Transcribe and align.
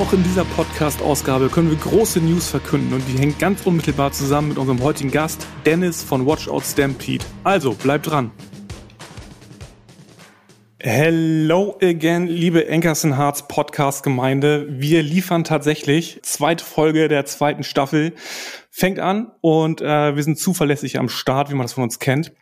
Auch 0.00 0.14
in 0.14 0.22
dieser 0.22 0.46
Podcast-Ausgabe 0.46 1.50
können 1.50 1.68
wir 1.68 1.76
große 1.76 2.20
News 2.20 2.48
verkünden 2.48 2.94
und 2.94 3.02
die 3.06 3.18
hängt 3.18 3.38
ganz 3.38 3.66
unmittelbar 3.66 4.12
zusammen 4.12 4.48
mit 4.48 4.56
unserem 4.56 4.82
heutigen 4.82 5.10
Gast, 5.10 5.46
Dennis 5.66 6.02
von 6.02 6.26
Watchout 6.26 6.62
Stampede. 6.62 7.22
Also, 7.44 7.74
bleibt 7.74 8.06
dran. 8.06 8.30
Hello 10.78 11.76
again, 11.82 12.28
liebe 12.28 12.66
Enkersen 12.66 13.18
Hearts 13.18 13.46
Podcast 13.46 14.02
Gemeinde. 14.02 14.66
Wir 14.70 15.02
liefern 15.02 15.44
tatsächlich 15.44 16.20
zweite 16.22 16.64
Folge 16.64 17.08
der 17.08 17.26
zweiten 17.26 17.62
Staffel. 17.62 18.14
Fängt 18.70 19.00
an 19.00 19.30
und 19.42 19.82
äh, 19.82 20.16
wir 20.16 20.22
sind 20.22 20.38
zuverlässig 20.38 20.98
am 20.98 21.10
Start, 21.10 21.50
wie 21.50 21.54
man 21.54 21.64
das 21.64 21.74
von 21.74 21.84
uns 21.84 21.98
kennt. 21.98 22.32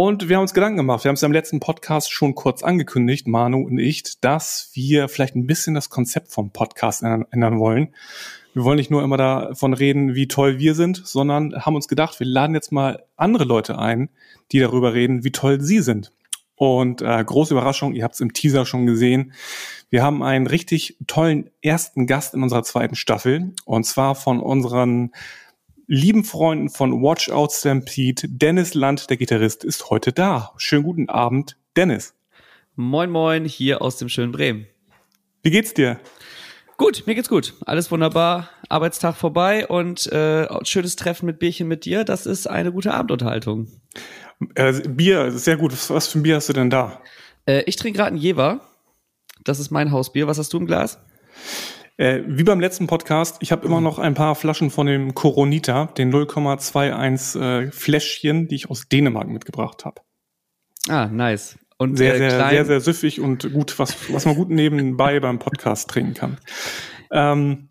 Und 0.00 0.28
wir 0.28 0.36
haben 0.36 0.42
uns 0.42 0.54
Gedanken 0.54 0.76
gemacht. 0.76 1.02
Wir 1.02 1.08
haben 1.08 1.16
es 1.16 1.24
im 1.24 1.32
letzten 1.32 1.58
Podcast 1.58 2.12
schon 2.12 2.36
kurz 2.36 2.62
angekündigt, 2.62 3.26
Manu 3.26 3.66
und 3.66 3.80
ich, 3.80 4.20
dass 4.20 4.70
wir 4.74 5.08
vielleicht 5.08 5.34
ein 5.34 5.48
bisschen 5.48 5.74
das 5.74 5.90
Konzept 5.90 6.30
vom 6.30 6.52
Podcast 6.52 7.02
ändern 7.02 7.58
wollen. 7.58 7.88
Wir 8.54 8.62
wollen 8.62 8.76
nicht 8.76 8.92
nur 8.92 9.02
immer 9.02 9.16
davon 9.16 9.74
reden, 9.74 10.14
wie 10.14 10.28
toll 10.28 10.60
wir 10.60 10.76
sind, 10.76 11.02
sondern 11.04 11.66
haben 11.66 11.74
uns 11.74 11.88
gedacht, 11.88 12.20
wir 12.20 12.28
laden 12.28 12.54
jetzt 12.54 12.70
mal 12.70 13.02
andere 13.16 13.42
Leute 13.42 13.76
ein, 13.76 14.08
die 14.52 14.60
darüber 14.60 14.94
reden, 14.94 15.24
wie 15.24 15.32
toll 15.32 15.60
sie 15.60 15.80
sind. 15.80 16.12
Und 16.54 17.02
äh, 17.02 17.24
große 17.24 17.52
Überraschung, 17.52 17.96
ihr 17.96 18.04
habt 18.04 18.14
es 18.14 18.20
im 18.20 18.32
Teaser 18.32 18.66
schon 18.66 18.86
gesehen. 18.86 19.32
Wir 19.90 20.04
haben 20.04 20.22
einen 20.22 20.46
richtig 20.46 20.96
tollen 21.08 21.50
ersten 21.60 22.06
Gast 22.06 22.34
in 22.34 22.44
unserer 22.44 22.62
zweiten 22.62 22.94
Staffel. 22.94 23.52
Und 23.64 23.82
zwar 23.82 24.14
von 24.14 24.38
unseren 24.38 25.10
lieben 25.88 26.22
Freunden 26.22 26.68
von 26.68 27.02
Watch 27.02 27.30
Out 27.30 27.52
Stampede, 27.52 28.28
Dennis 28.28 28.74
Land, 28.74 29.10
der 29.10 29.16
Gitarrist, 29.16 29.64
ist 29.64 29.90
heute 29.90 30.12
da. 30.12 30.52
Schönen 30.58 30.84
guten 30.84 31.08
Abend, 31.08 31.56
Dennis. 31.76 32.14
Moin, 32.76 33.10
moin, 33.10 33.44
hier 33.46 33.82
aus 33.82 33.96
dem 33.96 34.08
schönen 34.08 34.30
Bremen. 34.30 34.66
Wie 35.42 35.50
geht's 35.50 35.74
dir? 35.74 35.98
Gut, 36.76 37.04
mir 37.06 37.14
geht's 37.16 37.28
gut. 37.28 37.54
Alles 37.64 37.90
wunderbar. 37.90 38.50
Arbeitstag 38.68 39.16
vorbei 39.16 39.66
und 39.66 40.06
äh, 40.12 40.46
schönes 40.64 40.94
Treffen 40.94 41.26
mit 41.26 41.40
Bierchen 41.40 41.66
mit 41.66 41.86
dir. 41.86 42.04
Das 42.04 42.26
ist 42.26 42.46
eine 42.46 42.70
gute 42.70 42.94
Abendunterhaltung. 42.94 43.66
Äh, 44.54 44.88
Bier, 44.88 45.32
sehr 45.32 45.56
gut. 45.56 45.72
Was, 45.90 46.06
für 46.08 46.18
ein 46.20 46.22
Bier 46.22 46.36
hast 46.36 46.50
du 46.50 46.52
denn 46.52 46.70
da? 46.70 47.00
Äh, 47.46 47.62
ich 47.66 47.76
trinke 47.76 47.96
gerade 47.96 48.14
ein 48.14 48.18
Jever. 48.18 48.60
Das 49.42 49.58
ist 49.58 49.70
mein 49.70 49.90
Hausbier. 49.90 50.28
Was 50.28 50.38
hast 50.38 50.52
du 50.52 50.58
im 50.58 50.66
Glas? 50.66 50.98
Äh, 51.98 52.22
wie 52.28 52.44
beim 52.44 52.60
letzten 52.60 52.86
Podcast, 52.86 53.38
ich 53.40 53.50
habe 53.50 53.66
immer 53.66 53.80
noch 53.80 53.98
ein 53.98 54.14
paar 54.14 54.36
Flaschen 54.36 54.70
von 54.70 54.86
dem 54.86 55.14
Coronita, 55.14 55.86
den 55.98 56.12
0,21 56.12 57.40
äh, 57.40 57.72
Fläschchen, 57.72 58.46
die 58.46 58.54
ich 58.54 58.70
aus 58.70 58.88
Dänemark 58.88 59.28
mitgebracht 59.28 59.84
habe. 59.84 60.00
Ah, 60.88 61.06
nice. 61.06 61.58
Und 61.76 61.96
sehr, 61.96 62.16
sehr, 62.16 62.30
sehr, 62.30 62.64
sehr 62.64 62.80
süffig 62.80 63.20
und 63.20 63.52
gut, 63.52 63.80
was, 63.80 64.12
was 64.12 64.26
man 64.26 64.36
gut 64.36 64.48
nebenbei 64.48 65.18
beim 65.18 65.40
Podcast 65.40 65.90
trinken 65.90 66.14
kann. 66.14 66.38
Ähm, 67.10 67.68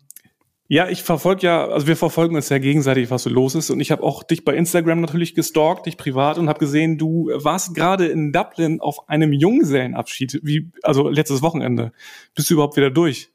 ja, 0.66 0.90
ich 0.90 1.02
verfolge 1.02 1.46
ja, 1.46 1.66
also 1.66 1.86
wir 1.86 1.96
verfolgen 1.96 2.36
uns 2.36 2.50
ja 2.50 2.58
gegenseitig, 2.58 3.10
was 3.10 3.22
so 3.22 3.30
los 3.30 3.54
ist. 3.54 3.70
Und 3.70 3.80
ich 3.80 3.90
habe 3.90 4.02
auch 4.02 4.22
dich 4.22 4.44
bei 4.44 4.54
Instagram 4.54 5.00
natürlich 5.00 5.34
gestalkt, 5.34 5.86
dich 5.86 5.96
privat 5.96 6.36
und 6.36 6.50
habe 6.50 6.58
gesehen, 6.58 6.98
du 6.98 7.30
warst 7.32 7.74
gerade 7.74 8.08
in 8.08 8.32
Dublin 8.32 8.80
auf 8.82 9.08
einem 9.08 9.32
Junggesellenabschied, 9.32 10.40
wie 10.42 10.70
also 10.82 11.08
letztes 11.08 11.40
Wochenende. 11.40 11.92
Bist 12.34 12.50
du 12.50 12.54
überhaupt 12.54 12.76
wieder 12.76 12.90
durch? 12.90 13.30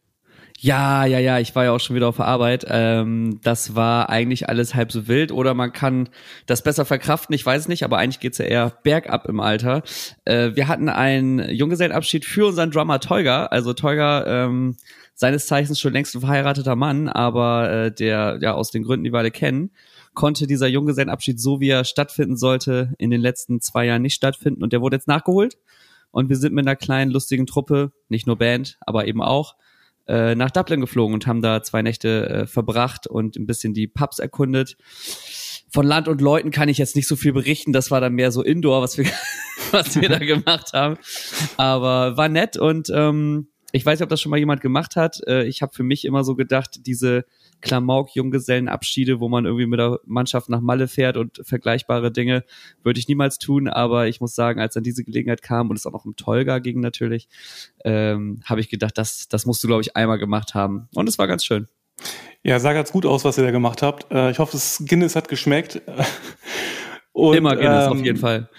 Ja, 0.64 1.04
ja, 1.04 1.20
ja, 1.20 1.40
ich 1.40 1.54
war 1.56 1.66
ja 1.66 1.74
auch 1.74 1.82
schon 1.82 1.98
wieder 1.98 2.08
auf 2.08 2.16
der 2.16 2.26
Arbeit. 2.26 2.66
Ähm, 2.70 3.42
das 3.44 3.76
war 3.76 4.10
eigentlich 4.10 4.48
alles 4.48 4.74
halb 4.74 4.94
so 4.94 5.10
wild 5.10 5.34
oder 5.34 5.54
man 5.54 5.74
kann 5.74 6.08
das 6.46 6.64
besser 6.64 6.86
verkraften, 6.86 7.36
ich 7.36 7.46
weiß 7.46 7.68
nicht, 7.68 7.84
aber 7.84 7.98
eigentlich 7.98 8.22
geht's 8.22 8.38
ja 8.38 8.46
eher 8.46 8.70
bergab 8.82 9.28
im 9.28 9.42
Alter. 9.42 9.84
Äh, 10.24 10.52
wir 10.56 10.70
hatten 10.70 10.88
einen 10.88 11.50
Junggesellenabschied 11.50 12.24
für 12.24 12.46
unseren 12.48 12.72
Drummer 12.72 13.02
Teuger. 13.02 13.52
Also 13.52 13.74
Teuger, 13.74 14.26
ähm, 14.26 14.78
seines 15.16 15.48
Zeichens 15.48 15.82
schon 15.82 15.92
längst 15.92 16.16
ein 16.16 16.22
verheirateter 16.22 16.78
Mann, 16.78 17.10
aber 17.10 17.70
äh, 17.70 17.92
der 17.94 18.38
ja 18.40 18.54
aus 18.54 18.72
den 18.72 18.84
Gründen, 18.84 19.04
die 19.04 19.12
wir 19.12 19.20
alle 19.20 19.32
kennen, 19.32 19.72
konnte 20.14 20.48
dieser 20.48 20.68
Junggesellenabschied 20.68 21.42
so 21.42 21.60
wie 21.60 21.72
er 21.72 21.84
stattfinden 21.84 22.38
sollte 22.38 22.94
in 22.98 23.12
den 23.12 23.20
letzten 23.20 23.60
zwei 23.60 23.86
Jahren 23.86 24.02
nicht 24.02 24.16
stattfinden 24.16 24.64
und 24.64 24.72
der 24.72 24.80
wurde 24.80 24.96
jetzt 24.96 25.10
nachgeholt. 25.10 25.58
Und 26.12 26.30
wir 26.30 26.38
sind 26.38 26.54
mit 26.54 26.66
einer 26.66 26.78
kleinen 26.78 27.12
lustigen 27.12 27.48
Truppe, 27.48 27.92
nicht 28.08 28.28
nur 28.28 28.38
Band, 28.38 28.78
aber 28.80 29.08
eben 29.08 29.22
auch 29.22 29.56
äh, 30.08 30.36
nach 30.36 30.52
Dublin 30.52 30.82
geflogen 30.82 31.14
und 31.14 31.28
haben 31.28 31.42
da 31.42 31.64
zwei 31.64 31.82
Nächte 31.82 32.30
äh, 32.30 32.48
verbracht 32.48 33.08
und 33.08 33.36
ein 33.36 33.46
bisschen 33.46 33.74
die 33.74 33.88
Pubs 33.88 34.20
erkundet. 34.20 34.78
Von 35.70 35.86
Land 35.86 36.08
und 36.08 36.22
Leuten 36.22 36.52
kann 36.52 36.70
ich 36.70 36.78
jetzt 36.78 36.96
nicht 36.96 37.08
so 37.08 37.16
viel 37.16 37.34
berichten. 37.34 37.74
Das 37.74 37.90
war 37.90 38.02
dann 38.02 38.14
mehr 38.14 38.32
so 38.32 38.44
Indoor, 38.44 38.82
was 38.82 38.98
wir, 38.98 39.06
was 39.72 40.00
wir 40.00 40.10
da 40.10 40.18
gemacht 40.20 40.74
haben. 40.74 40.98
Aber 41.58 42.18
war 42.18 42.30
nett 42.30 42.58
und 42.58 42.90
ähm, 42.94 43.48
ich 43.72 43.86
weiß 43.86 44.00
nicht, 44.00 44.04
ob 44.04 44.10
das 44.10 44.22
schon 44.22 44.30
mal 44.30 44.38
jemand 44.38 44.62
gemacht 44.62 44.96
hat. 44.96 45.20
Äh, 45.26 45.46
ich 45.46 45.62
habe 45.62 45.74
für 45.74 45.84
mich 45.84 46.06
immer 46.06 46.24
so 46.24 46.36
gedacht, 46.36 46.86
diese 46.86 47.26
Klamauk-Junggesellenabschiede, 47.64 49.20
wo 49.20 49.30
man 49.30 49.46
irgendwie 49.46 49.66
mit 49.66 49.80
der 49.80 50.00
Mannschaft 50.06 50.50
nach 50.50 50.62
Malle 50.62 50.88
fährt 50.88 51.18
und 51.18 51.42
vergleichbare 51.44 52.12
Dinge, 52.12 52.44
würde 52.84 53.00
ich 53.00 53.08
niemals 53.08 53.40
tun. 53.40 53.68
Aber 53.68 54.08
ich 54.08 54.22
muss 54.22 54.36
sagen, 54.36 54.60
als 54.60 54.76
dann 54.76 54.84
diese 54.84 55.04
Gelegenheit 55.04 55.42
kam 55.42 55.70
und 55.70 55.78
es 55.78 55.86
auch 55.86 55.92
noch 55.92 56.06
im 56.06 56.16
Tolga 56.16 56.60
ging 56.60 56.82
natürlich, 56.82 57.28
ähm, 57.84 58.42
habe 58.46 58.62
ich 58.62 58.70
gedacht, 58.70 58.98
das, 58.98 59.28
das 59.30 59.46
musst 59.46 59.64
du, 59.64 59.68
glaube 59.68 59.82
ich, 59.82 59.96
einmal 59.96 60.20
gemacht 60.20 60.54
haben. 60.54 60.88
Und 60.94 61.10
es 61.10 61.18
war 61.18 61.28
ganz 61.28 61.46
schön. 61.46 61.68
Ja, 62.44 62.60
sah 62.60 62.74
ganz 62.74 62.92
gut 62.92 63.06
aus, 63.06 63.24
was 63.24 63.38
ihr 63.38 63.44
da 63.44 63.52
gemacht 63.52 63.82
habt. 63.82 64.12
Äh, 64.12 64.32
ich 64.32 64.40
hoffe, 64.40 64.52
das 64.52 64.84
Guinness 64.86 65.16
hat 65.16 65.30
geschmeckt. 65.30 65.82
Und, 67.14 67.36
Immer 67.36 67.56
Guinness, 67.56 67.86
ähm, 67.86 67.92
auf 67.94 68.04
jeden 68.04 68.20
Fall. 68.20 68.50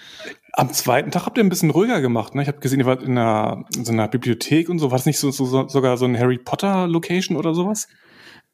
Am 0.53 0.71
zweiten 0.71 1.11
Tag 1.11 1.25
habt 1.25 1.37
ihr 1.37 1.43
ein 1.43 1.49
bisschen 1.49 1.69
ruhiger 1.69 1.99
gemacht. 1.99 2.33
Ne? 2.33 2.41
Ich 2.41 2.47
habe 2.47 2.59
gesehen, 2.59 2.79
ihr 2.79 2.85
wart 2.85 3.03
in, 3.03 3.17
einer, 3.17 3.65
in 3.75 3.83
so 3.83 3.91
einer 3.91 4.07
Bibliothek 4.07 4.69
und 4.69 4.79
so. 4.79 4.89
War 4.89 4.97
das 4.97 5.05
nicht 5.05 5.19
so, 5.19 5.29
so, 5.29 5.67
sogar 5.67 5.97
so 5.97 6.05
ein 6.05 6.17
Harry 6.17 6.37
Potter 6.37 6.87
Location 6.87 7.35
oder 7.35 7.53
sowas? 7.53 7.89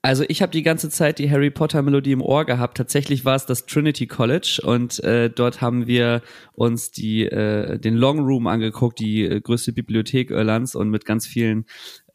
Also 0.04 0.24
ich 0.28 0.42
habe 0.42 0.52
die 0.52 0.64
ganze 0.64 0.90
Zeit 0.90 1.20
die 1.20 1.30
Harry 1.30 1.52
Potter 1.52 1.84
Melodie 1.84 2.14
im 2.14 2.22
Ohr 2.22 2.46
gehabt. 2.46 2.76
Tatsächlich 2.76 3.24
war 3.24 3.36
es 3.36 3.46
das 3.46 3.68
Trinity 3.68 4.08
College 4.08 4.60
und 4.64 5.04
äh, 5.04 5.30
dort 5.30 5.62
haben 5.62 5.86
wir 5.86 6.24
uns 6.54 6.92
die 6.92 7.26
äh, 7.26 7.78
den 7.78 7.96
Long 7.96 8.20
Room 8.20 8.48
angeguckt, 8.48 9.00
die 9.00 9.24
äh, 9.24 9.40
größte 9.40 9.74
Bibliothek 9.74 10.32
Irlands 10.32 10.74
und 10.74 10.90
mit 10.90 11.06
ganz 11.06 11.28
vielen 11.28 11.66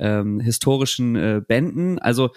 ähm, 0.01 0.41
historischen 0.41 1.15
äh, 1.15 1.41
Bänden. 1.47 2.01
Also 2.01 2.31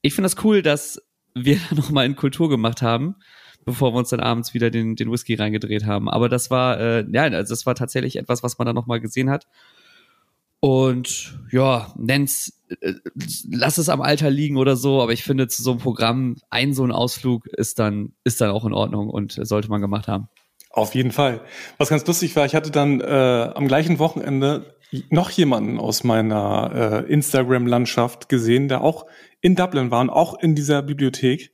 ich 0.00 0.14
finde 0.14 0.26
das 0.26 0.44
cool, 0.44 0.62
dass 0.62 1.02
wir 1.34 1.58
da 1.70 1.74
nochmal 1.74 2.06
in 2.06 2.14
Kultur 2.14 2.48
gemacht 2.48 2.80
haben, 2.80 3.16
bevor 3.64 3.92
wir 3.92 3.98
uns 3.98 4.10
dann 4.10 4.20
abends 4.20 4.54
wieder 4.54 4.70
den 4.70 4.94
den 4.94 5.10
Whisky 5.10 5.34
reingedreht 5.34 5.86
haben. 5.86 6.08
Aber 6.08 6.28
das 6.28 6.52
war 6.52 6.78
äh, 6.78 7.04
ja, 7.10 7.24
also 7.24 7.52
das 7.52 7.66
war 7.66 7.74
tatsächlich 7.74 8.14
etwas, 8.14 8.44
was 8.44 8.58
man 8.58 8.66
da 8.66 8.72
nochmal 8.72 9.00
gesehen 9.00 9.28
hat. 9.28 9.48
Und 10.64 11.38
ja, 11.52 11.92
nenn's, 11.94 12.64
äh, 12.80 12.94
lass 13.50 13.76
es 13.76 13.90
am 13.90 14.00
Alter 14.00 14.30
liegen 14.30 14.56
oder 14.56 14.76
so, 14.76 15.02
aber 15.02 15.12
ich 15.12 15.22
finde, 15.22 15.46
zu 15.46 15.62
so 15.62 15.72
einem 15.72 15.80
Programm, 15.80 16.36
ein 16.48 16.72
so 16.72 16.82
ein 16.84 16.90
Ausflug 16.90 17.46
ist 17.48 17.78
dann, 17.78 18.14
ist 18.24 18.40
dann 18.40 18.48
auch 18.48 18.64
in 18.64 18.72
Ordnung 18.72 19.10
und 19.10 19.38
sollte 19.42 19.68
man 19.68 19.82
gemacht 19.82 20.08
haben. 20.08 20.28
Auf 20.70 20.94
jeden 20.94 21.12
Fall. 21.12 21.42
Was 21.76 21.90
ganz 21.90 22.06
lustig 22.06 22.34
war, 22.34 22.46
ich 22.46 22.54
hatte 22.54 22.70
dann 22.70 23.02
äh, 23.02 23.04
am 23.54 23.68
gleichen 23.68 23.98
Wochenende 23.98 24.74
noch 25.10 25.28
jemanden 25.28 25.78
aus 25.78 26.02
meiner 26.02 27.04
äh, 27.06 27.12
Instagram-Landschaft 27.12 28.30
gesehen, 28.30 28.68
der 28.68 28.80
auch 28.80 29.04
in 29.42 29.56
Dublin 29.56 29.90
war 29.90 30.00
und 30.00 30.08
auch 30.08 30.40
in 30.40 30.54
dieser 30.54 30.80
Bibliothek. 30.80 31.52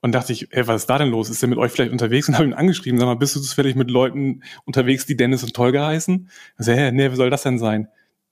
Und 0.00 0.12
dachte 0.12 0.32
ich, 0.32 0.52
ey, 0.52 0.68
was 0.68 0.82
ist 0.82 0.90
da 0.90 0.98
denn 0.98 1.08
los? 1.08 1.28
Ist 1.28 1.42
der 1.42 1.48
mit 1.48 1.58
euch 1.58 1.72
vielleicht 1.72 1.90
unterwegs? 1.90 2.28
Und 2.28 2.34
habe 2.34 2.46
ihn 2.46 2.54
angeschrieben, 2.54 3.00
sag 3.00 3.06
mal, 3.06 3.16
bist 3.16 3.34
du 3.34 3.40
zufällig 3.40 3.74
mit 3.74 3.90
Leuten 3.90 4.44
unterwegs, 4.64 5.06
die 5.06 5.16
Dennis 5.16 5.42
und 5.42 5.54
Tolga 5.56 5.88
heißen? 5.88 6.30
Also, 6.56 6.70
hä, 6.70 6.92
nee, 6.92 7.10
wie 7.10 7.16
soll 7.16 7.30
das 7.30 7.42
denn 7.42 7.58
sein? 7.58 7.88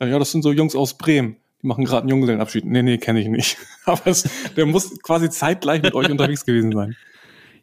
Ja, 0.06 0.18
das 0.18 0.32
sind 0.32 0.42
so 0.42 0.52
Jungs 0.52 0.74
aus 0.74 0.96
Bremen. 0.96 1.36
Die 1.62 1.66
machen 1.66 1.84
gerade 1.84 2.02
einen 2.02 2.10
Junggesellenabschied. 2.10 2.64
Nee, 2.64 2.82
nee, 2.82 2.98
kenne 2.98 3.20
ich 3.20 3.28
nicht. 3.28 3.56
Aber 3.84 4.06
es, 4.06 4.28
der 4.56 4.66
muss 4.66 5.00
quasi 5.03 5.30
zeitgleich 5.30 5.82
mit 5.82 5.94
euch 5.94 6.10
unterwegs 6.10 6.44
gewesen 6.44 6.72
sein. 6.72 6.97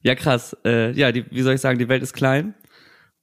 Ja, 0.02 0.16
krass. 0.16 0.56
Äh, 0.66 0.92
ja, 0.92 1.12
die, 1.12 1.26
wie 1.32 1.42
soll 1.42 1.56
ich 1.56 1.62
sagen, 1.62 1.80
die 1.80 1.90
Welt 1.90 2.04
ist 2.04 2.14
klein. 2.14 2.56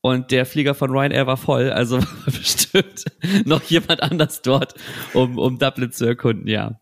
Und 0.02 0.30
der 0.30 0.46
Flieger 0.46 0.74
von 0.74 0.90
Ryanair 0.90 1.26
war 1.26 1.36
voll, 1.36 1.70
also 1.70 1.96
war 2.00 2.06
bestimmt 2.26 3.04
noch 3.44 3.62
jemand 3.62 4.02
anders 4.02 4.42
dort, 4.42 4.74
um, 5.14 5.38
um 5.38 5.58
Dublin 5.58 5.90
zu 5.90 6.04
erkunden, 6.06 6.46
ja. 6.46 6.78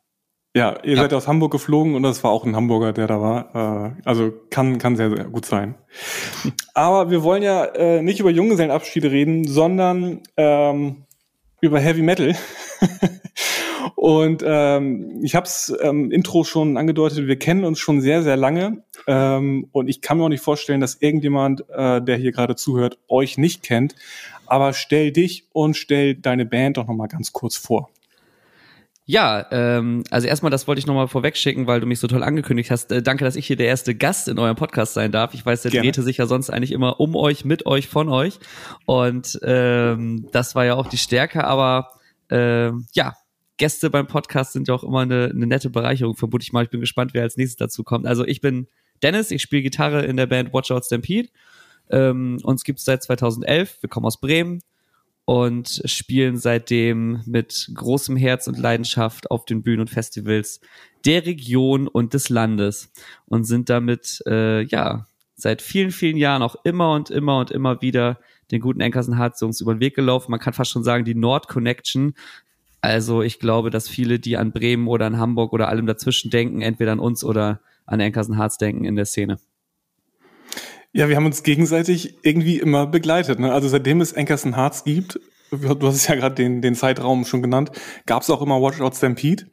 Ja, 0.56 0.76
ihr 0.84 0.94
ja. 0.94 1.02
seid 1.02 1.14
aus 1.14 1.26
Hamburg 1.26 1.50
geflogen 1.50 1.96
und 1.96 2.04
das 2.04 2.22
war 2.22 2.30
auch 2.30 2.44
ein 2.44 2.54
Hamburger, 2.54 2.92
der 2.92 3.08
da 3.08 3.20
war. 3.20 3.96
Äh, 3.96 4.02
also 4.04 4.32
kann, 4.50 4.78
kann 4.78 4.94
sehr, 4.94 5.10
sehr 5.10 5.24
gut 5.24 5.46
sein. 5.46 5.74
Aber 6.74 7.10
wir 7.10 7.22
wollen 7.22 7.42
ja 7.42 7.64
äh, 7.64 8.02
nicht 8.02 8.20
über 8.20 8.30
Junggesellenabschiede 8.30 9.10
reden, 9.10 9.48
sondern 9.48 10.20
ähm, 10.36 11.06
über 11.64 11.80
Heavy 11.80 12.02
Metal. 12.02 12.34
und 13.96 14.42
ähm, 14.46 15.20
ich 15.22 15.34
habe 15.34 15.46
es 15.46 15.74
ähm, 15.80 16.10
Intro 16.10 16.44
schon 16.44 16.76
angedeutet, 16.76 17.26
wir 17.26 17.38
kennen 17.38 17.64
uns 17.64 17.78
schon 17.78 18.00
sehr, 18.00 18.22
sehr 18.22 18.36
lange. 18.36 18.84
Ähm, 19.06 19.68
und 19.72 19.88
ich 19.88 20.00
kann 20.00 20.18
mir 20.18 20.24
auch 20.24 20.28
nicht 20.28 20.42
vorstellen, 20.42 20.80
dass 20.80 20.96
irgendjemand, 21.00 21.68
äh, 21.70 22.00
der 22.02 22.16
hier 22.16 22.32
gerade 22.32 22.56
zuhört, 22.56 22.98
euch 23.08 23.38
nicht 23.38 23.62
kennt. 23.62 23.94
Aber 24.46 24.72
stell 24.74 25.10
dich 25.10 25.46
und 25.52 25.76
stell 25.76 26.14
deine 26.14 26.44
Band 26.44 26.76
doch 26.76 26.86
nochmal 26.86 27.08
ganz 27.08 27.32
kurz 27.32 27.56
vor. 27.56 27.90
Ja, 29.06 29.46
ähm, 29.50 30.02
also 30.10 30.26
erstmal, 30.26 30.50
das 30.50 30.66
wollte 30.66 30.78
ich 30.78 30.86
nochmal 30.86 31.08
vorweg 31.08 31.36
schicken, 31.36 31.66
weil 31.66 31.80
du 31.80 31.86
mich 31.86 32.00
so 32.00 32.06
toll 32.06 32.22
angekündigt 32.22 32.70
hast. 32.70 32.90
Äh, 32.90 33.02
danke, 33.02 33.24
dass 33.24 33.36
ich 33.36 33.46
hier 33.46 33.56
der 33.56 33.66
erste 33.66 33.94
Gast 33.94 34.28
in 34.28 34.38
eurem 34.38 34.56
Podcast 34.56 34.94
sein 34.94 35.12
darf. 35.12 35.34
Ich 35.34 35.44
weiß, 35.44 35.62
der 35.62 35.72
Gerne. 35.72 35.84
drehte 35.84 36.02
sich 36.02 36.16
ja 36.16 36.26
sonst 36.26 36.48
eigentlich 36.48 36.72
immer 36.72 37.00
um 37.00 37.14
euch, 37.14 37.44
mit 37.44 37.66
euch, 37.66 37.86
von 37.86 38.08
euch. 38.08 38.38
Und 38.86 39.38
ähm, 39.42 40.28
das 40.32 40.54
war 40.54 40.64
ja 40.64 40.74
auch 40.74 40.86
die 40.86 40.96
Stärke, 40.96 41.44
aber 41.44 41.90
ähm, 42.30 42.86
ja, 42.94 43.14
Gäste 43.58 43.90
beim 43.90 44.06
Podcast 44.06 44.54
sind 44.54 44.68
ja 44.68 44.74
auch 44.74 44.82
immer 44.82 45.00
eine, 45.00 45.30
eine 45.34 45.46
nette 45.46 45.68
Bereicherung, 45.68 46.16
vermute 46.16 46.42
ich 46.42 46.54
mal. 46.54 46.64
Ich 46.64 46.70
bin 46.70 46.80
gespannt, 46.80 47.12
wer 47.12 47.22
als 47.22 47.36
nächstes 47.36 47.56
dazu 47.56 47.84
kommt. 47.84 48.06
Also 48.06 48.24
ich 48.24 48.40
bin 48.40 48.68
Dennis, 49.02 49.30
ich 49.30 49.42
spiele 49.42 49.62
Gitarre 49.62 50.02
in 50.06 50.16
der 50.16 50.26
Band 50.26 50.54
Watch 50.54 50.70
Out 50.70 50.86
Stampede. 50.86 51.28
Ähm, 51.90 52.38
uns 52.42 52.64
gibt's 52.64 52.86
seit 52.86 53.02
2011, 53.02 53.82
wir 53.82 53.90
kommen 53.90 54.06
aus 54.06 54.18
Bremen 54.18 54.62
und 55.24 55.82
spielen 55.86 56.36
seitdem 56.36 57.22
mit 57.26 57.70
großem 57.74 58.16
Herz 58.16 58.46
und 58.46 58.58
Leidenschaft 58.58 59.30
auf 59.30 59.44
den 59.44 59.62
Bühnen 59.62 59.80
und 59.80 59.90
Festivals 59.90 60.60
der 61.04 61.24
Region 61.26 61.88
und 61.88 62.14
des 62.14 62.28
Landes 62.28 62.90
und 63.26 63.44
sind 63.44 63.70
damit 63.70 64.22
äh, 64.26 64.62
ja 64.62 65.06
seit 65.34 65.62
vielen 65.62 65.90
vielen 65.90 66.16
Jahren 66.16 66.42
auch 66.42 66.56
immer 66.64 66.92
und 66.92 67.10
immer 67.10 67.38
und 67.38 67.50
immer 67.50 67.80
wieder 67.82 68.18
den 68.50 68.60
guten 68.60 68.80
Enkersen 68.80 69.18
Harz-Jungs 69.18 69.60
über 69.60 69.74
den 69.74 69.80
Weg 69.80 69.94
gelaufen. 69.94 70.30
Man 70.30 70.40
kann 70.40 70.52
fast 70.52 70.70
schon 70.70 70.84
sagen, 70.84 71.04
die 71.04 71.14
Nord 71.14 71.48
Connection. 71.48 72.14
Also 72.80 73.22
ich 73.22 73.38
glaube, 73.38 73.70
dass 73.70 73.88
viele, 73.88 74.18
die 74.18 74.36
an 74.36 74.52
Bremen 74.52 74.86
oder 74.86 75.06
an 75.06 75.18
Hamburg 75.18 75.52
oder 75.52 75.68
allem 75.68 75.86
dazwischen 75.86 76.30
denken, 76.30 76.60
entweder 76.60 76.92
an 76.92 76.98
uns 76.98 77.24
oder 77.24 77.60
an 77.86 78.00
Enkersen 78.00 78.36
Harz 78.36 78.58
denken 78.58 78.84
in 78.84 78.96
der 78.96 79.06
Szene. 79.06 79.38
Ja, 80.96 81.08
wir 81.08 81.16
haben 81.16 81.26
uns 81.26 81.42
gegenseitig 81.42 82.18
irgendwie 82.22 82.60
immer 82.60 82.86
begleitet. 82.86 83.40
Ne? 83.40 83.52
Also 83.52 83.66
seitdem 83.66 84.00
es 84.00 84.12
Enkersen 84.12 84.54
Harz 84.54 84.84
gibt, 84.84 85.18
du 85.50 85.86
hast 85.88 85.96
es 85.96 86.06
ja 86.06 86.14
gerade 86.14 86.36
den, 86.36 86.62
den 86.62 86.76
Zeitraum 86.76 87.24
schon 87.24 87.42
genannt, 87.42 87.72
gab 88.06 88.22
es 88.22 88.30
auch 88.30 88.40
immer 88.40 88.62
Watch 88.62 88.80
Out 88.80 88.94
Stampede. 88.94 89.46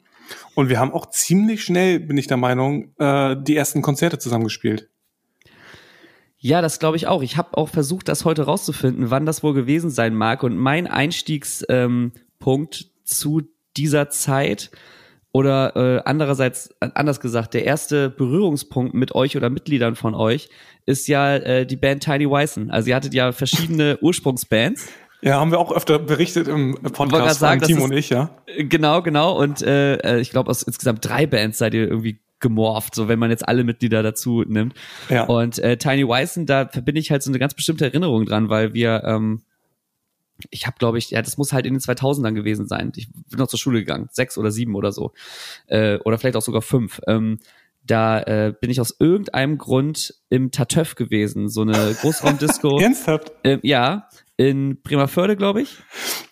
Und 0.54 0.68
wir 0.68 0.78
haben 0.78 0.92
auch 0.92 1.06
ziemlich 1.10 1.64
schnell, 1.64 1.98
bin 1.98 2.16
ich 2.16 2.28
der 2.28 2.36
Meinung, 2.36 2.94
äh, 2.96 3.36
die 3.36 3.56
ersten 3.56 3.82
Konzerte 3.82 4.20
zusammengespielt. 4.20 4.88
Ja, 6.38 6.60
das 6.60 6.78
glaube 6.78 6.96
ich 6.96 7.08
auch. 7.08 7.22
Ich 7.22 7.36
habe 7.36 7.58
auch 7.58 7.68
versucht, 7.68 8.06
das 8.06 8.24
heute 8.24 8.44
rauszufinden, 8.44 9.10
wann 9.10 9.26
das 9.26 9.42
wohl 9.42 9.52
gewesen 9.52 9.90
sein 9.90 10.14
mag. 10.14 10.44
Und 10.44 10.56
mein 10.56 10.86
Einstiegspunkt 10.86 11.66
ähm, 11.68 12.90
zu 13.02 13.42
dieser 13.76 14.10
Zeit 14.10 14.70
oder 15.32 15.74
äh, 15.76 16.02
andererseits, 16.04 16.74
anders 16.80 17.20
gesagt, 17.20 17.54
der 17.54 17.64
erste 17.64 18.10
Berührungspunkt 18.10 18.92
mit 18.92 19.14
euch 19.14 19.36
oder 19.36 19.48
Mitgliedern 19.48 19.96
von 19.96 20.14
euch 20.14 20.50
ist 20.84 21.08
ja 21.08 21.36
äh, 21.36 21.66
die 21.66 21.76
Band 21.76 22.02
Tiny 22.04 22.28
Wison. 22.28 22.70
Also 22.70 22.90
ihr 22.90 22.96
hattet 22.96 23.14
ja 23.14 23.32
verschiedene 23.32 23.98
Ursprungsbands. 24.02 24.88
Ja, 25.22 25.40
haben 25.40 25.50
wir 25.50 25.58
auch 25.58 25.72
öfter 25.72 25.98
berichtet 25.98 26.48
im 26.48 26.74
Podcast 26.74 27.40
sagen, 27.40 27.60
von 27.60 27.68
Timo 27.68 27.84
und 27.84 27.92
ich, 27.92 28.10
ja. 28.10 28.30
Genau, 28.58 29.02
genau. 29.02 29.38
Und 29.38 29.62
äh, 29.62 29.94
äh, 29.96 30.20
ich 30.20 30.30
glaube, 30.30 30.50
aus 30.50 30.62
insgesamt 30.64 31.04
drei 31.04 31.26
Bands 31.26 31.58
seid 31.58 31.74
ihr 31.74 31.88
irgendwie 31.88 32.20
gemorpht, 32.40 32.94
so 32.94 33.08
wenn 33.08 33.20
man 33.20 33.30
jetzt 33.30 33.48
alle 33.48 33.64
Mitglieder 33.64 34.02
dazu 34.02 34.42
nimmt. 34.46 34.74
Ja. 35.08 35.24
Und 35.24 35.60
äh, 35.60 35.78
Tiny 35.78 36.06
Wison, 36.06 36.44
da 36.44 36.66
verbinde 36.66 37.00
ich 37.00 37.10
halt 37.10 37.22
so 37.22 37.30
eine 37.30 37.38
ganz 37.38 37.54
bestimmte 37.54 37.86
Erinnerung 37.86 38.26
dran, 38.26 38.50
weil 38.50 38.74
wir 38.74 39.04
ähm, 39.06 39.42
ich 40.50 40.66
habe, 40.66 40.76
glaube 40.78 40.98
ich, 40.98 41.10
ja, 41.10 41.22
das 41.22 41.38
muss 41.38 41.52
halt 41.52 41.66
in 41.66 41.74
den 41.74 41.80
2000ern 41.80 42.32
gewesen 42.34 42.66
sein. 42.66 42.92
Ich 42.96 43.10
bin 43.12 43.38
noch 43.38 43.48
zur 43.48 43.58
Schule 43.58 43.80
gegangen, 43.80 44.08
sechs 44.10 44.38
oder 44.38 44.50
sieben 44.50 44.74
oder 44.74 44.92
so. 44.92 45.12
Äh, 45.66 45.98
oder 45.98 46.18
vielleicht 46.18 46.36
auch 46.36 46.42
sogar 46.42 46.62
fünf. 46.62 47.00
Ähm, 47.06 47.38
da 47.84 48.20
äh, 48.20 48.54
bin 48.60 48.70
ich 48.70 48.80
aus 48.80 48.94
irgendeinem 48.98 49.58
Grund 49.58 50.14
im 50.28 50.50
Tatöff 50.50 50.94
gewesen, 50.94 51.48
so 51.48 51.62
eine 51.62 51.94
Großraumdisco. 52.00 52.78
Ernsthaft? 52.80 53.32
Äh, 53.42 53.58
ja, 53.62 54.08
in 54.36 54.80
Bremerförde, 54.82 55.36
glaube 55.36 55.62
ich. 55.62 55.78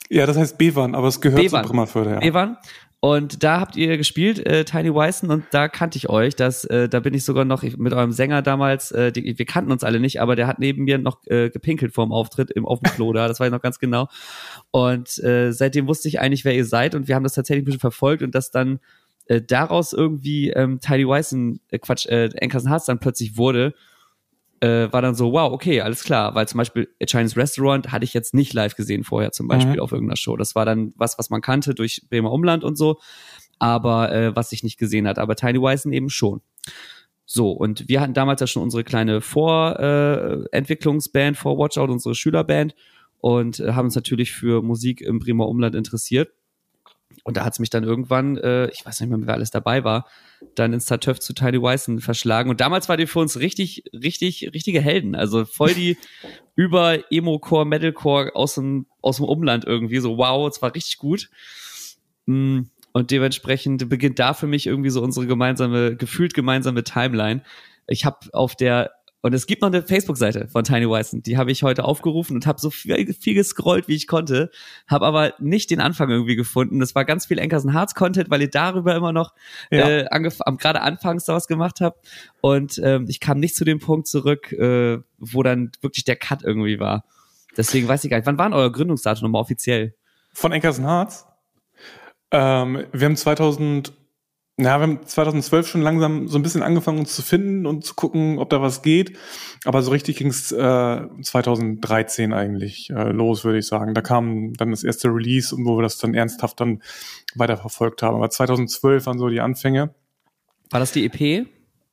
Ja, 0.08 0.26
das 0.26 0.36
heißt 0.36 0.58
Bevan, 0.58 0.94
aber 0.94 1.08
es 1.08 1.20
gehört 1.20 1.42
Bevan. 1.42 1.62
zu 1.62 1.68
Bremerförde, 1.68 2.10
ja. 2.10 2.18
Bevan. 2.20 2.56
Und 3.02 3.42
da 3.42 3.60
habt 3.60 3.76
ihr 3.76 3.96
gespielt, 3.96 4.46
äh, 4.46 4.66
Tiny 4.66 4.94
Wison, 4.94 5.30
und 5.30 5.44
da 5.52 5.68
kannte 5.68 5.96
ich 5.96 6.10
euch. 6.10 6.36
Das, 6.36 6.64
äh, 6.66 6.86
da 6.86 7.00
bin 7.00 7.14
ich 7.14 7.24
sogar 7.24 7.46
noch 7.46 7.62
mit 7.62 7.94
eurem 7.94 8.12
Sänger 8.12 8.42
damals, 8.42 8.92
äh, 8.92 9.10
die, 9.10 9.38
wir 9.38 9.46
kannten 9.46 9.72
uns 9.72 9.84
alle 9.84 10.00
nicht, 10.00 10.20
aber 10.20 10.36
der 10.36 10.46
hat 10.46 10.58
neben 10.58 10.84
mir 10.84 10.98
noch 10.98 11.26
äh, 11.26 11.48
gepinkelt 11.48 11.94
vorm 11.94 12.12
Auftritt 12.12 12.50
im 12.50 12.64
dem 12.64 12.92
Klo 12.92 13.14
da, 13.14 13.26
das 13.26 13.40
weiß 13.40 13.46
ich 13.46 13.52
noch 13.52 13.62
ganz 13.62 13.78
genau. 13.78 14.08
Und 14.70 15.18
äh, 15.24 15.50
seitdem 15.52 15.88
wusste 15.88 16.08
ich 16.08 16.20
eigentlich, 16.20 16.44
wer 16.44 16.54
ihr 16.54 16.66
seid, 16.66 16.94
und 16.94 17.08
wir 17.08 17.14
haben 17.14 17.24
das 17.24 17.32
tatsächlich 17.32 17.62
ein 17.62 17.66
bisschen 17.66 17.80
verfolgt 17.80 18.22
und 18.22 18.34
das 18.34 18.50
dann 18.50 18.80
äh, 19.26 19.40
daraus 19.40 19.94
irgendwie 19.94 20.50
ähm, 20.50 20.80
Tiny 20.80 21.06
Wison, 21.06 21.60
äh, 21.70 21.78
Quatsch, 21.78 22.04
äh, 22.06 22.26
Enkersen 22.34 22.68
Hearts 22.68 22.84
dann 22.84 22.98
plötzlich 22.98 23.38
wurde 23.38 23.72
äh, 24.60 24.92
war 24.92 25.02
dann 25.02 25.14
so, 25.14 25.32
wow, 25.32 25.52
okay, 25.52 25.80
alles 25.80 26.02
klar. 26.04 26.34
Weil 26.34 26.48
zum 26.48 26.58
Beispiel 26.58 26.88
A 27.02 27.06
Chinese 27.06 27.36
Restaurant 27.36 27.90
hatte 27.92 28.04
ich 28.04 28.12
jetzt 28.14 28.34
nicht 28.34 28.52
live 28.52 28.76
gesehen 28.76 29.04
vorher, 29.04 29.32
zum 29.32 29.48
Beispiel 29.48 29.74
mhm. 29.74 29.80
auf 29.80 29.92
irgendeiner 29.92 30.16
Show. 30.16 30.36
Das 30.36 30.54
war 30.54 30.64
dann 30.64 30.92
was, 30.96 31.18
was 31.18 31.30
man 31.30 31.40
kannte 31.40 31.74
durch 31.74 32.02
Bremer 32.10 32.30
Umland 32.30 32.62
und 32.62 32.76
so, 32.76 33.00
aber 33.58 34.12
äh, 34.12 34.36
was 34.36 34.52
ich 34.52 34.62
nicht 34.62 34.78
gesehen 34.78 35.08
hat. 35.08 35.18
Aber 35.18 35.34
Tiny 35.36 35.60
Wisen 35.60 35.92
eben 35.92 36.10
schon. 36.10 36.42
So, 37.24 37.52
und 37.52 37.88
wir 37.88 38.00
hatten 38.00 38.14
damals 38.14 38.40
ja 38.40 38.48
schon 38.48 38.62
unsere 38.62 38.84
kleine 38.84 39.20
Vorentwicklungsband, 39.20 41.36
äh, 41.36 41.40
vor 41.40 41.58
Watchout, 41.58 41.90
unsere 41.90 42.14
Schülerband 42.14 42.74
und 43.18 43.60
äh, 43.60 43.72
haben 43.72 43.86
uns 43.86 43.94
natürlich 43.94 44.32
für 44.32 44.62
Musik 44.62 45.00
im 45.00 45.20
Bremer 45.20 45.46
Umland 45.46 45.76
interessiert. 45.76 46.32
Und 47.24 47.36
da 47.36 47.44
hat 47.44 47.52
es 47.52 47.58
mich 47.58 47.70
dann 47.70 47.84
irgendwann, 47.84 48.36
äh, 48.38 48.70
ich 48.70 48.84
weiß 48.84 49.00
nicht 49.00 49.10
mehr, 49.10 49.18
wer 49.22 49.34
alles 49.34 49.50
dabei 49.50 49.84
war, 49.84 50.06
dann 50.54 50.72
ins 50.72 50.86
Tartöff 50.86 51.20
zu 51.20 51.34
Tiny 51.34 51.60
Wison 51.60 52.00
verschlagen. 52.00 52.50
Und 52.50 52.60
damals 52.60 52.88
war 52.88 52.96
die 52.96 53.06
für 53.06 53.18
uns 53.18 53.38
richtig, 53.38 53.84
richtig, 53.92 54.50
richtige 54.54 54.80
Helden. 54.80 55.14
Also 55.14 55.44
voll 55.44 55.74
die 55.74 55.96
über 56.56 56.98
Emo-Core, 57.10 57.66
Metalcore 57.66 58.34
aus 58.34 58.54
dem, 58.54 58.86
aus 59.02 59.16
dem 59.16 59.26
Umland 59.26 59.64
irgendwie. 59.64 59.98
So, 59.98 60.16
wow, 60.16 60.48
es 60.48 60.62
war 60.62 60.74
richtig 60.74 60.98
gut. 60.98 61.28
Mm, 62.26 62.62
und 62.92 63.10
dementsprechend 63.10 63.88
beginnt 63.88 64.18
da 64.18 64.34
für 64.34 64.46
mich 64.46 64.66
irgendwie 64.66 64.90
so 64.90 65.02
unsere 65.02 65.26
gemeinsame, 65.26 65.96
gefühlt 65.96 66.34
gemeinsame 66.34 66.84
Timeline. 66.84 67.42
Ich 67.86 68.04
habe 68.04 68.18
auf 68.32 68.56
der 68.56 68.92
und 69.22 69.34
es 69.34 69.46
gibt 69.46 69.60
noch 69.60 69.68
eine 69.68 69.82
Facebook-Seite 69.82 70.48
von 70.48 70.64
Tiny 70.64 70.88
Wison, 70.88 71.22
die 71.22 71.36
habe 71.36 71.52
ich 71.52 71.62
heute 71.62 71.84
aufgerufen 71.84 72.34
und 72.36 72.46
habe 72.46 72.60
so 72.60 72.70
viel, 72.70 73.12
viel 73.12 73.34
gescrollt, 73.34 73.86
wie 73.86 73.94
ich 73.94 74.06
konnte, 74.06 74.50
habe 74.86 75.04
aber 75.04 75.34
nicht 75.38 75.70
den 75.70 75.80
Anfang 75.80 76.08
irgendwie 76.08 76.36
gefunden. 76.36 76.80
Das 76.80 76.94
war 76.94 77.04
ganz 77.04 77.26
viel 77.26 77.38
Enkersen 77.38 77.72
Hearts 77.72 77.94
Content, 77.94 78.30
weil 78.30 78.40
ihr 78.40 78.50
darüber 78.50 78.94
immer 78.94 79.12
noch 79.12 79.34
ja. 79.70 79.88
äh, 79.88 80.06
am, 80.10 80.56
gerade 80.56 80.80
anfangs 80.80 81.26
da 81.26 81.34
was 81.34 81.48
gemacht 81.48 81.80
habt. 81.80 82.06
Und 82.40 82.80
ähm, 82.82 83.06
ich 83.08 83.20
kam 83.20 83.40
nicht 83.40 83.56
zu 83.56 83.64
dem 83.64 83.78
Punkt 83.78 84.06
zurück, 84.06 84.52
äh, 84.52 84.98
wo 85.18 85.42
dann 85.42 85.70
wirklich 85.82 86.04
der 86.04 86.16
Cut 86.16 86.42
irgendwie 86.42 86.80
war. 86.80 87.04
Deswegen 87.56 87.88
weiß 87.88 88.04
ich 88.04 88.10
gar 88.10 88.16
nicht, 88.16 88.26
wann 88.26 88.38
waren 88.38 88.54
euer 88.54 88.72
Gründungsdatum 88.72 89.24
nochmal 89.24 89.42
offiziell? 89.42 89.94
Von 90.32 90.52
Enkersen 90.52 90.86
Hearts? 90.86 91.26
Ähm, 92.30 92.84
wir 92.92 93.04
haben 93.06 93.16
2000 93.16 93.92
ja, 94.64 94.78
wir 94.78 94.82
haben 94.82 95.06
2012 95.06 95.66
schon 95.66 95.80
langsam 95.80 96.28
so 96.28 96.38
ein 96.38 96.42
bisschen 96.42 96.62
angefangen, 96.62 96.98
uns 96.98 97.14
zu 97.14 97.22
finden 97.22 97.66
und 97.66 97.84
zu 97.84 97.94
gucken, 97.94 98.38
ob 98.38 98.50
da 98.50 98.60
was 98.60 98.82
geht. 98.82 99.16
Aber 99.64 99.82
so 99.82 99.90
richtig 99.90 100.16
ging 100.16 100.28
es 100.28 100.52
äh, 100.52 101.00
2013 101.22 102.32
eigentlich 102.32 102.90
äh, 102.90 103.10
los, 103.10 103.44
würde 103.44 103.58
ich 103.58 103.66
sagen. 103.66 103.94
Da 103.94 104.02
kam 104.02 104.52
dann 104.54 104.70
das 104.70 104.84
erste 104.84 105.08
Release 105.08 105.54
und 105.54 105.64
wo 105.66 105.76
wir 105.76 105.82
das 105.82 105.98
dann 105.98 106.14
ernsthaft 106.14 106.60
dann 106.60 106.82
weiterverfolgt 107.34 108.02
haben. 108.02 108.16
Aber 108.16 108.30
2012 108.30 109.06
waren 109.06 109.18
so 109.18 109.28
die 109.28 109.40
Anfänge. 109.40 109.94
War 110.70 110.80
das 110.80 110.92
die 110.92 111.04
EP? 111.04 111.46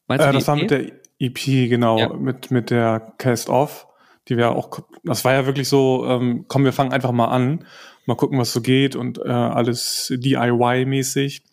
Meinst 0.08 0.25
du 0.25 0.30
äh, 0.30 0.34
das 0.34 0.44
EP? 0.44 0.48
war 0.48 0.56
mit 0.56 0.72
der 0.72 0.92
EP, 1.20 1.70
genau, 1.70 1.98
ja. 1.98 2.13
mit, 2.13 2.51
mit 2.51 2.70
der 2.70 3.13
Cast 3.18 3.50
Off, 3.50 3.88
die 4.27 4.38
wir 4.38 4.51
auch, 4.51 4.80
das 5.03 5.25
war 5.25 5.34
ja 5.34 5.46
wirklich 5.46 5.68
so, 5.68 6.06
ähm, 6.08 6.46
komm, 6.48 6.63
wir 6.63 6.74
fangen 6.74 6.92
einfach 6.92 7.12
mal 7.12 7.25
an, 7.25 7.65
mal 8.06 8.15
gucken, 8.15 8.39
was 8.39 8.53
so 8.53 8.62
geht 8.62 8.96
und 8.96 9.20
äh, 9.20 9.30
alles 9.30 10.13
DIY-mäßig. 10.15 11.44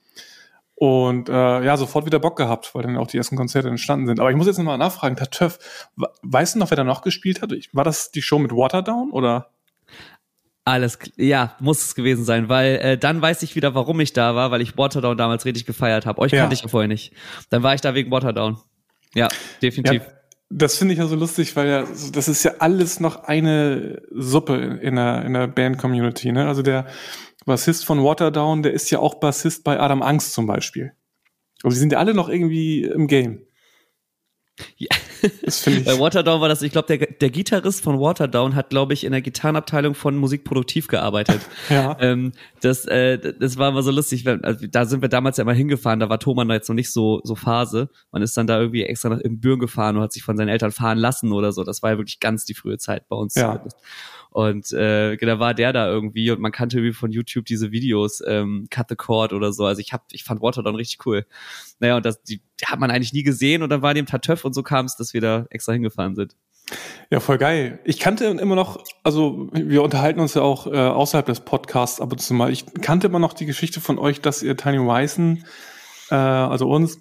Und 0.77 1.29
äh, 1.29 1.65
ja, 1.65 1.77
sofort 1.77 2.05
wieder 2.05 2.19
Bock 2.19 2.37
gehabt, 2.37 2.75
weil 2.75 2.83
dann 2.83 2.97
auch 2.97 3.07
die 3.07 3.17
ersten 3.17 3.37
Konzerte 3.37 3.69
entstanden 3.69 4.07
sind. 4.07 4.19
Aber 4.19 4.31
ich 4.31 4.37
muss 4.37 4.47
jetzt 4.47 4.59
nochmal 4.59 4.79
nachfragen, 4.79 5.15
Tatöff, 5.17 5.59
weißt 6.23 6.57
du 6.57 6.59
noch, 6.59 6.71
wer 6.71 6.77
da 6.77 6.85
noch 6.85 7.03
gespielt 7.03 7.43
hat? 7.43 7.53
War 7.73 7.85
das 7.85 8.11
die 8.11 8.23
Show 8.23 8.39
mit 8.39 8.51
Waterdown 8.51 9.13
oder? 9.13 9.51
Alles, 10.65 10.99
ja, 11.17 11.55
muss 11.61 11.85
es 11.85 11.95
gewesen 11.95 12.25
sein, 12.25 12.49
weil 12.49 12.77
äh, 12.77 12.99
dann 12.99 13.21
weiß 13.21 13.43
ich 13.43 13.55
wieder, 13.55 13.75
warum 13.75 14.01
ich 14.01 14.15
da 14.15 14.35
war, 14.35 14.51
weil 14.51 14.63
ich 14.63 14.77
Waterdown 14.79 15.17
damals 15.17 15.45
richtig 15.45 15.67
gefeiert 15.67 16.07
habe. 16.07 16.21
Euch 16.23 16.33
ja. 16.33 16.41
kannte 16.41 16.55
ich 16.55 16.63
ja 16.63 16.69
vorher 16.69 16.89
nicht. 16.89 17.13
Dann 17.51 17.63
war 17.63 17.75
ich 17.75 17.83
da 17.83 17.95
wegen 17.95 18.11
Waterdown. 18.11 18.57
Ja, 19.15 19.29
definitiv. 19.63 20.03
Ja, 20.03 20.13
das 20.57 20.77
finde 20.77 20.95
ich 20.95 21.01
ja 21.01 21.07
so 21.07 21.17
lustig, 21.17 21.57
weil 21.57 21.69
ja, 21.69 21.85
das 22.13 22.29
ist 22.29 22.45
ja 22.45 22.53
alles 22.61 23.01
noch 23.01 23.25
eine 23.25 24.03
Suppe 24.11 24.79
in 24.81 24.97
der, 24.97 25.25
in 25.25 25.35
der 25.35 25.49
Band-Community. 25.49 26.33
Ne? 26.33 26.47
Also 26.47 26.63
der, 26.63 26.87
Bassist 27.45 27.85
von 27.85 28.03
Waterdown, 28.03 28.63
der 28.63 28.73
ist 28.73 28.91
ja 28.91 28.99
auch 28.99 29.17
Bassist 29.17 29.65
bei 29.65 29.79
Adam 29.79 30.03
Angst 30.03 30.33
zum 30.33 30.47
Beispiel. 30.47 30.93
Und 31.63 31.71
sie 31.71 31.79
sind 31.79 31.93
ja 31.93 31.99
alle 31.99 32.15
noch 32.15 32.29
irgendwie 32.29 32.85
im 32.85 33.07
Game. 33.07 33.47
Ja. 34.77 34.89
Das 35.43 35.67
ich. 35.67 35.85
Bei 35.85 35.99
Waterdown 35.99 36.41
war 36.41 36.49
das, 36.49 36.63
ich 36.63 36.71
glaube, 36.71 36.97
der, 36.97 37.07
der 37.07 37.31
Gitarrist 37.31 37.83
von 37.83 37.99
Waterdown 37.99 38.55
hat, 38.55 38.71
glaube 38.71 38.93
ich, 38.93 39.05
in 39.05 39.13
der 39.13 39.23
Gitarrenabteilung 39.23 39.95
von 39.95 40.17
Musikproduktiv 40.17 40.87
gearbeitet. 40.87 41.41
ja. 41.71 41.97
Ähm, 42.01 42.33
das, 42.61 42.85
äh, 42.85 43.19
das 43.19 43.57
war 43.57 43.71
immer 43.71 43.83
so 43.83 43.91
lustig. 43.91 44.27
Also, 44.27 44.67
da 44.67 44.85
sind 44.85 45.03
wir 45.03 45.09
damals 45.09 45.39
ja 45.39 45.43
immer 45.43 45.55
hingefahren, 45.55 46.01
da 46.01 46.09
war 46.09 46.19
Thoman 46.19 46.51
jetzt 46.51 46.69
noch 46.69 46.75
nicht 46.75 46.93
so, 46.93 47.21
so 47.25 47.35
Phase. 47.35 47.89
Man 48.13 48.23
ist 48.23 48.37
dann 48.37 48.47
da 48.47 48.61
irgendwie 48.61 48.85
extra 48.85 49.09
nach 49.09 49.21
im 49.21 49.41
Büren 49.41 49.59
gefahren 49.59 49.97
und 49.97 50.03
hat 50.03 50.13
sich 50.13 50.23
von 50.23 50.37
seinen 50.37 50.49
Eltern 50.49 50.73
fahren 50.73 50.99
lassen 50.99 51.33
oder 51.33 51.53
so. 51.53 51.65
Das 51.65 51.83
war 51.83 51.93
ja 51.93 51.99
wirklich 51.99 52.21
ganz 52.21 52.45
die 52.45 52.55
frühe 52.55 52.79
Zeit 52.79 53.09
bei 53.09 53.17
uns. 53.17 53.35
Ja. 53.35 53.65
Und 54.35 54.73
äh, 54.73 55.17
da 55.17 55.39
war 55.39 55.55
der 55.55 55.73
da 55.73 55.87
irgendwie 55.87 56.33
und 56.33 56.41
man 56.41 56.51
kannte 56.51 56.79
irgendwie 56.79 56.93
von 56.93 57.13
YouTube 57.13 57.45
diese 57.45 57.71
Videos, 57.71 58.21
ähm, 58.27 58.67
Cut 58.69 58.89
the 58.89 58.97
Cord 58.97 59.33
oder 59.33 59.53
so. 59.53 59.65
Also 59.65 59.81
ich 59.81 59.93
hab, 59.93 60.07
ich 60.11 60.25
fand 60.25 60.43
Waterdown 60.43 60.75
richtig 60.75 61.07
cool. 61.07 61.25
Naja, 61.79 61.97
und 61.97 62.05
das, 62.05 62.21
die, 62.25 62.43
die 62.61 62.67
hat 62.67 62.81
man 62.81 62.91
eigentlich 62.91 63.13
nie 63.13 63.23
gesehen 63.23 63.63
und 63.63 63.71
dann 63.71 63.81
war 63.81 63.95
die 63.95 64.01
im 64.01 64.07
Tatöff 64.07 64.45
und 64.45 64.53
so 64.53 64.65
kam 64.65 64.87
es, 64.87 64.97
dass 64.97 65.15
wir 65.15 65.21
da 65.21 65.47
extra 65.51 65.73
hingefahren 65.73 66.17
sind. 66.17 66.35
Ja, 67.11 67.21
voll 67.21 67.39
geil. 67.39 67.79
Ich 67.85 68.01
kannte 68.01 68.25
immer 68.25 68.57
noch, 68.57 68.83
also 69.05 69.49
wir 69.53 69.85
unterhalten 69.85 70.19
uns 70.19 70.35
ja 70.35 70.43
auch 70.43 70.67
äh, 70.67 70.71
außerhalb 70.79 71.27
des 71.27 71.39
Podcasts 71.39 72.01
ab 72.01 72.11
und 72.11 72.19
zu 72.19 72.35
mal. 72.35 72.51
Ich 72.51 72.67
kannte 72.81 73.07
immer 73.07 73.21
noch 73.21 73.35
die 73.35 73.47
Geschichte 73.47 73.81
von 73.81 74.01
euch, 74.01 74.21
dass 74.21 74.43
ihr 74.43 74.57
Tiny 74.57 74.85
Weißen, 74.85 75.45
äh, 76.11 76.15
also 76.17 76.69
uns, 76.69 76.99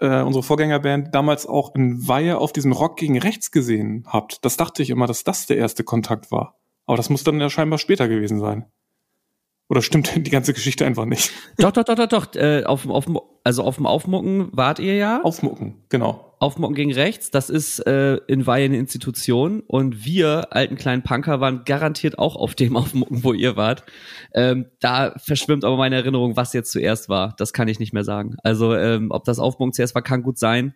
äh, 0.00 0.22
unsere 0.22 0.42
Vorgängerband, 0.42 1.14
damals 1.14 1.46
auch 1.46 1.74
in 1.74 2.06
Weihe 2.06 2.38
auf 2.38 2.52
diesen 2.52 2.72
Rock 2.72 2.96
gegen 2.96 3.18
Rechts 3.18 3.50
gesehen 3.50 4.04
habt. 4.06 4.44
Das 4.44 4.56
dachte 4.56 4.82
ich 4.82 4.90
immer, 4.90 5.06
dass 5.06 5.24
das 5.24 5.46
der 5.46 5.56
erste 5.56 5.84
Kontakt 5.84 6.30
war. 6.30 6.58
Aber 6.86 6.96
das 6.96 7.10
muss 7.10 7.24
dann 7.24 7.40
ja 7.40 7.50
scheinbar 7.50 7.78
später 7.78 8.08
gewesen 8.08 8.40
sein. 8.40 8.66
Oder 9.68 9.80
stimmt 9.80 10.12
die 10.14 10.30
ganze 10.30 10.52
Geschichte 10.52 10.84
einfach 10.84 11.06
nicht? 11.06 11.32
Doch, 11.56 11.72
doch, 11.72 11.84
doch, 11.84 11.94
doch, 11.94 12.06
doch. 12.06 12.34
Äh, 12.34 12.64
auf, 12.64 12.86
auf, 12.86 13.06
also 13.44 13.62
auf 13.62 13.76
dem 13.76 13.86
Aufmucken 13.86 14.48
wart 14.52 14.78
ihr 14.78 14.94
ja. 14.94 15.22
Aufmucken, 15.22 15.84
genau. 15.88 16.34
Aufmucken 16.38 16.74
gegen 16.74 16.92
rechts, 16.92 17.30
das 17.30 17.48
ist 17.48 17.78
äh, 17.86 18.16
in 18.26 18.46
Weihe 18.46 18.66
eine 18.66 18.76
Institution. 18.76 19.60
Und 19.60 20.04
wir, 20.04 20.52
alten 20.52 20.76
kleinen 20.76 21.02
Punker, 21.02 21.40
waren 21.40 21.64
garantiert 21.64 22.18
auch 22.18 22.36
auf 22.36 22.54
dem 22.54 22.76
Aufmucken, 22.76 23.24
wo 23.24 23.32
ihr 23.32 23.56
wart. 23.56 23.84
Ähm, 24.34 24.66
da 24.80 25.14
verschwimmt 25.16 25.64
aber 25.64 25.78
meine 25.78 25.96
Erinnerung, 25.96 26.36
was 26.36 26.52
jetzt 26.52 26.70
zuerst 26.70 27.08
war. 27.08 27.34
Das 27.38 27.54
kann 27.54 27.68
ich 27.68 27.78
nicht 27.78 27.94
mehr 27.94 28.04
sagen. 28.04 28.36
Also, 28.42 28.74
ähm, 28.76 29.10
ob 29.10 29.24
das 29.24 29.38
Aufmucken 29.38 29.72
zuerst 29.72 29.94
war, 29.94 30.02
kann 30.02 30.22
gut 30.22 30.38
sein. 30.38 30.74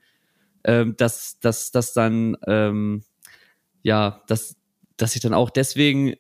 Ähm, 0.65 0.95
dass, 0.97 1.39
dass, 1.41 1.71
dass 1.71 1.93
dann, 1.93 2.37
ähm, 2.47 3.03
ja, 3.83 4.23
dass, 4.29 4.57
dass 4.97 5.15
ich 5.15 5.21
dann 5.21 5.35
auch 5.35 5.51
deswegen 5.51 6.15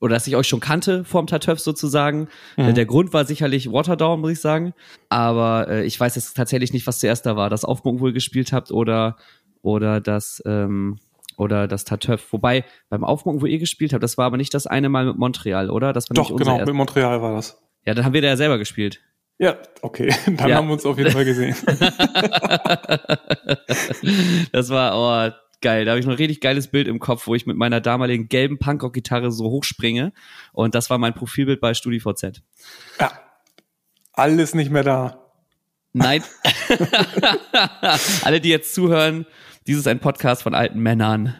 oder 0.00 0.14
dass 0.14 0.26
ich 0.26 0.36
euch 0.36 0.46
schon 0.46 0.60
kannte 0.60 1.04
vorm 1.04 1.26
Tatöff 1.26 1.60
sozusagen. 1.60 2.28
Mhm. 2.56 2.74
Der 2.74 2.86
Grund 2.86 3.12
war 3.12 3.24
sicherlich 3.24 3.70
Waterdown, 3.70 4.20
muss 4.20 4.32
ich 4.32 4.40
sagen. 4.40 4.74
Aber 5.08 5.68
äh, 5.68 5.84
ich 5.84 5.98
weiß 5.98 6.14
jetzt 6.16 6.36
tatsächlich 6.36 6.72
nicht, 6.72 6.86
was 6.86 7.00
zuerst 7.00 7.26
da 7.26 7.36
war. 7.36 7.50
Das 7.50 7.64
Aufmucken 7.64 8.00
wohl 8.00 8.12
gespielt 8.12 8.52
habt 8.52 8.70
oder, 8.70 9.16
oder 9.62 10.00
das, 10.00 10.42
ähm, 10.46 10.98
oder 11.36 11.68
das 11.68 11.84
Tatöff. 11.84 12.32
Wobei, 12.32 12.64
beim 12.88 13.04
Aufmucken, 13.04 13.40
wo 13.40 13.46
ihr 13.46 13.58
gespielt 13.58 13.92
habt, 13.92 14.02
das 14.02 14.18
war 14.18 14.26
aber 14.26 14.36
nicht 14.36 14.54
das 14.54 14.66
eine 14.66 14.88
Mal 14.88 15.06
mit 15.06 15.18
Montreal, 15.18 15.70
oder? 15.70 15.92
Das 15.92 16.10
war 16.10 16.14
Doch, 16.14 16.34
genau, 16.36 16.58
mit 16.58 16.74
Montreal 16.74 17.22
war 17.22 17.34
das. 17.34 17.62
Ja, 17.86 17.94
dann 17.94 18.04
haben 18.04 18.12
wir 18.12 18.22
da 18.22 18.28
ja 18.28 18.36
selber 18.36 18.58
gespielt. 18.58 19.00
Ja, 19.38 19.56
okay. 19.82 20.12
Dann 20.26 20.48
ja. 20.48 20.56
haben 20.56 20.66
wir 20.66 20.72
uns 20.72 20.84
auf 20.84 20.98
jeden 20.98 21.12
Fall 21.12 21.24
gesehen. 21.24 21.54
das 24.52 24.68
war, 24.68 24.96
oh, 24.96 25.30
geil. 25.60 25.84
Da 25.84 25.92
habe 25.92 26.00
ich 26.00 26.06
noch 26.06 26.14
ein 26.14 26.18
richtig 26.18 26.40
geiles 26.40 26.68
Bild 26.68 26.88
im 26.88 26.98
Kopf, 26.98 27.26
wo 27.26 27.34
ich 27.34 27.46
mit 27.46 27.56
meiner 27.56 27.80
damaligen 27.80 28.28
gelben 28.28 28.58
Punkrock-Gitarre 28.58 29.30
so 29.32 29.44
hochspringe. 29.50 30.12
Und 30.52 30.74
das 30.74 30.90
war 30.90 30.98
mein 30.98 31.14
Profilbild 31.14 31.60
bei 31.60 31.74
StudiVZ. 31.74 32.42
Ja. 33.00 33.12
Alles 34.12 34.54
nicht 34.54 34.70
mehr 34.70 34.82
da. 34.82 35.32
Nein. 35.92 36.22
Alle, 38.22 38.40
die 38.40 38.48
jetzt 38.48 38.74
zuhören, 38.74 39.26
dies 39.66 39.78
ist 39.78 39.88
ein 39.88 40.00
Podcast 40.00 40.42
von 40.42 40.54
alten 40.54 40.80
Männern. 40.80 41.34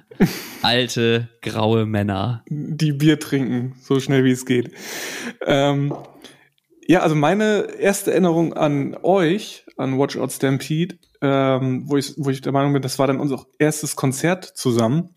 Alte, 0.63 1.29
graue 1.43 1.87
Männer. 1.87 2.45
Die 2.49 2.93
Bier 2.93 3.19
trinken, 3.19 3.77
so 3.81 4.01
schnell 4.01 4.25
wie 4.25 4.33
es 4.33 4.47
geht. 4.47 4.73
Ähm, 5.47 5.95
ja, 6.89 7.01
also 7.01 7.15
meine 7.15 7.69
erste 7.79 8.13
Erinnerung 8.13 8.55
an 8.55 8.97
euch, 9.03 9.67
an 9.77 9.99
Watch 9.99 10.17
Out 10.17 10.33
Stampede, 10.33 10.97
ähm, 11.21 11.83
wo, 11.87 11.99
ich, 11.99 12.15
wo 12.17 12.31
ich 12.31 12.41
der 12.41 12.53
Meinung 12.53 12.73
bin, 12.73 12.81
das 12.81 12.99
war 12.99 13.07
dann 13.07 13.21
unser 13.21 13.45
erstes 13.59 13.95
Konzert 13.95 14.45
zusammen. 14.45 15.15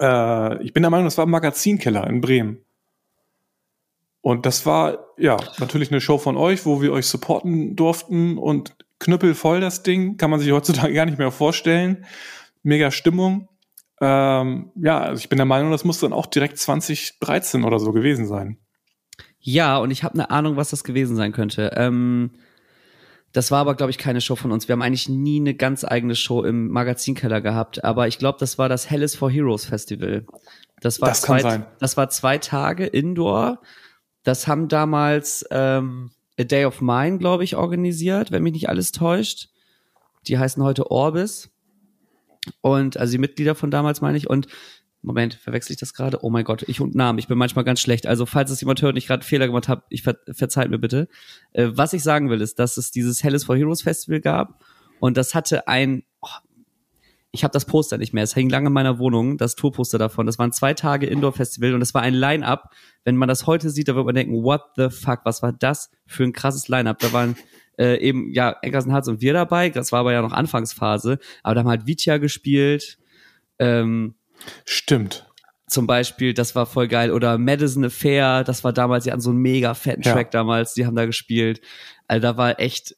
Äh, 0.00 0.62
ich 0.62 0.72
bin 0.72 0.84
der 0.84 0.90
Meinung, 0.90 1.06
das 1.06 1.18
war 1.18 1.24
im 1.24 1.30
Magazinkeller 1.30 2.06
in 2.06 2.20
Bremen. 2.20 2.64
Und 4.20 4.46
das 4.46 4.64
war, 4.64 5.06
ja, 5.18 5.36
natürlich 5.58 5.90
eine 5.90 6.00
Show 6.00 6.18
von 6.18 6.36
euch, 6.36 6.64
wo 6.64 6.80
wir 6.80 6.92
euch 6.92 7.06
supporten 7.06 7.74
durften 7.74 8.38
und 8.38 8.76
knüppelvoll 9.00 9.60
das 9.60 9.82
Ding, 9.82 10.16
kann 10.18 10.30
man 10.30 10.38
sich 10.38 10.52
heutzutage 10.52 10.94
gar 10.94 11.06
nicht 11.06 11.18
mehr 11.18 11.32
vorstellen. 11.32 12.04
Mega 12.62 12.92
Stimmung. 12.92 13.48
Ähm, 14.00 14.70
ja, 14.76 15.00
also 15.00 15.18
ich 15.18 15.28
bin 15.28 15.38
der 15.38 15.46
Meinung, 15.46 15.72
das 15.72 15.84
muss 15.84 15.98
dann 15.98 16.12
auch 16.12 16.26
direkt 16.26 16.58
2013 16.58 17.64
oder 17.64 17.80
so 17.80 17.90
gewesen 17.90 18.28
sein. 18.28 18.58
Ja, 19.46 19.78
und 19.78 19.92
ich 19.92 20.02
habe 20.02 20.14
eine 20.14 20.30
Ahnung, 20.30 20.56
was 20.56 20.70
das 20.70 20.82
gewesen 20.82 21.14
sein 21.14 21.30
könnte. 21.30 21.70
Ähm, 21.76 22.32
das 23.32 23.52
war 23.52 23.60
aber, 23.60 23.76
glaube 23.76 23.90
ich, 23.90 23.98
keine 23.98 24.20
Show 24.20 24.34
von 24.34 24.50
uns. 24.50 24.66
Wir 24.66 24.72
haben 24.72 24.82
eigentlich 24.82 25.08
nie 25.08 25.38
eine 25.38 25.54
ganz 25.54 25.84
eigene 25.84 26.16
Show 26.16 26.42
im 26.42 26.66
Magazinkeller 26.68 27.40
gehabt. 27.40 27.84
Aber 27.84 28.08
ich 28.08 28.18
glaube, 28.18 28.40
das 28.40 28.58
war 28.58 28.68
das 28.68 28.90
Hell 28.90 29.04
is 29.04 29.14
for 29.14 29.30
Heroes 29.30 29.64
Festival. 29.64 30.26
Das 30.80 31.00
war, 31.00 31.10
das 31.10 31.22
zwei, 31.22 31.64
das 31.78 31.96
war 31.96 32.10
zwei 32.10 32.38
Tage 32.38 32.86
Indoor. 32.86 33.60
Das 34.24 34.48
haben 34.48 34.66
damals 34.66 35.46
ähm, 35.52 36.10
A 36.40 36.42
Day 36.42 36.64
of 36.64 36.80
Mine, 36.80 37.18
glaube 37.18 37.44
ich, 37.44 37.54
organisiert, 37.54 38.32
wenn 38.32 38.42
mich 38.42 38.54
nicht 38.54 38.68
alles 38.68 38.90
täuscht. 38.90 39.50
Die 40.26 40.38
heißen 40.38 40.60
heute 40.64 40.90
Orbis. 40.90 41.50
Und 42.62 42.96
also 42.96 43.12
die 43.12 43.18
Mitglieder 43.18 43.54
von 43.54 43.70
damals 43.70 44.00
meine 44.00 44.18
ich. 44.18 44.28
Und 44.28 44.48
Moment, 45.06 45.34
verwechsel 45.34 45.72
ich 45.72 45.78
das 45.78 45.94
gerade? 45.94 46.24
Oh 46.24 46.30
mein 46.30 46.44
Gott, 46.44 46.64
ich 46.66 46.80
und 46.80 46.96
Namen, 46.96 47.20
ich 47.20 47.28
bin 47.28 47.38
manchmal 47.38 47.64
ganz 47.64 47.80
schlecht. 47.80 48.08
Also 48.08 48.26
falls 48.26 48.50
es 48.50 48.60
jemand 48.60 48.82
hört 48.82 48.94
und 48.94 48.98
ich 48.98 49.06
gerade 49.06 49.24
Fehler 49.24 49.46
gemacht 49.46 49.68
habe, 49.68 49.84
ich 49.88 50.02
ver 50.02 50.16
verzeiht 50.32 50.68
mir 50.68 50.80
bitte. 50.80 51.06
Äh, 51.52 51.68
was 51.74 51.92
ich 51.92 52.02
sagen 52.02 52.28
will, 52.28 52.40
ist, 52.40 52.58
dass 52.58 52.76
es 52.76 52.90
dieses 52.90 53.22
Hell 53.22 53.34
is 53.34 53.44
for 53.44 53.56
Heroes 53.56 53.82
Festival 53.82 54.20
gab 54.20 54.64
und 54.98 55.16
das 55.16 55.32
hatte 55.32 55.68
ein, 55.68 56.02
oh, 56.20 56.28
ich 57.30 57.44
habe 57.44 57.52
das 57.52 57.66
Poster 57.66 57.98
nicht 57.98 58.14
mehr, 58.14 58.24
es 58.24 58.34
hing 58.34 58.50
lange 58.50 58.66
in 58.66 58.72
meiner 58.72 58.98
Wohnung, 58.98 59.38
das 59.38 59.54
Tourposter 59.54 59.96
davon. 59.96 60.26
Das 60.26 60.40
waren 60.40 60.50
zwei 60.50 60.74
Tage 60.74 61.06
Indoor-Festival 61.06 61.74
und 61.74 61.82
es 61.82 61.94
war 61.94 62.02
ein 62.02 62.14
Line-Up. 62.14 62.72
Wenn 63.04 63.16
man 63.16 63.28
das 63.28 63.46
heute 63.46 63.70
sieht, 63.70 63.86
da 63.86 63.94
wird 63.94 64.06
man 64.06 64.14
denken, 64.16 64.42
what 64.42 64.62
the 64.76 64.90
fuck, 64.90 65.20
was 65.22 65.40
war 65.40 65.52
das 65.52 65.90
für 66.06 66.24
ein 66.24 66.32
krasses 66.32 66.66
Line-Up? 66.66 66.98
Da 66.98 67.12
waren 67.12 67.36
äh, 67.78 68.00
eben, 68.00 68.32
ja, 68.32 68.56
Eggers 68.62 68.88
Harz 68.88 69.06
und 69.06 69.20
wir 69.20 69.34
dabei, 69.34 69.70
das 69.70 69.92
war 69.92 70.00
aber 70.00 70.12
ja 70.12 70.22
noch 70.22 70.32
Anfangsphase, 70.32 71.20
aber 71.44 71.54
da 71.54 71.60
haben 71.60 71.68
halt 71.68 71.86
Vitya 71.86 72.18
gespielt, 72.18 72.98
ähm, 73.60 74.16
Stimmt. 74.64 75.26
Zum 75.68 75.86
Beispiel, 75.86 76.32
das 76.32 76.54
war 76.54 76.66
voll 76.66 76.86
geil. 76.86 77.10
Oder 77.10 77.38
Madison 77.38 77.84
Affair, 77.84 78.44
das 78.44 78.62
war 78.62 78.72
damals, 78.72 79.04
die 79.04 79.10
hatten 79.10 79.20
so 79.20 79.30
einen 79.30 79.40
mega 79.40 79.74
fetten 79.74 80.02
Track 80.02 80.28
ja. 80.28 80.30
damals, 80.30 80.74
die 80.74 80.86
haben 80.86 80.94
da 80.94 81.06
gespielt. 81.06 81.60
Also 82.06 82.22
da 82.22 82.36
war 82.36 82.60
echt, 82.60 82.96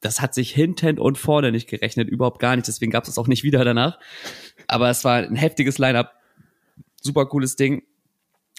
das 0.00 0.20
hat 0.20 0.32
sich 0.34 0.52
hinten 0.52 0.98
und 0.98 1.18
vorne 1.18 1.50
nicht 1.50 1.68
gerechnet, 1.68 2.08
überhaupt 2.08 2.38
gar 2.38 2.54
nicht. 2.54 2.68
Deswegen 2.68 2.92
gab 2.92 3.06
es 3.06 3.18
auch 3.18 3.26
nicht 3.26 3.42
wieder 3.42 3.64
danach. 3.64 3.98
Aber 4.68 4.90
es 4.90 5.04
war 5.04 5.16
ein 5.16 5.34
heftiges 5.34 5.78
Line-up. 5.78 6.12
Super 7.00 7.26
cooles 7.26 7.56
Ding. 7.56 7.82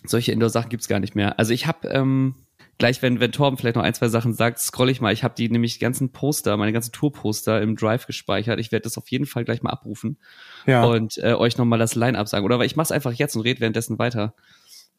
Solche 0.03 0.33
Indoor-Sachen 0.33 0.69
gibt's 0.69 0.87
gar 0.87 0.99
nicht 0.99 1.15
mehr. 1.15 1.39
Also 1.39 1.53
ich 1.53 1.65
habe 1.65 1.87
ähm, 1.87 2.35
gleich, 2.77 3.01
wenn, 3.01 3.19
wenn 3.19 3.31
Torben 3.31 3.57
vielleicht 3.57 3.75
noch 3.75 3.83
ein, 3.83 3.93
zwei 3.93 4.09
Sachen 4.09 4.33
sagt, 4.33 4.59
scroll 4.59 4.89
ich 4.89 5.01
mal. 5.01 5.13
Ich 5.13 5.23
habe 5.23 5.35
die 5.35 5.49
nämlich 5.49 5.79
ganzen 5.79 6.11
Poster, 6.11 6.57
meine 6.57 6.73
ganzen 6.73 6.91
Tourposter 6.91 7.61
im 7.61 7.75
Drive 7.75 8.07
gespeichert. 8.07 8.59
Ich 8.59 8.71
werde 8.71 8.83
das 8.83 8.97
auf 8.97 9.07
jeden 9.09 9.25
Fall 9.25 9.45
gleich 9.45 9.61
mal 9.61 9.69
abrufen 9.69 10.17
ja. 10.65 10.83
und 10.83 11.17
äh, 11.17 11.33
euch 11.33 11.57
nochmal 11.57 11.79
das 11.79 11.95
Line-Up 11.95 12.27
sagen. 12.27 12.45
Oder 12.45 12.59
weil 12.59 12.65
ich 12.65 12.75
mach's 12.75 12.91
einfach 12.91 13.13
jetzt 13.13 13.35
und 13.35 13.43
rede 13.43 13.61
währenddessen 13.61 13.97
weiter. 13.99 14.33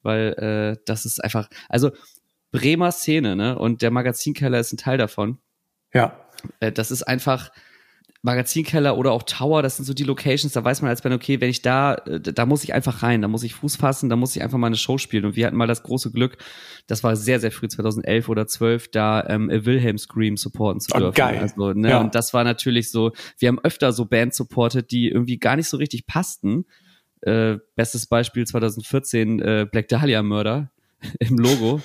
Weil 0.03 0.33
äh, 0.79 0.83
das 0.87 1.05
ist 1.05 1.23
einfach, 1.23 1.49
also 1.69 1.91
Bremer 2.53 2.93
Szene, 2.93 3.37
ne? 3.37 3.59
Und 3.59 3.83
der 3.83 3.91
Magazinkeller 3.91 4.59
ist 4.59 4.73
ein 4.73 4.79
Teil 4.79 4.99
davon. 4.99 5.39
Ja. 5.93 6.19
Äh, 6.61 6.73
das 6.73 6.91
ist 6.91 7.03
einfach, 7.03 7.51
Magazinkeller 8.27 8.99
oder 8.99 9.13
auch 9.13 9.23
Tower, 9.23 9.63
das 9.63 9.77
sind 9.77 9.85
so 9.85 9.95
die 9.95 10.03
Locations, 10.03 10.53
da 10.53 10.63
weiß 10.63 10.83
man 10.83 10.91
als 10.91 11.01
Band, 11.01 11.15
okay, 11.15 11.41
wenn 11.41 11.49
ich 11.49 11.63
da, 11.63 11.95
äh, 11.95 12.21
da 12.21 12.45
muss 12.45 12.65
ich 12.65 12.75
einfach 12.75 13.03
rein, 13.03 13.23
da 13.23 13.29
muss 13.29 13.45
ich 13.45 13.55
Fuß 13.55 13.77
fassen, 13.77 14.11
da 14.11 14.17
muss 14.17 14.35
ich 14.35 14.43
einfach 14.43 14.59
mal 14.59 14.67
eine 14.67 14.77
Show 14.77 14.99
spielen. 14.99 15.25
Und 15.25 15.37
wir 15.37 15.47
hatten 15.47 15.57
mal 15.57 15.69
das 15.69 15.85
große 15.85 16.11
Glück, 16.11 16.37
das 16.89 17.05
war 17.05 17.15
sehr, 17.15 17.39
sehr 17.41 17.53
früh, 17.53 17.69
2011 17.69 18.29
oder 18.29 18.47
12, 18.47 18.91
da 18.91 19.25
ähm, 19.29 19.49
Wilhelm 19.49 19.97
Scream 19.97 20.37
supporten 20.37 20.81
zu 20.81 20.91
dürfen. 20.91 21.07
Oh, 21.07 21.13
geil. 21.13 21.39
Also, 21.39 21.73
ne? 21.73 21.91
Ja. 21.91 22.01
Und 22.01 22.15
das 22.15 22.35
war 22.35 22.43
natürlich 22.43 22.91
so, 22.91 23.13
wir 23.39 23.49
haben 23.49 23.61
öfter 23.61 23.93
so 23.93 24.05
Bands 24.05 24.37
supportet, 24.37 24.91
die 24.91 25.09
irgendwie 25.09 25.39
gar 25.39 25.55
nicht 25.55 25.69
so 25.69 25.77
richtig 25.77 26.07
passten. 26.07 26.67
Äh, 27.21 27.59
bestes 27.77 28.07
Beispiel 28.07 28.45
2014, 28.45 29.41
äh, 29.41 29.67
Black 29.71 29.89
Dahlia 29.89 30.23
Murder 30.23 30.71
im 31.21 31.39
Logo 31.39 31.81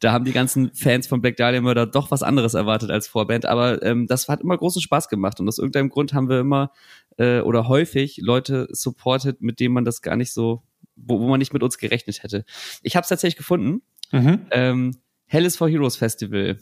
da 0.00 0.12
haben 0.12 0.24
die 0.24 0.32
ganzen 0.32 0.72
Fans 0.74 1.06
von 1.06 1.20
Black 1.20 1.36
Dahlia 1.36 1.60
Murder 1.60 1.86
doch 1.86 2.10
was 2.10 2.22
anderes 2.22 2.54
erwartet 2.54 2.90
als 2.90 3.08
Vorband. 3.08 3.46
Aber 3.46 3.82
ähm, 3.82 4.06
das 4.06 4.28
hat 4.28 4.40
immer 4.40 4.56
großen 4.56 4.82
Spaß 4.82 5.08
gemacht 5.08 5.40
und 5.40 5.48
aus 5.48 5.58
irgendeinem 5.58 5.88
Grund 5.88 6.12
haben 6.12 6.28
wir 6.28 6.40
immer 6.40 6.70
äh, 7.16 7.40
oder 7.40 7.68
häufig 7.68 8.18
Leute 8.18 8.68
supported, 8.70 9.40
mit 9.40 9.60
denen 9.60 9.74
man 9.74 9.84
das 9.84 10.02
gar 10.02 10.16
nicht 10.16 10.32
so, 10.32 10.62
wo, 10.96 11.20
wo 11.20 11.28
man 11.28 11.38
nicht 11.38 11.52
mit 11.52 11.62
uns 11.62 11.78
gerechnet 11.78 12.22
hätte. 12.22 12.44
Ich 12.82 12.96
habe 12.96 13.02
es 13.02 13.08
tatsächlich 13.08 13.36
gefunden. 13.36 13.82
Mhm. 14.12 14.46
Ähm, 14.50 14.96
Hell 15.26 15.44
is 15.44 15.56
for 15.56 15.68
Heroes 15.68 15.96
Festival. 15.96 16.58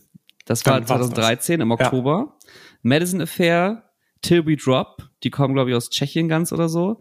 Das 0.47 0.65
war 0.65 0.85
2013 0.85 1.61
im 1.61 1.71
Oktober. 1.71 2.37
Ja. 2.39 2.51
Madison 2.83 3.21
Affair, 3.21 3.91
Till 4.23 4.47
We 4.47 4.57
Drop, 4.57 5.11
die 5.23 5.31
kommen, 5.31 5.55
glaube 5.55 5.71
ich, 5.71 5.77
aus 5.77 5.91
Tschechien 5.91 6.29
ganz 6.29 6.53
oder 6.53 6.69
so. 6.69 7.01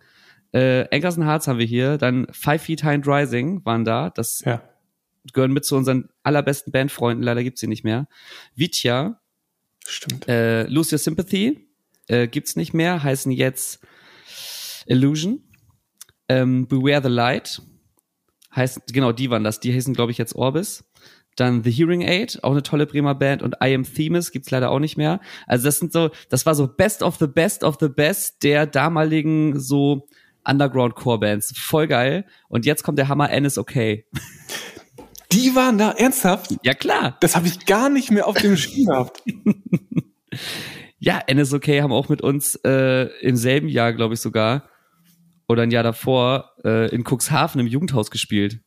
Äh, 0.52 0.88
Ankerson 0.94 1.25
Hearts 1.25 1.48
haben 1.48 1.60
wir 1.60 1.66
hier, 1.66 1.98
dann 1.98 2.28
Five 2.32 2.63
Feet 2.63 2.84
High 2.84 2.96
and 2.96 3.08
Rising 3.08 3.66
waren 3.66 3.86
da. 3.86 4.10
Das 4.10 4.42
ja 4.46 4.62
gehören 5.32 5.53
mit 5.53 5.65
zu 5.65 5.75
unseren 5.75 6.10
allerbesten 6.24 6.72
Bandfreunden, 6.72 7.24
leider 7.24 7.44
gibt's 7.44 7.62
sie 7.62 7.68
nicht 7.68 7.84
mehr. 7.84 8.08
Vitya, 8.56 9.22
Stimmt. 9.86 10.27
Äh, 10.27 10.63
Lose 10.63 10.96
Your 10.96 11.00
Sympathy 11.00 11.68
äh, 12.08 12.27
gibt's 12.27 12.56
nicht 12.56 12.74
mehr, 12.74 13.03
heißen 13.03 13.32
jetzt 13.32 13.80
Illusion. 14.86 15.44
Ähm, 16.30 16.68
Beware 16.68 17.01
the 17.03 17.10
Light 17.10 17.62
heißt, 18.56 18.94
genau, 18.94 19.12
die 19.12 19.30
waren 19.30 19.44
das, 19.44 19.60
die 19.60 19.74
heißen, 19.74 19.94
glaube 19.94 20.12
ich, 20.12 20.18
jetzt 20.18 20.36
Orbis. 20.36 20.86
Dann 21.36 21.63
The 21.63 21.72
Hearing 21.72 22.03
Aid, 22.03 22.44
auch 22.44 22.51
eine 22.51 22.62
tolle 22.62 22.86
Bremer 22.86 23.15
Band 23.15 23.42
und 23.42 23.56
I 23.56 23.74
Am 23.74 23.84
Themis 23.84 24.32
gibt's 24.32 24.51
leider 24.51 24.70
auch 24.70 24.80
nicht 24.80 24.98
mehr. 24.98 25.20
Also 25.48 25.65
das 25.65 25.80
sind 25.80 25.92
so, 25.92 26.12
das 26.30 26.46
war 26.46 26.53
so 26.53 26.68
Best 26.68 27.01
of 27.01 27.18
the 27.18 27.27
Best 27.27 27.63
of 27.63 27.77
the 27.80 27.89
Best 27.89 28.44
der 28.44 28.68
damaligen 28.68 29.60
so 29.60 30.08
Underground 30.46 30.94
Core 30.96 31.20
Bands. 31.20 31.53
Voll 31.58 31.88
geil. 31.88 32.25
Und 32.50 32.65
jetzt 32.65 32.84
kommt 32.84 33.00
der 33.00 33.08
Hammer 33.08 33.32
N 33.32 33.46
ist 33.46 33.58
okay. 33.58 34.06
Die 35.34 35.56
waren 35.56 35.78
da 35.78 35.92
ernsthaft? 35.92 36.56
Ja, 36.63 36.74
klar. 36.74 37.18
Das 37.20 37.36
habe 37.36 37.48
ich 37.48 37.66
gar 37.66 37.90
nicht 37.90 38.12
mehr 38.12 38.28
auf 38.28 38.38
dem 38.38 38.56
Schirm 38.56 38.86
gehabt. 38.86 39.24
ja, 41.00 41.22
NSOK 41.32 41.68
haben 41.68 41.92
auch 41.92 42.10
mit 42.10 42.22
uns 42.22 42.56
äh, 42.63 43.08
im 43.22 43.36
selben 43.36 43.68
Jahr, 43.68 43.94
glaube 43.94 44.13
ich 44.13 44.20
sogar, 44.20 44.70
oder 45.48 45.63
ein 45.63 45.72
Jahr 45.72 45.84
davor, 45.84 46.52
äh, 46.63 46.94
in 46.94 47.04
Cuxhaven 47.04 47.60
im 47.60 47.68
Jugendhaus 47.68 48.12
gespielt. 48.12 48.60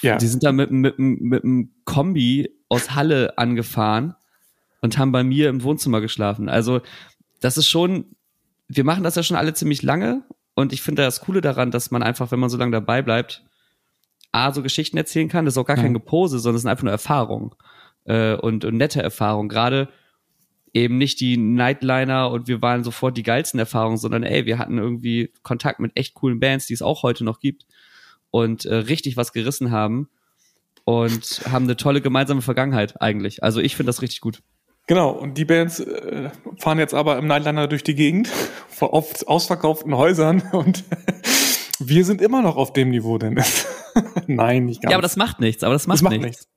Ja. 0.00 0.16
Die 0.18 0.26
sind 0.26 0.42
da 0.42 0.52
mit, 0.52 0.70
mit, 0.70 0.98
mit 0.98 1.44
einem 1.44 1.70
Kombi 1.84 2.50
aus 2.68 2.94
Halle 2.94 3.38
angefahren 3.38 4.16
und 4.80 4.98
haben 4.98 5.12
bei 5.12 5.22
mir 5.22 5.48
im 5.48 5.62
Wohnzimmer 5.62 6.00
geschlafen. 6.00 6.48
Also, 6.48 6.80
das 7.40 7.56
ist 7.56 7.68
schon, 7.68 8.16
wir 8.68 8.84
machen 8.84 9.04
das 9.04 9.14
ja 9.14 9.22
schon 9.22 9.36
alle 9.36 9.54
ziemlich 9.54 9.82
lange 9.82 10.24
und 10.54 10.72
ich 10.72 10.82
finde 10.82 11.02
das 11.02 11.20
Coole 11.20 11.40
daran, 11.40 11.70
dass 11.70 11.90
man 11.90 12.02
einfach, 12.02 12.32
wenn 12.32 12.40
man 12.40 12.50
so 12.50 12.56
lange 12.56 12.72
dabei 12.72 13.00
bleibt, 13.02 13.44
A, 14.32 14.52
so 14.52 14.62
Geschichten 14.62 14.96
erzählen 14.96 15.28
kann. 15.28 15.44
Das 15.44 15.54
ist 15.54 15.58
auch 15.58 15.66
gar 15.66 15.76
kein 15.76 15.94
Gepose, 15.94 16.38
sondern 16.38 16.56
es 16.56 16.62
sind 16.62 16.70
einfach 16.70 16.84
nur 16.84 16.92
Erfahrungen 16.92 17.50
äh, 18.04 18.34
und, 18.34 18.64
und 18.64 18.76
nette 18.76 19.02
Erfahrungen. 19.02 19.48
Gerade 19.48 19.88
eben 20.72 20.98
nicht 20.98 21.20
die 21.20 21.36
Nightliner 21.36 22.30
und 22.30 22.48
wir 22.48 22.62
waren 22.62 22.82
sofort 22.82 23.16
die 23.16 23.22
geilsten 23.22 23.60
Erfahrungen, 23.60 23.98
sondern 23.98 24.22
ey, 24.22 24.46
wir 24.46 24.58
hatten 24.58 24.78
irgendwie 24.78 25.32
Kontakt 25.42 25.80
mit 25.80 25.92
echt 25.96 26.14
coolen 26.14 26.40
Bands, 26.40 26.66
die 26.66 26.74
es 26.74 26.82
auch 26.82 27.02
heute 27.02 27.24
noch 27.24 27.40
gibt 27.40 27.66
und 28.30 28.64
äh, 28.64 28.74
richtig 28.74 29.16
was 29.16 29.32
gerissen 29.32 29.70
haben 29.70 30.08
und 30.84 31.42
haben 31.50 31.64
eine 31.64 31.76
tolle 31.76 32.00
gemeinsame 32.00 32.42
Vergangenheit 32.42 33.00
eigentlich. 33.00 33.42
Also 33.42 33.60
ich 33.60 33.76
finde 33.76 33.88
das 33.88 34.02
richtig 34.02 34.20
gut. 34.20 34.42
Genau, 34.88 35.10
und 35.10 35.38
die 35.38 35.44
Bands 35.44 35.78
äh, 35.78 36.30
fahren 36.58 36.78
jetzt 36.78 36.94
aber 36.94 37.18
im 37.18 37.26
Nightliner 37.26 37.68
durch 37.68 37.84
die 37.84 37.94
Gegend, 37.94 38.28
vor 38.68 38.92
oft 38.94 39.28
ausverkauften 39.28 39.96
Häusern 39.96 40.42
und 40.52 40.84
wir 41.88 42.04
sind 42.04 42.20
immer 42.20 42.42
noch 42.42 42.56
auf 42.56 42.72
dem 42.72 42.90
Niveau, 42.90 43.18
Dennis. 43.18 43.66
Nein, 44.26 44.66
nicht 44.66 44.82
ganz. 44.82 44.90
Ja, 44.90 44.96
aber 44.96 45.02
das 45.02 45.16
macht 45.16 45.40
nichts, 45.40 45.62
aber 45.64 45.74
das 45.74 45.86
macht, 45.86 45.96
das 45.96 46.02
macht 46.02 46.12
nichts. 46.12 46.26
nichts. 46.26 46.48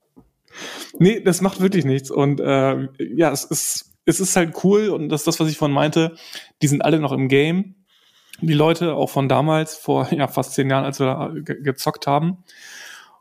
Nee, 1.00 1.20
das 1.22 1.42
macht 1.42 1.60
wirklich 1.60 1.86
nichts. 1.86 2.10
Und 2.10 2.40
äh, 2.40 2.88
ja, 3.00 3.32
es 3.32 3.44
ist, 3.44 3.94
es 4.06 4.20
ist 4.20 4.36
halt 4.36 4.54
cool 4.64 4.90
und 4.90 5.10
das 5.10 5.22
ist 5.22 5.28
das, 5.28 5.40
was 5.40 5.50
ich 5.50 5.58
von 5.58 5.72
meinte. 5.72 6.16
Die 6.62 6.68
sind 6.68 6.84
alle 6.84 7.00
noch 7.00 7.12
im 7.12 7.28
Game. 7.28 7.76
Die 8.42 8.54
Leute, 8.54 8.96
auch 8.96 9.10
von 9.10 9.30
damals, 9.30 9.76
vor 9.76 10.12
ja, 10.12 10.28
fast 10.28 10.54
zehn 10.54 10.70
Jahren, 10.70 10.86
als 10.86 11.00
wir 11.00 11.06
da 11.06 11.32
ge 11.34 11.62
gezockt 11.62 12.08
haben. 12.08 12.44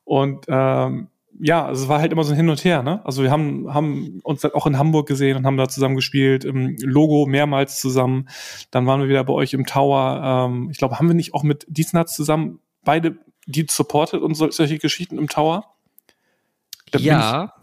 Und 0.05 0.47
ähm, 0.49 1.09
ja, 1.41 1.67
also 1.67 1.85
es 1.85 1.89
war 1.89 2.01
halt 2.01 2.13
immer 2.13 2.25
so 2.25 2.33
ein 2.33 2.37
Hin 2.37 2.49
und 2.49 2.65
Her, 2.65 2.83
ne? 2.83 3.05
Also 3.05 3.23
wir 3.23 3.31
haben, 3.31 3.73
haben 3.73 4.21
uns 4.23 4.45
auch 4.45 4.67
in 4.67 4.79
Hamburg 4.79 5.09
gesehen 5.09 5.37
und 5.37 5.47
haben 5.47 5.57
da 5.57 5.69
zusammen 5.69 5.97
gespielt, 5.97 6.45
im 6.45 6.77
Logo 6.79 7.27
mehrmals 7.27 7.81
zusammen. 7.81 8.29
Dann 8.71 8.87
waren 8.87 9.01
wir 9.01 9.09
wieder 9.09 9.25
bei 9.25 9.33
euch 9.33 9.53
im 9.53 9.67
Tower. 9.67 10.49
Ähm, 10.49 10.71
ich 10.71 10.79
glaube, 10.79 10.99
haben 10.99 11.09
wir 11.09 11.15
nicht 11.15 11.35
auch 11.35 11.43
mit 11.43 11.67
Diesnatz 11.69 12.15
zusammen 12.15 12.61
beide 12.85 13.17
die 13.47 13.67
supportet 13.69 14.23
und 14.23 14.35
so, 14.35 14.51
solche 14.51 14.79
Geschichten 14.79 15.19
im 15.19 15.29
Tower? 15.29 15.75
Da 16.91 16.99
ja, 16.99 17.55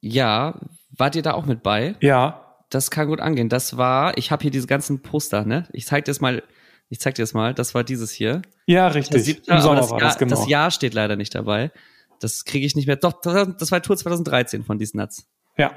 ja. 0.00 0.60
Wart 0.96 1.16
ihr 1.16 1.22
da 1.22 1.32
auch 1.32 1.46
mit 1.46 1.62
bei? 1.62 1.96
Ja. 2.00 2.46
Das 2.70 2.90
kann 2.90 3.08
gut 3.08 3.20
angehen. 3.20 3.48
Das 3.48 3.76
war, 3.76 4.16
ich 4.16 4.30
habe 4.30 4.42
hier 4.42 4.50
diese 4.50 4.66
ganzen 4.66 5.02
Poster, 5.02 5.44
ne? 5.44 5.68
Ich 5.72 5.86
zeig 5.86 6.04
dir 6.04 6.10
das 6.10 6.20
mal, 6.20 6.42
ich 6.88 7.00
zeig 7.00 7.16
dir 7.16 7.22
das 7.22 7.34
mal. 7.34 7.52
Das 7.52 7.74
war 7.74 7.82
dieses 7.82 8.12
hier. 8.12 8.42
Ja, 8.66 8.86
richtig. 8.86 9.24
Siebte, 9.24 9.50
Im 9.50 9.60
Sommer 9.60 9.76
das, 9.76 9.90
war 9.90 9.98
Jahr, 9.98 10.08
das, 10.08 10.18
genau. 10.18 10.36
das 10.36 10.48
Jahr 10.48 10.70
steht 10.70 10.94
leider 10.94 11.16
nicht 11.16 11.34
dabei. 11.34 11.72
Das 12.20 12.44
kriege 12.44 12.64
ich 12.64 12.76
nicht 12.76 12.86
mehr. 12.86 12.96
Doch, 12.96 13.20
das 13.20 13.72
war 13.72 13.82
Tour 13.82 13.96
2013 13.96 14.62
von 14.62 14.78
diesen 14.78 15.00
Nuts. 15.00 15.26
Ja. 15.56 15.72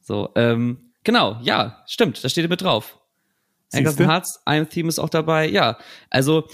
So, 0.00 0.30
ähm, 0.34 0.92
genau, 1.04 1.38
ja, 1.42 1.82
stimmt, 1.86 2.24
da 2.24 2.28
steht 2.28 2.48
mit 2.48 2.62
drauf. 2.62 2.98
Angers 3.72 3.98
Hearts, 3.98 4.40
I'm 4.46 4.68
Theme 4.68 4.88
ist 4.88 4.98
auch 4.98 5.08
dabei. 5.08 5.48
Ja, 5.48 5.78
also 6.10 6.48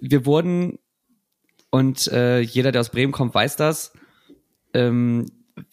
wir 0.00 0.26
wurden 0.26 0.78
und 1.70 2.08
äh, 2.08 2.40
jeder, 2.40 2.72
der 2.72 2.80
aus 2.80 2.90
Bremen 2.90 3.12
kommt, 3.12 3.34
weiß 3.34 3.56
das. 3.56 3.92
Ähm, 4.72 5.26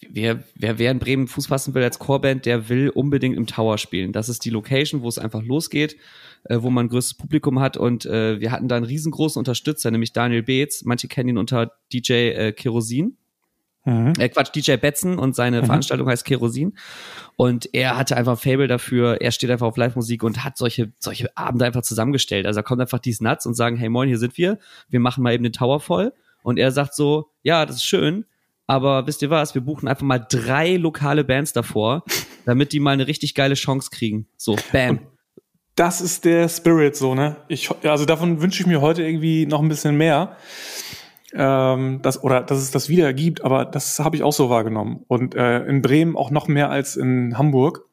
wer, 0.08 0.44
wer, 0.54 0.78
wer 0.78 0.90
in 0.90 0.98
Bremen 0.98 1.28
Fuß 1.28 1.46
fassen 1.46 1.74
will 1.74 1.82
als 1.82 1.98
Chorband, 1.98 2.46
der 2.46 2.68
will 2.68 2.90
unbedingt 2.90 3.36
im 3.36 3.46
Tower 3.46 3.78
spielen. 3.78 4.12
Das 4.12 4.28
ist 4.28 4.44
die 4.44 4.50
Location, 4.50 5.02
wo 5.02 5.08
es 5.08 5.18
einfach 5.18 5.42
losgeht, 5.42 5.96
äh, 6.44 6.58
wo 6.60 6.70
man 6.70 6.86
ein 6.86 6.88
größtes 6.88 7.14
Publikum 7.14 7.60
hat. 7.60 7.76
Und 7.76 8.06
äh, 8.06 8.40
wir 8.40 8.52
hatten 8.52 8.68
da 8.68 8.76
einen 8.76 8.84
riesengroßen 8.84 9.38
Unterstützer, 9.38 9.90
nämlich 9.90 10.12
Daniel 10.12 10.42
Beetz. 10.42 10.84
Manche 10.84 11.08
kennen 11.08 11.30
ihn 11.30 11.38
unter 11.38 11.72
DJ 11.92 12.12
äh, 12.12 12.52
Kerosin. 12.52 13.16
Mhm. 13.84 14.14
Äh, 14.18 14.28
Quatsch, 14.30 14.54
DJ 14.54 14.76
Betzen 14.76 15.18
und 15.18 15.36
seine 15.36 15.60
mhm. 15.62 15.66
Veranstaltung 15.66 16.08
heißt 16.08 16.24
Kerosin. 16.24 16.76
Und 17.36 17.68
er 17.74 17.96
hatte 17.98 18.16
einfach 18.16 18.32
ein 18.32 18.38
Fable 18.38 18.68
dafür, 18.68 19.20
er 19.20 19.30
steht 19.30 19.50
einfach 19.50 19.66
auf 19.66 19.76
Live-Musik 19.76 20.22
und 20.22 20.44
hat 20.44 20.56
solche, 20.56 20.92
solche 20.98 21.36
Abende 21.36 21.66
einfach 21.66 21.82
zusammengestellt. 21.82 22.46
Also 22.46 22.58
da 22.58 22.62
kommt 22.62 22.80
einfach 22.80 22.98
dies 22.98 23.20
Nuts 23.20 23.46
und 23.46 23.54
sagen, 23.54 23.76
hey 23.76 23.88
moin, 23.88 24.08
hier 24.08 24.18
sind 24.18 24.38
wir, 24.38 24.58
wir 24.88 25.00
machen 25.00 25.22
mal 25.22 25.34
eben 25.34 25.44
den 25.44 25.52
Tower 25.52 25.80
voll. 25.80 26.12
Und 26.42 26.58
er 26.58 26.70
sagt 26.72 26.94
so, 26.94 27.30
ja, 27.42 27.66
das 27.66 27.76
ist 27.76 27.84
schön, 27.84 28.24
aber 28.66 29.06
wisst 29.06 29.22
ihr 29.22 29.30
was, 29.30 29.54
wir 29.54 29.62
buchen 29.62 29.88
einfach 29.88 30.04
mal 30.04 30.18
drei 30.18 30.76
lokale 30.76 31.24
Bands 31.24 31.52
davor, 31.52 32.04
damit 32.46 32.72
die 32.72 32.80
mal 32.80 32.92
eine 32.92 33.06
richtig 33.06 33.34
geile 33.34 33.54
Chance 33.54 33.90
kriegen. 33.90 34.26
So, 34.36 34.56
bam. 34.72 34.98
Und 34.98 35.13
das 35.74 36.00
ist 36.00 36.24
der 36.24 36.48
Spirit 36.48 36.96
so, 36.96 37.14
ne? 37.14 37.36
Ich, 37.48 37.70
also 37.84 38.04
davon 38.04 38.40
wünsche 38.40 38.62
ich 38.62 38.66
mir 38.66 38.80
heute 38.80 39.02
irgendwie 39.02 39.46
noch 39.46 39.60
ein 39.60 39.68
bisschen 39.68 39.96
mehr 39.96 40.36
ähm, 41.34 42.00
das, 42.02 42.22
oder 42.22 42.42
dass 42.42 42.58
es 42.58 42.70
das 42.70 42.88
wieder 42.88 43.12
gibt, 43.12 43.44
aber 43.44 43.64
das 43.64 43.98
habe 43.98 44.16
ich 44.16 44.22
auch 44.22 44.32
so 44.32 44.50
wahrgenommen. 44.50 45.04
Und 45.08 45.34
äh, 45.34 45.64
in 45.64 45.82
Bremen 45.82 46.16
auch 46.16 46.30
noch 46.30 46.46
mehr 46.46 46.70
als 46.70 46.96
in 46.96 47.36
Hamburg. 47.36 47.86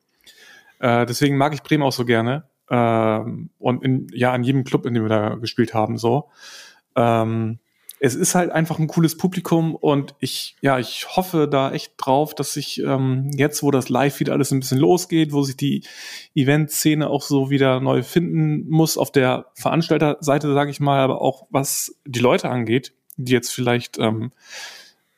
Äh, 0.79 1.05
deswegen 1.05 1.37
mag 1.37 1.53
ich 1.53 1.63
Bremen 1.63 1.83
auch 1.83 1.91
so 1.91 2.05
gerne. 2.05 2.43
Ähm, 2.69 3.49
und 3.57 3.83
in, 3.83 4.07
ja, 4.13 4.31
an 4.31 4.43
jedem 4.43 4.63
Club, 4.63 4.85
in 4.85 4.93
dem 4.93 5.03
wir 5.03 5.09
da 5.09 5.35
gespielt 5.35 5.73
haben, 5.73 5.97
so. 5.97 6.29
Ähm, 6.95 7.59
es 8.03 8.15
ist 8.15 8.33
halt 8.33 8.49
einfach 8.49 8.79
ein 8.79 8.87
cooles 8.87 9.15
Publikum 9.15 9.75
und 9.75 10.15
ich, 10.17 10.55
ja, 10.61 10.79
ich 10.79 11.05
hoffe 11.15 11.47
da 11.47 11.71
echt 11.71 11.93
drauf, 11.97 12.33
dass 12.33 12.53
sich 12.53 12.81
ähm, 12.81 13.29
jetzt, 13.35 13.61
wo 13.61 13.69
das 13.69 13.89
Live 13.89 14.19
wieder 14.19 14.33
alles 14.33 14.49
ein 14.49 14.59
bisschen 14.59 14.79
losgeht, 14.79 15.33
wo 15.33 15.43
sich 15.43 15.55
die 15.55 15.83
Event-Szene 16.33 17.07
auch 17.07 17.21
so 17.21 17.51
wieder 17.51 17.79
neu 17.79 18.01
finden 18.01 18.67
muss, 18.67 18.97
auf 18.97 19.11
der 19.11 19.51
Veranstalterseite, 19.53 20.51
sage 20.51 20.71
ich 20.71 20.79
mal, 20.79 20.99
aber 20.99 21.21
auch 21.21 21.45
was 21.51 21.95
die 22.03 22.19
Leute 22.19 22.49
angeht, 22.49 22.91
die 23.17 23.33
jetzt 23.33 23.53
vielleicht 23.53 23.99
ähm, 23.99 24.31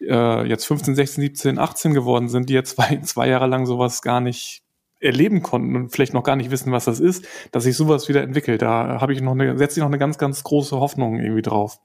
äh, 0.01 0.45
jetzt 0.45 0.65
15, 0.65 0.93
16, 0.93 1.21
17, 1.21 1.59
18 1.59 1.93
geworden 1.93 2.27
sind, 2.27 2.49
die 2.49 2.53
jetzt 2.53 2.71
zwei, 2.75 2.97
zwei 2.97 3.29
Jahre 3.29 3.47
lang 3.47 3.65
sowas 3.65 4.01
gar 4.01 4.19
nicht 4.19 4.61
erleben 4.99 5.41
konnten 5.41 5.77
und 5.77 5.89
vielleicht 5.93 6.13
noch 6.13 6.23
gar 6.23 6.35
nicht 6.35 6.51
wissen, 6.51 6.73
was 6.73 6.83
das 6.83 6.99
ist, 6.99 7.25
dass 7.53 7.63
sich 7.63 7.77
sowas 7.77 8.09
wieder 8.09 8.23
entwickelt. 8.23 8.61
Da 8.61 8.99
habe 8.99 9.13
ich 9.13 9.21
noch 9.21 9.31
eine, 9.31 9.57
setze 9.57 9.79
ich 9.79 9.81
noch 9.81 9.87
eine 9.87 9.97
ganz, 9.97 10.17
ganz 10.17 10.43
große 10.43 10.77
Hoffnung 10.77 11.21
irgendwie 11.21 11.41
drauf. 11.41 11.79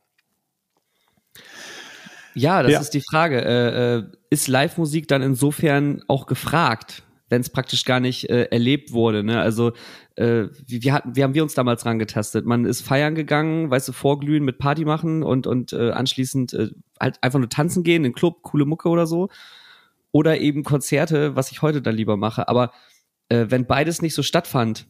Ja, 2.34 2.62
das 2.62 2.72
ja. 2.72 2.80
ist 2.80 2.90
die 2.90 3.02
Frage. 3.02 3.44
Äh, 3.44 3.96
äh, 3.96 4.04
ist 4.30 4.48
Live-Musik 4.48 5.08
dann 5.08 5.22
insofern 5.22 6.02
auch 6.08 6.26
gefragt? 6.26 7.02
wenn 7.28 7.40
es 7.40 7.50
praktisch 7.50 7.84
gar 7.84 8.00
nicht 8.00 8.28
äh, 8.30 8.44
erlebt 8.44 8.92
wurde. 8.92 9.22
Ne? 9.22 9.40
Also 9.40 9.72
äh, 10.16 10.44
wie, 10.66 10.82
wie, 10.82 10.92
hatten, 10.92 11.14
wie 11.14 11.22
haben 11.22 11.34
wir 11.34 11.42
uns 11.42 11.54
damals 11.54 11.84
rangetastet? 11.84 12.46
Man 12.46 12.64
ist 12.64 12.82
feiern 12.82 13.14
gegangen, 13.14 13.70
weißt 13.70 13.88
du, 13.88 13.92
vorglühen 13.92 14.44
mit 14.44 14.58
Party 14.58 14.84
machen 14.84 15.22
und, 15.22 15.46
und 15.46 15.72
äh, 15.72 15.90
anschließend 15.90 16.52
äh, 16.54 16.70
halt 16.98 17.22
einfach 17.22 17.38
nur 17.38 17.50
tanzen 17.50 17.82
gehen, 17.82 18.04
in 18.04 18.14
Club, 18.14 18.42
coole 18.42 18.64
Mucke 18.64 18.88
oder 18.88 19.06
so. 19.06 19.28
Oder 20.10 20.40
eben 20.40 20.64
Konzerte, 20.64 21.36
was 21.36 21.52
ich 21.52 21.60
heute 21.60 21.82
dann 21.82 21.94
lieber 21.94 22.16
mache. 22.16 22.48
Aber 22.48 22.72
äh, 23.28 23.46
wenn 23.48 23.66
beides 23.66 24.00
nicht 24.00 24.14
so 24.14 24.22
stattfand 24.22 24.86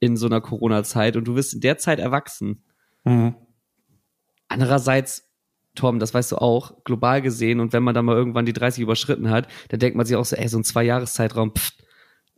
in 0.00 0.16
so 0.16 0.26
einer 0.26 0.40
Corona-Zeit 0.40 1.16
und 1.16 1.24
du 1.24 1.36
wirst 1.36 1.52
in 1.52 1.60
der 1.60 1.76
Zeit 1.76 1.98
erwachsen, 1.98 2.62
mhm. 3.04 3.34
andererseits 4.48 5.30
Tom, 5.74 5.98
das 5.98 6.12
weißt 6.12 6.32
du 6.32 6.36
auch, 6.36 6.84
global 6.84 7.22
gesehen 7.22 7.60
und 7.60 7.72
wenn 7.72 7.82
man 7.82 7.94
dann 7.94 8.04
mal 8.04 8.16
irgendwann 8.16 8.46
die 8.46 8.52
30 8.52 8.82
überschritten 8.82 9.30
hat, 9.30 9.48
dann 9.68 9.80
denkt 9.80 9.96
man 9.96 10.06
sich 10.06 10.16
auch 10.16 10.24
so, 10.24 10.36
ey, 10.36 10.48
so 10.48 10.58
ein 10.58 10.64
Zwei-Jahres-Zeitraum, 10.64 11.52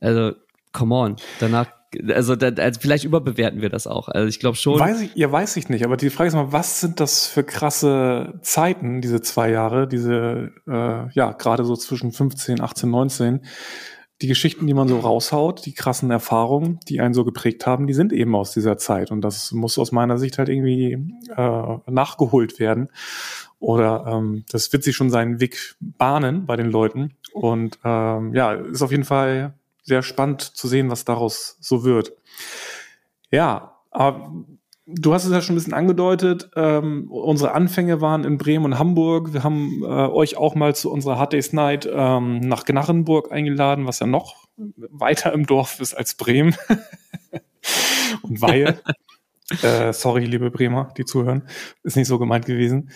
also, 0.00 0.32
come 0.72 0.94
on. 0.94 1.16
Danach, 1.40 1.66
also, 2.08 2.36
da, 2.36 2.48
also 2.62 2.80
vielleicht 2.80 3.04
überbewerten 3.04 3.62
wir 3.62 3.70
das 3.70 3.86
auch. 3.86 4.08
Also 4.08 4.28
ich 4.28 4.40
glaube 4.40 4.56
schon. 4.56 4.78
Weiß 4.78 5.00
ich, 5.00 5.14
ja, 5.14 5.30
weiß 5.30 5.56
ich 5.56 5.68
nicht, 5.68 5.84
aber 5.84 5.96
die 5.96 6.10
Frage 6.10 6.28
ist 6.28 6.34
mal, 6.34 6.52
was 6.52 6.80
sind 6.80 7.00
das 7.00 7.26
für 7.26 7.44
krasse 7.44 8.34
Zeiten, 8.42 9.00
diese 9.00 9.22
zwei 9.22 9.50
Jahre, 9.50 9.88
diese, 9.88 10.52
äh, 10.66 11.08
ja, 11.12 11.32
gerade 11.32 11.64
so 11.64 11.76
zwischen 11.76 12.12
15, 12.12 12.60
18, 12.60 12.90
19, 12.90 13.40
die 14.22 14.29
Geschichten, 14.29 14.66
die 14.66 14.74
man 14.74 14.88
so 14.88 15.00
raushaut, 15.00 15.66
die 15.66 15.74
krassen 15.74 16.11
Erfahrungen, 16.11 16.79
die 16.88 17.00
einen 17.00 17.14
so 17.14 17.24
geprägt 17.24 17.66
haben, 17.66 17.87
die 17.87 17.94
sind 17.94 18.12
eben 18.12 18.35
aus 18.37 18.53
dieser 18.53 18.79
Zeit. 18.79 19.11
Und 19.11 19.22
das 19.22 19.53
muss 19.53 19.79
aus 19.79 19.92
meiner 19.92 20.18
Sicht 20.18 20.38
halt 20.38 20.48
irgendwie 20.48 20.92
äh, 21.37 21.77
nachgeholt 21.90 22.61
werden. 22.61 22.88
Oder 23.59 24.05
ähm, 24.07 24.44
das 24.50 24.72
wird 24.72 24.85
sich 24.85 24.94
schon 24.94 25.11
seinen 25.11 25.40
Weg 25.40 25.74
bahnen 25.81 26.46
bei 26.46 26.57
den 26.57 26.70
Leuten. 26.70 27.14
Und 27.33 27.79
ähm, 27.85 28.33
ja, 28.35 28.53
ist 28.53 28.83
auf 28.83 28.92
jeden 28.92 29.05
Fall 29.05 29.55
sehr 29.83 30.03
spannend 30.03 30.42
zu 30.42 30.68
sehen, 30.68 30.90
was 30.90 31.05
daraus 31.05 31.57
so 31.61 31.85
wird. 31.85 32.12
Ja, 33.31 33.81
aber 33.90 34.33
Du 34.86 35.14
hast 35.14 35.24
es 35.24 35.32
ja 35.32 35.40
schon 35.40 35.54
ein 35.54 35.58
bisschen 35.58 35.72
angedeutet. 35.72 36.50
Ähm, 36.56 37.10
unsere 37.10 37.52
Anfänge 37.52 38.02
waren 38.02 38.24
in 38.24 38.36
Bremen 38.36 38.66
und 38.66 38.78
Hamburg. 38.78 39.32
Wir 39.32 39.42
haben 39.42 39.82
äh, 39.82 39.86
euch 39.86 40.36
auch 40.36 40.54
mal 40.54 40.74
zu 40.74 40.90
unserer 40.92 41.18
Hard 41.18 41.32
Days 41.32 41.54
Night 41.54 41.88
ähm, 41.90 42.40
nach 42.40 42.64
Gnarrenburg 42.64 43.32
eingeladen, 43.32 43.86
was 43.86 44.00
ja 44.00 44.06
noch 44.06 44.46
weiter 44.56 45.32
im 45.32 45.46
Dorf 45.46 45.80
ist 45.80 45.94
als 45.94 46.14
Bremen 46.14 46.54
und 48.22 48.40
Weihe. 48.40 48.80
Äh, 49.62 49.92
sorry, 49.92 50.24
liebe 50.24 50.50
Bremer, 50.50 50.88
die 50.96 51.04
zuhören. 51.04 51.46
Ist 51.82 51.96
nicht 51.96 52.08
so 52.08 52.18
gemeint 52.18 52.46
gewesen. 52.46 52.90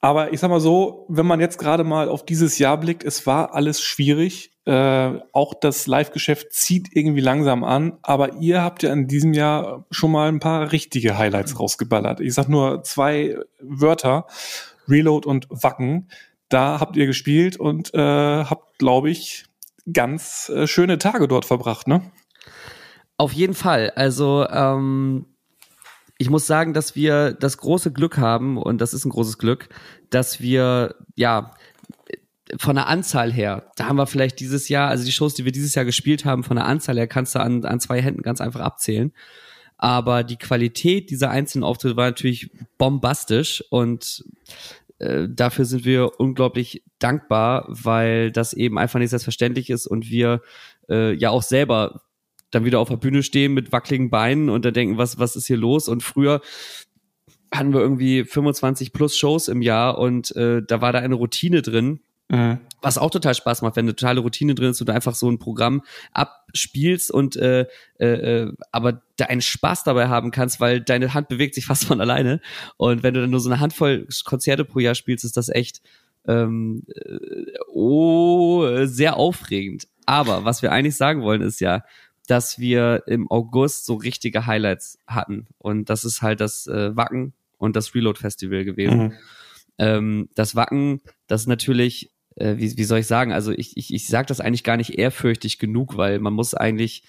Aber 0.00 0.32
ich 0.32 0.40
sag 0.40 0.48
mal 0.48 0.58
so, 0.58 1.04
wenn 1.10 1.26
man 1.26 1.40
jetzt 1.40 1.58
gerade 1.58 1.84
mal 1.84 2.08
auf 2.08 2.24
dieses 2.24 2.58
Jahr 2.58 2.80
blickt, 2.80 3.04
es 3.04 3.26
war 3.26 3.54
alles 3.54 3.82
schwierig. 3.82 4.49
Äh, 4.66 5.18
auch 5.32 5.54
das 5.54 5.86
Live-Geschäft 5.86 6.52
zieht 6.52 6.88
irgendwie 6.94 7.22
langsam 7.22 7.64
an, 7.64 7.98
aber 8.02 8.34
ihr 8.40 8.62
habt 8.62 8.82
ja 8.82 8.92
in 8.92 9.08
diesem 9.08 9.32
Jahr 9.32 9.86
schon 9.90 10.12
mal 10.12 10.28
ein 10.28 10.38
paar 10.38 10.70
richtige 10.70 11.16
Highlights 11.16 11.58
rausgeballert. 11.58 12.20
Ich 12.20 12.34
sag 12.34 12.48
nur 12.48 12.82
zwei 12.84 13.38
Wörter, 13.60 14.26
Reload 14.86 15.26
und 15.26 15.46
Wacken. 15.48 16.10
Da 16.50 16.78
habt 16.78 16.96
ihr 16.96 17.06
gespielt 17.06 17.56
und 17.56 17.94
äh, 17.94 17.98
habt, 17.98 18.78
glaube 18.78 19.10
ich, 19.10 19.46
ganz 19.92 20.50
äh, 20.50 20.66
schöne 20.66 20.98
Tage 20.98 21.26
dort 21.26 21.46
verbracht, 21.46 21.88
ne? 21.88 22.02
Auf 23.16 23.32
jeden 23.32 23.54
Fall. 23.54 23.90
Also 23.96 24.46
ähm, 24.48 25.26
ich 26.18 26.28
muss 26.28 26.46
sagen, 26.46 26.74
dass 26.74 26.94
wir 26.94 27.32
das 27.32 27.56
große 27.56 27.92
Glück 27.92 28.18
haben, 28.18 28.58
und 28.58 28.80
das 28.80 28.92
ist 28.92 29.06
ein 29.06 29.10
großes 29.10 29.38
Glück, 29.38 29.70
dass 30.10 30.40
wir, 30.40 30.96
ja, 31.16 31.52
von 32.58 32.76
der 32.76 32.88
Anzahl 32.88 33.32
her, 33.32 33.70
da 33.76 33.86
haben 33.86 33.96
wir 33.96 34.06
vielleicht 34.06 34.40
dieses 34.40 34.68
Jahr, 34.68 34.88
also 34.88 35.04
die 35.04 35.12
Shows, 35.12 35.34
die 35.34 35.44
wir 35.44 35.52
dieses 35.52 35.74
Jahr 35.74 35.84
gespielt 35.84 36.24
haben, 36.24 36.44
von 36.44 36.56
der 36.56 36.66
Anzahl 36.66 36.96
her 36.96 37.06
kannst 37.06 37.34
du 37.34 37.40
an, 37.40 37.64
an 37.64 37.80
zwei 37.80 38.00
Händen 38.00 38.22
ganz 38.22 38.40
einfach 38.40 38.60
abzählen. 38.60 39.12
Aber 39.76 40.24
die 40.24 40.36
Qualität 40.36 41.10
dieser 41.10 41.30
einzelnen 41.30 41.64
Auftritte 41.64 41.96
war 41.96 42.06
natürlich 42.06 42.50
bombastisch 42.76 43.64
und 43.70 44.24
äh, 44.98 45.26
dafür 45.30 45.64
sind 45.64 45.84
wir 45.84 46.20
unglaublich 46.20 46.84
dankbar, 46.98 47.64
weil 47.68 48.30
das 48.30 48.52
eben 48.52 48.78
einfach 48.78 48.98
nicht 48.98 49.10
selbstverständlich 49.10 49.70
ist 49.70 49.86
und 49.86 50.10
wir 50.10 50.42
äh, 50.90 51.14
ja 51.14 51.30
auch 51.30 51.42
selber 51.42 52.02
dann 52.50 52.64
wieder 52.64 52.80
auf 52.80 52.88
der 52.88 52.96
Bühne 52.96 53.22
stehen 53.22 53.54
mit 53.54 53.72
wackeligen 53.72 54.10
Beinen 54.10 54.50
und 54.50 54.64
dann 54.64 54.74
denken, 54.74 54.98
was, 54.98 55.18
was 55.18 55.36
ist 55.36 55.46
hier 55.46 55.56
los? 55.56 55.88
Und 55.88 56.02
früher 56.02 56.42
hatten 57.52 57.72
wir 57.72 57.80
irgendwie 57.80 58.24
25 58.24 58.92
plus 58.92 59.16
Shows 59.16 59.48
im 59.48 59.62
Jahr 59.62 59.98
und 59.98 60.34
äh, 60.36 60.62
da 60.62 60.80
war 60.80 60.92
da 60.92 60.98
eine 60.98 61.14
Routine 61.14 61.62
drin. 61.62 62.00
Mhm. 62.30 62.60
Was 62.80 62.96
auch 62.96 63.10
total 63.10 63.34
Spaß 63.34 63.62
macht, 63.62 63.76
wenn 63.76 63.84
eine 63.84 63.96
totale 63.96 64.20
Routine 64.20 64.54
drin 64.54 64.70
ist 64.70 64.80
und 64.80 64.88
du 64.88 64.94
einfach 64.94 65.14
so 65.14 65.30
ein 65.30 65.38
Programm 65.38 65.82
abspielst 66.12 67.10
und 67.10 67.36
äh, 67.36 67.66
äh, 67.98 68.06
äh, 68.06 68.52
aber 68.72 69.02
da 69.16 69.26
einen 69.26 69.42
Spaß 69.42 69.84
dabei 69.84 70.08
haben 70.08 70.30
kannst, 70.30 70.60
weil 70.60 70.80
deine 70.80 71.12
Hand 71.12 71.28
bewegt 71.28 71.54
sich 71.54 71.66
fast 71.66 71.84
von 71.84 72.00
alleine. 72.00 72.40
Und 72.76 73.02
wenn 73.02 73.14
du 73.14 73.20
dann 73.20 73.30
nur 73.30 73.40
so 73.40 73.50
eine 73.50 73.60
Handvoll 73.60 74.06
Konzerte 74.24 74.64
pro 74.64 74.78
Jahr 74.78 74.94
spielst, 74.94 75.24
ist 75.24 75.36
das 75.36 75.48
echt 75.48 75.82
ähm, 76.26 76.84
äh, 76.94 77.46
oh, 77.72 78.86
sehr 78.86 79.16
aufregend. 79.16 79.88
Aber 80.06 80.44
was 80.44 80.62
wir 80.62 80.72
eigentlich 80.72 80.96
sagen 80.96 81.22
wollen, 81.22 81.42
ist 81.42 81.60
ja, 81.60 81.82
dass 82.26 82.58
wir 82.58 83.02
im 83.06 83.30
August 83.30 83.86
so 83.86 83.94
richtige 83.94 84.46
Highlights 84.46 84.98
hatten. 85.06 85.48
Und 85.58 85.90
das 85.90 86.04
ist 86.04 86.22
halt 86.22 86.40
das 86.40 86.66
äh, 86.66 86.94
Wacken 86.96 87.32
und 87.58 87.76
das 87.76 87.94
Reload 87.94 88.18
Festival 88.18 88.64
gewesen. 88.64 89.00
Mhm. 89.00 89.12
Ähm, 89.78 90.28
das 90.34 90.54
Wacken, 90.54 91.00
das 91.26 91.42
ist 91.42 91.46
natürlich, 91.46 92.10
äh, 92.40 92.58
wie, 92.58 92.76
wie 92.76 92.84
soll 92.84 93.00
ich 93.00 93.06
sagen, 93.06 93.32
also 93.32 93.52
ich, 93.52 93.76
ich, 93.76 93.92
ich 93.92 94.06
sage 94.06 94.26
das 94.26 94.40
eigentlich 94.40 94.64
gar 94.64 94.76
nicht 94.76 94.98
ehrfürchtig 94.98 95.58
genug, 95.58 95.96
weil 95.96 96.18
man 96.18 96.32
muss 96.32 96.54
eigentlich 96.54 97.04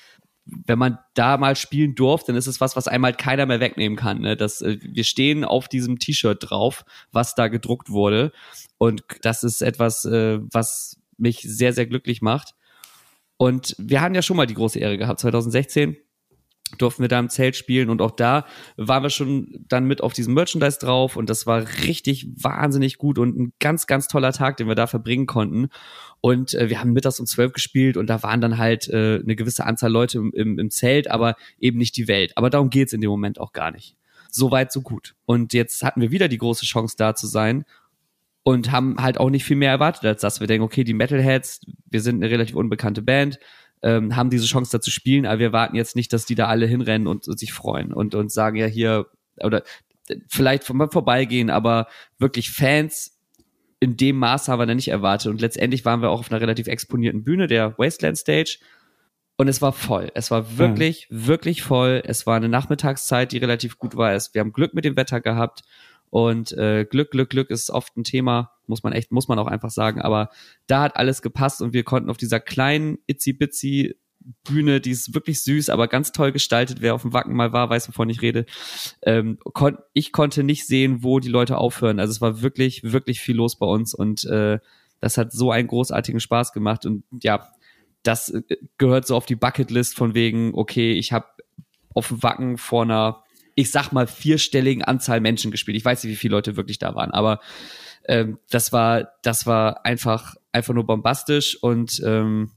wenn 0.45 0.79
man 0.79 0.97
da 1.13 1.37
mal 1.37 1.55
spielen 1.55 1.95
durfte, 1.95 2.31
dann 2.31 2.37
ist 2.37 2.47
es 2.47 2.59
was, 2.59 2.75
was 2.75 2.87
einmal 2.87 3.13
keiner 3.13 3.45
mehr 3.45 3.59
wegnehmen 3.59 3.97
kann. 3.97 4.21
Ne? 4.21 4.35
Das, 4.35 4.61
äh, 4.61 4.79
wir 4.81 5.03
stehen 5.03 5.45
auf 5.45 5.67
diesem 5.67 5.99
T-Shirt 5.99 6.37
drauf, 6.49 6.83
was 7.11 7.35
da 7.35 7.47
gedruckt 7.47 7.89
wurde. 7.89 8.31
Und 8.77 9.03
das 9.21 9.43
ist 9.43 9.61
etwas, 9.61 10.05
äh, 10.05 10.39
was 10.51 10.97
mich 11.17 11.41
sehr, 11.41 11.73
sehr 11.73 11.85
glücklich 11.85 12.21
macht. 12.21 12.55
Und 13.37 13.75
wir 13.77 14.01
hatten 14.01 14.15
ja 14.15 14.21
schon 14.21 14.37
mal 14.37 14.47
die 14.47 14.55
große 14.55 14.79
Ehre 14.79 14.97
gehabt. 14.97 15.19
2016 15.19 15.97
durften 16.77 17.03
wir 17.03 17.10
da 17.10 17.19
im 17.19 17.29
Zelt 17.29 17.55
spielen 17.55 17.89
und 17.89 18.01
auch 18.01 18.12
da 18.12 18.45
waren 18.77 19.03
wir 19.03 19.10
schon 19.10 19.65
dann 19.67 19.86
mit 19.86 20.01
auf 20.01 20.13
diesem 20.13 20.34
Merchandise 20.34 20.79
drauf 20.79 21.15
und 21.15 21.29
das 21.29 21.45
war 21.45 21.65
richtig 21.86 22.27
wahnsinnig 22.36 22.97
gut 22.97 23.19
und 23.19 23.38
ein 23.38 23.53
ganz, 23.60 23.88
ganz 23.88 24.07
toller 24.07 24.34
Tag, 24.34 24.57
den 24.57 24.67
wir 24.67 24.75
da 24.75 24.88
verbringen 24.88 25.25
konnten. 25.25 25.69
Und 26.21 26.53
äh, 26.53 26.69
wir 26.69 26.79
haben 26.79 26.93
mittags 26.93 27.19
um 27.19 27.25
zwölf 27.25 27.53
gespielt 27.53 27.97
und 27.97 28.07
da 28.07 28.21
waren 28.23 28.41
dann 28.41 28.57
halt 28.57 28.88
äh, 28.89 29.19
eine 29.23 29.36
gewisse 29.36 29.65
Anzahl 29.65 29.91
Leute 29.91 30.19
im, 30.19 30.31
im, 30.34 30.60
im 30.60 30.69
Zelt, 30.69 31.10
aber 31.10 31.36
eben 31.60 31.77
nicht 31.77 31.97
die 31.97 32.07
Welt. 32.07 32.38
Aber 32.38 32.49
darum 32.49 32.69
geht's 32.69 32.93
in 32.93 33.01
dem 33.01 33.10
Moment 33.10 33.39
auch 33.39 33.53
gar 33.53 33.71
nicht. 33.71 33.95
So 34.29 34.51
weit, 34.51 34.71
so 34.71 34.81
gut. 34.81 35.15
Und 35.25 35.53
jetzt 35.53 35.84
hatten 35.84 35.99
wir 35.99 36.12
wieder 36.12 36.27
die 36.27 36.38
große 36.38 36.65
Chance 36.65 36.95
da 36.97 37.15
zu 37.15 37.27
sein 37.27 37.65
und 38.43 38.71
haben 38.71 38.95
halt 38.99 39.19
auch 39.19 39.29
nicht 39.29 39.45
viel 39.45 39.57
mehr 39.57 39.71
erwartet 39.71 40.05
als 40.05 40.21
das. 40.21 40.39
Wir 40.39 40.47
denken, 40.47 40.63
okay, 40.63 40.84
die 40.84 40.93
Metalheads, 40.93 41.62
wir 41.89 42.01
sind 42.01 42.15
eine 42.15 42.31
relativ 42.31 42.55
unbekannte 42.55 43.01
Band, 43.01 43.39
ähm, 43.83 44.15
haben 44.15 44.29
diese 44.29 44.45
Chance 44.45 44.71
da 44.71 44.81
zu 44.81 44.91
spielen, 44.91 45.25
aber 45.25 45.39
wir 45.39 45.53
warten 45.53 45.75
jetzt 45.75 45.95
nicht, 45.95 46.13
dass 46.13 46.25
die 46.25 46.35
da 46.35 46.47
alle 46.47 46.65
hinrennen 46.65 47.07
und, 47.07 47.27
und 47.27 47.39
sich 47.39 47.53
freuen 47.53 47.93
und, 47.93 48.15
und 48.15 48.31
sagen 48.31 48.57
ja 48.57 48.67
hier, 48.67 49.07
oder 49.41 49.63
vielleicht 50.27 50.71
mal 50.73 50.89
vorbeigehen, 50.89 51.49
aber 51.49 51.87
wirklich 52.17 52.51
Fans 52.51 53.17
in 53.79 53.97
dem 53.97 54.17
Maß 54.17 54.47
haben 54.47 54.59
wir 54.59 54.67
da 54.67 54.75
nicht 54.75 54.89
erwartet. 54.89 55.31
Und 55.31 55.41
letztendlich 55.41 55.85
waren 55.85 56.01
wir 56.01 56.11
auch 56.11 56.19
auf 56.19 56.31
einer 56.31 56.39
relativ 56.39 56.67
exponierten 56.67 57.23
Bühne, 57.23 57.47
der 57.47 57.77
Wasteland 57.79 58.17
Stage. 58.17 58.59
Und 59.37 59.47
es 59.47 59.59
war 59.61 59.73
voll. 59.73 60.11
Es 60.13 60.29
war 60.29 60.59
wirklich, 60.59 61.07
mhm. 61.09 61.25
wirklich 61.25 61.63
voll. 61.63 62.03
Es 62.05 62.27
war 62.27 62.35
eine 62.35 62.47
Nachmittagszeit, 62.47 63.31
die 63.31 63.39
relativ 63.39 63.79
gut 63.79 63.97
war. 63.97 64.11
wir 64.13 64.39
haben 64.39 64.53
Glück 64.53 64.75
mit 64.75 64.85
dem 64.85 64.95
Wetter 64.95 65.19
gehabt. 65.19 65.63
Und 66.12 66.52
äh, 66.52 66.86
Glück, 66.86 67.12
Glück, 67.12 67.30
Glück 67.32 67.50
ist 67.50 67.71
oft 67.71 67.97
ein 67.97 68.04
Thema, 68.04 68.52
muss 68.67 68.84
man 68.84 68.93
echt, 68.93 69.12
muss 69.12 69.28
man 69.28 69.39
auch 69.39 69.47
einfach 69.47 69.71
sagen. 69.71 70.02
Aber 70.02 70.30
da 70.67 70.84
hat 70.84 70.97
alles 70.97 71.21
gepasst 71.21 71.62
und 71.62 71.74
wir 71.74 71.84
konnten 71.84 72.10
auf 72.10 72.17
dieser 72.17 72.39
kleinen 72.39 73.00
itzy 73.08 73.34
bitsy 73.34 73.95
Bühne, 74.43 74.82
die 74.82 74.91
ist 74.91 75.15
wirklich 75.15 75.41
süß, 75.41 75.69
aber 75.69 75.88
ganz 75.88 76.12
toll 76.12 76.32
gestaltet. 76.32 76.82
Wer 76.82 76.93
auf 76.93 77.02
dem 77.02 77.13
Wacken 77.13 77.36
mal 77.36 77.54
war, 77.54 77.69
weiß, 77.69 77.88
wovon 77.88 78.10
ich 78.10 78.21
rede. 78.21 78.45
Ähm, 79.02 79.39
kon 79.54 79.78
ich 79.93 80.12
konnte 80.12 80.43
nicht 80.43 80.67
sehen, 80.67 81.04
wo 81.04 81.19
die 81.19 81.30
Leute 81.30 81.58
aufhören. 81.58 82.00
Also 82.00 82.12
es 82.12 82.21
war 82.21 82.41
wirklich, 82.41 82.84
wirklich 82.84 83.19
viel 83.19 83.38
los 83.38 83.58
bei 83.58 83.65
uns 83.65 83.93
und 83.93 84.26
äh, 84.26 84.60
das 85.00 85.17
hat 85.17 85.32
so 85.32 85.52
einen 85.52 85.67
großartigen 85.67 86.19
Spaß 86.19 86.54
gemacht. 86.54 86.86
Und 86.86 87.04
ja, 87.24 87.50
das 88.04 88.30
äh, 88.30 88.43
gehört 88.78 89.08
so 89.08 89.15
auf 89.15 89.26
die 89.26 89.36
Bucketlist 89.36 89.95
von 89.95 90.13
wegen, 90.13 90.52
okay, 90.54 90.91
ich 90.93 91.12
habe 91.13 91.26
auf 91.93 92.10
dem 92.10 92.21
Wacken 92.21 92.58
vor 92.58 92.84
einer 92.84 93.24
ich 93.55 93.71
sag 93.71 93.91
mal, 93.91 94.07
vierstelligen 94.07 94.83
Anzahl 94.83 95.19
Menschen 95.19 95.51
gespielt. 95.51 95.77
Ich 95.77 95.85
weiß 95.85 96.03
nicht, 96.03 96.13
wie 96.13 96.17
viele 96.17 96.35
Leute 96.35 96.55
wirklich 96.55 96.79
da 96.79 96.95
waren, 96.95 97.11
aber 97.11 97.39
ähm, 98.05 98.39
das 98.49 98.71
war, 98.71 99.11
das 99.21 99.45
war 99.45 99.85
einfach, 99.85 100.35
einfach 100.51 100.73
nur 100.73 100.85
bombastisch 100.85 101.61
und 101.61 102.01
ähm, 102.05 102.51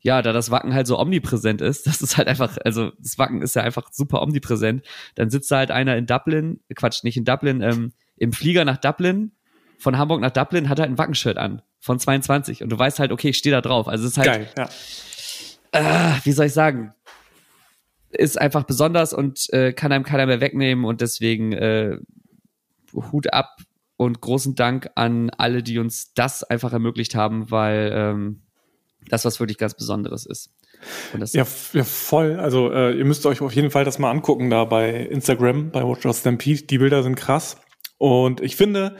ja, 0.00 0.22
da 0.22 0.32
das 0.32 0.50
Wacken 0.50 0.74
halt 0.74 0.86
so 0.86 0.98
omnipräsent 0.98 1.60
ist, 1.60 1.86
das 1.86 2.02
ist 2.02 2.16
halt 2.16 2.28
einfach, 2.28 2.56
also 2.64 2.92
das 2.98 3.18
Wacken 3.18 3.42
ist 3.42 3.56
ja 3.56 3.62
einfach 3.62 3.88
super 3.92 4.22
omnipräsent, 4.22 4.82
dann 5.14 5.30
sitzt 5.30 5.50
da 5.50 5.58
halt 5.58 5.70
einer 5.70 5.96
in 5.96 6.06
Dublin, 6.06 6.60
Quatsch, 6.74 7.04
nicht 7.04 7.16
in 7.16 7.24
Dublin, 7.24 7.60
ähm, 7.60 7.92
im 8.16 8.32
Flieger 8.32 8.64
nach 8.64 8.78
Dublin, 8.78 9.32
von 9.78 9.98
Hamburg 9.98 10.20
nach 10.20 10.32
Dublin, 10.32 10.68
hat 10.68 10.80
halt 10.80 10.90
ein 10.90 10.98
Wackenshirt 10.98 11.36
an, 11.36 11.62
von 11.80 11.98
22 11.98 12.62
und 12.62 12.70
du 12.70 12.78
weißt 12.78 12.98
halt, 12.98 13.12
okay, 13.12 13.30
ich 13.30 13.38
stehe 13.38 13.54
da 13.54 13.60
drauf, 13.60 13.88
also 13.88 14.04
es 14.04 14.12
ist 14.12 14.18
halt, 14.18 14.26
Geil, 14.26 14.48
ja. 14.56 14.68
Äh, 15.70 16.14
wie 16.24 16.32
soll 16.32 16.46
ich 16.46 16.54
sagen, 16.54 16.94
ist 18.10 18.40
einfach 18.40 18.64
besonders 18.64 19.12
und 19.12 19.52
äh, 19.52 19.72
kann 19.72 19.92
einem 19.92 20.04
keiner 20.04 20.26
mehr 20.26 20.40
wegnehmen 20.40 20.84
und 20.84 21.00
deswegen 21.00 21.52
äh, 21.52 21.98
Hut 22.94 23.32
ab 23.32 23.56
und 23.96 24.20
großen 24.20 24.54
Dank 24.54 24.90
an 24.94 25.30
alle, 25.30 25.62
die 25.62 25.78
uns 25.78 26.14
das 26.14 26.42
einfach 26.44 26.72
ermöglicht 26.72 27.14
haben, 27.14 27.50
weil 27.50 27.92
ähm, 27.94 28.42
das 29.08 29.24
was 29.24 29.40
wirklich 29.40 29.58
ganz 29.58 29.74
Besonderes 29.74 30.24
ist. 30.24 30.50
ja, 31.32 31.46
ja, 31.72 31.84
voll. 31.84 32.38
Also 32.38 32.70
äh, 32.72 32.96
ihr 32.96 33.04
müsst 33.04 33.26
euch 33.26 33.40
auf 33.40 33.52
jeden 33.52 33.70
Fall 33.70 33.84
das 33.84 33.98
mal 33.98 34.10
angucken 34.10 34.50
da 34.50 34.64
bei 34.64 34.90
Instagram, 34.90 35.70
bei 35.70 35.82
Watch 35.82 36.06
Your 36.06 36.14
Stampede. 36.14 36.62
Die 36.62 36.78
Bilder 36.78 37.02
sind 37.02 37.16
krass. 37.16 37.56
Und 37.98 38.40
ich 38.40 38.56
finde, 38.56 38.96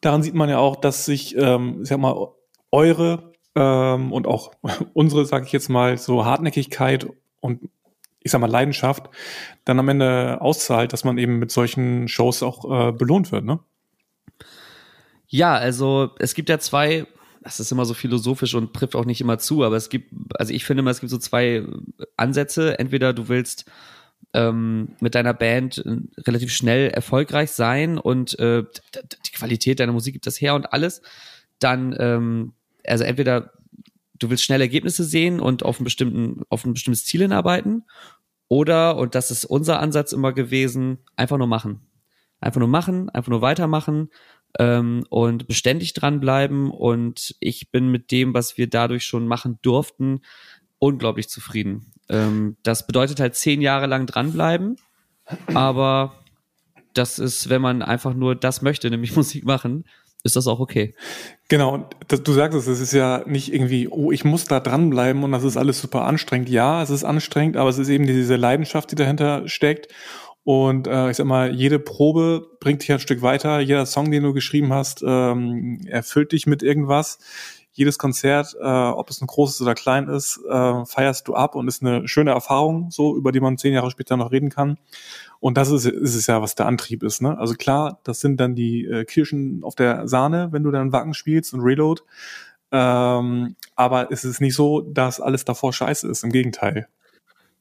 daran 0.00 0.22
sieht 0.22 0.34
man 0.34 0.48
ja 0.48 0.58
auch, 0.58 0.76
dass 0.76 1.04
sich, 1.04 1.36
ähm, 1.36 1.80
ich 1.82 1.88
sag 1.88 1.98
mal, 1.98 2.28
eure 2.70 3.32
ähm, 3.54 4.12
und 4.12 4.26
auch 4.26 4.52
unsere, 4.94 5.26
sage 5.26 5.46
ich 5.46 5.52
jetzt 5.52 5.68
mal, 5.68 5.98
so 5.98 6.24
Hartnäckigkeit 6.24 7.06
und 7.40 7.68
ich 8.22 8.30
sag 8.30 8.40
mal, 8.40 8.50
Leidenschaft 8.50 9.08
dann 9.64 9.78
am 9.78 9.88
Ende 9.88 10.40
auszahlt, 10.40 10.92
dass 10.92 11.04
man 11.04 11.18
eben 11.18 11.38
mit 11.38 11.50
solchen 11.50 12.08
Shows 12.08 12.42
auch 12.42 12.88
äh, 12.88 12.92
belohnt 12.92 13.32
wird, 13.32 13.44
ne? 13.44 13.60
Ja, 15.26 15.54
also 15.54 16.10
es 16.18 16.34
gibt 16.34 16.48
ja 16.48 16.58
zwei, 16.58 17.06
das 17.42 17.60
ist 17.60 17.70
immer 17.70 17.84
so 17.84 17.94
philosophisch 17.94 18.54
und 18.54 18.74
trifft 18.74 18.96
auch 18.96 19.04
nicht 19.04 19.20
immer 19.20 19.38
zu, 19.38 19.62
aber 19.62 19.76
es 19.76 19.88
gibt, 19.88 20.12
also 20.34 20.52
ich 20.52 20.64
finde 20.64 20.80
immer, 20.80 20.90
es 20.90 21.00
gibt 21.00 21.10
so 21.10 21.18
zwei 21.18 21.64
Ansätze. 22.16 22.78
Entweder 22.80 23.12
du 23.12 23.28
willst 23.28 23.70
ähm, 24.34 24.96
mit 24.98 25.14
deiner 25.14 25.32
Band 25.32 25.78
äh, 25.78 26.20
relativ 26.22 26.52
schnell 26.52 26.90
erfolgreich 26.90 27.52
sein 27.52 27.96
und 27.96 28.38
äh, 28.40 28.64
die 29.26 29.32
Qualität 29.32 29.78
deiner 29.78 29.92
Musik 29.92 30.14
gibt 30.14 30.26
das 30.26 30.40
her 30.40 30.56
und 30.56 30.72
alles. 30.72 31.00
Dann, 31.60 31.94
ähm, 31.98 32.52
also 32.84 33.04
entweder 33.04 33.52
du 34.20 34.30
willst 34.30 34.44
schnell 34.44 34.60
Ergebnisse 34.60 35.02
sehen 35.02 35.40
und 35.40 35.64
auf, 35.64 35.78
einen 35.78 35.84
bestimmten, 35.84 36.42
auf 36.48 36.64
ein 36.64 36.74
bestimmtes 36.74 37.04
Ziel 37.04 37.22
hinarbeiten. 37.22 37.84
Oder, 38.48 38.96
und 38.96 39.14
das 39.14 39.30
ist 39.30 39.44
unser 39.44 39.80
Ansatz 39.80 40.12
immer 40.12 40.32
gewesen, 40.32 40.98
einfach 41.16 41.38
nur 41.38 41.46
machen. 41.46 41.80
Einfach 42.40 42.60
nur 42.60 42.68
machen, 42.68 43.10
einfach 43.10 43.30
nur 43.30 43.42
weitermachen 43.42 44.10
ähm, 44.58 45.04
und 45.10 45.46
beständig 45.48 45.92
dranbleiben. 45.92 46.70
Und 46.70 47.34
ich 47.40 47.72
bin 47.72 47.90
mit 47.90 48.12
dem, 48.12 48.32
was 48.34 48.56
wir 48.56 48.68
dadurch 48.68 49.04
schon 49.04 49.26
machen 49.26 49.58
durften, 49.62 50.20
unglaublich 50.78 51.28
zufrieden. 51.28 51.92
Ähm, 52.08 52.56
das 52.62 52.86
bedeutet 52.86 53.20
halt 53.20 53.34
zehn 53.34 53.60
Jahre 53.60 53.86
lang 53.86 54.06
dranbleiben 54.06 54.76
aber 55.54 56.14
das 56.94 57.18
ist, 57.18 57.48
wenn 57.48 57.62
man 57.62 57.82
einfach 57.82 58.14
nur 58.14 58.34
das 58.34 58.62
möchte, 58.62 58.90
nämlich 58.90 59.14
Musik 59.16 59.44
machen, 59.44 59.84
ist 60.22 60.36
das 60.36 60.46
auch 60.46 60.60
okay. 60.60 60.94
Genau, 61.48 61.88
das, 62.08 62.22
du 62.22 62.32
sagst 62.32 62.56
es, 62.56 62.66
es 62.66 62.80
ist 62.80 62.92
ja 62.92 63.22
nicht 63.26 63.52
irgendwie, 63.52 63.88
oh, 63.88 64.12
ich 64.12 64.24
muss 64.24 64.44
da 64.44 64.60
dranbleiben 64.60 65.24
und 65.24 65.32
das 65.32 65.44
ist 65.44 65.56
alles 65.56 65.80
super 65.80 66.04
anstrengend. 66.04 66.48
Ja, 66.48 66.82
es 66.82 66.90
ist 66.90 67.04
anstrengend, 67.04 67.56
aber 67.56 67.70
es 67.70 67.78
ist 67.78 67.88
eben 67.88 68.06
diese 68.06 68.36
Leidenschaft, 68.36 68.90
die 68.90 68.96
dahinter 68.96 69.48
steckt. 69.48 69.88
Und 70.42 70.86
äh, 70.86 71.10
ich 71.10 71.16
sag 71.16 71.26
mal, 71.26 71.54
jede 71.54 71.78
Probe 71.78 72.46
bringt 72.60 72.82
dich 72.82 72.92
ein 72.92 73.00
Stück 73.00 73.22
weiter. 73.22 73.60
Jeder 73.60 73.86
Song, 73.86 74.10
den 74.10 74.22
du 74.22 74.32
geschrieben 74.32 74.72
hast, 74.72 75.02
ähm, 75.06 75.80
erfüllt 75.86 76.32
dich 76.32 76.46
mit 76.46 76.62
irgendwas. 76.62 77.18
Jedes 77.72 77.98
Konzert, 77.98 78.56
äh, 78.60 78.64
ob 78.64 79.10
es 79.10 79.20
ein 79.20 79.26
großes 79.26 79.62
oder 79.62 79.74
klein 79.74 80.08
ist, 80.08 80.40
äh, 80.48 80.84
feierst 80.86 81.28
du 81.28 81.34
ab 81.34 81.54
und 81.54 81.68
ist 81.68 81.82
eine 81.82 82.08
schöne 82.08 82.32
Erfahrung, 82.32 82.90
so 82.90 83.16
über 83.16 83.32
die 83.32 83.40
man 83.40 83.58
zehn 83.58 83.72
Jahre 83.72 83.90
später 83.90 84.16
noch 84.16 84.32
reden 84.32 84.50
kann. 84.50 84.76
Und 85.40 85.56
das 85.56 85.70
ist, 85.70 85.86
ist 85.86 86.14
es 86.14 86.26
ja, 86.26 86.42
was 86.42 86.54
der 86.54 86.66
Antrieb 86.66 87.02
ist. 87.02 87.22
Ne? 87.22 87.36
Also 87.38 87.54
klar, 87.54 87.98
das 88.04 88.20
sind 88.20 88.38
dann 88.38 88.54
die 88.54 88.84
äh, 88.84 89.04
Kirschen 89.04 89.64
auf 89.64 89.74
der 89.74 90.06
Sahne, 90.06 90.48
wenn 90.52 90.62
du 90.62 90.70
dann 90.70 90.92
Wacken 90.92 91.14
spielst 91.14 91.54
und 91.54 91.60
Reload. 91.60 92.02
Ähm, 92.72 93.56
aber 93.74 94.12
es 94.12 94.24
ist 94.24 94.40
nicht 94.40 94.54
so, 94.54 94.82
dass 94.82 95.20
alles 95.20 95.44
davor 95.44 95.72
scheiße 95.72 96.06
ist. 96.08 96.22
Im 96.22 96.30
Gegenteil. 96.30 96.86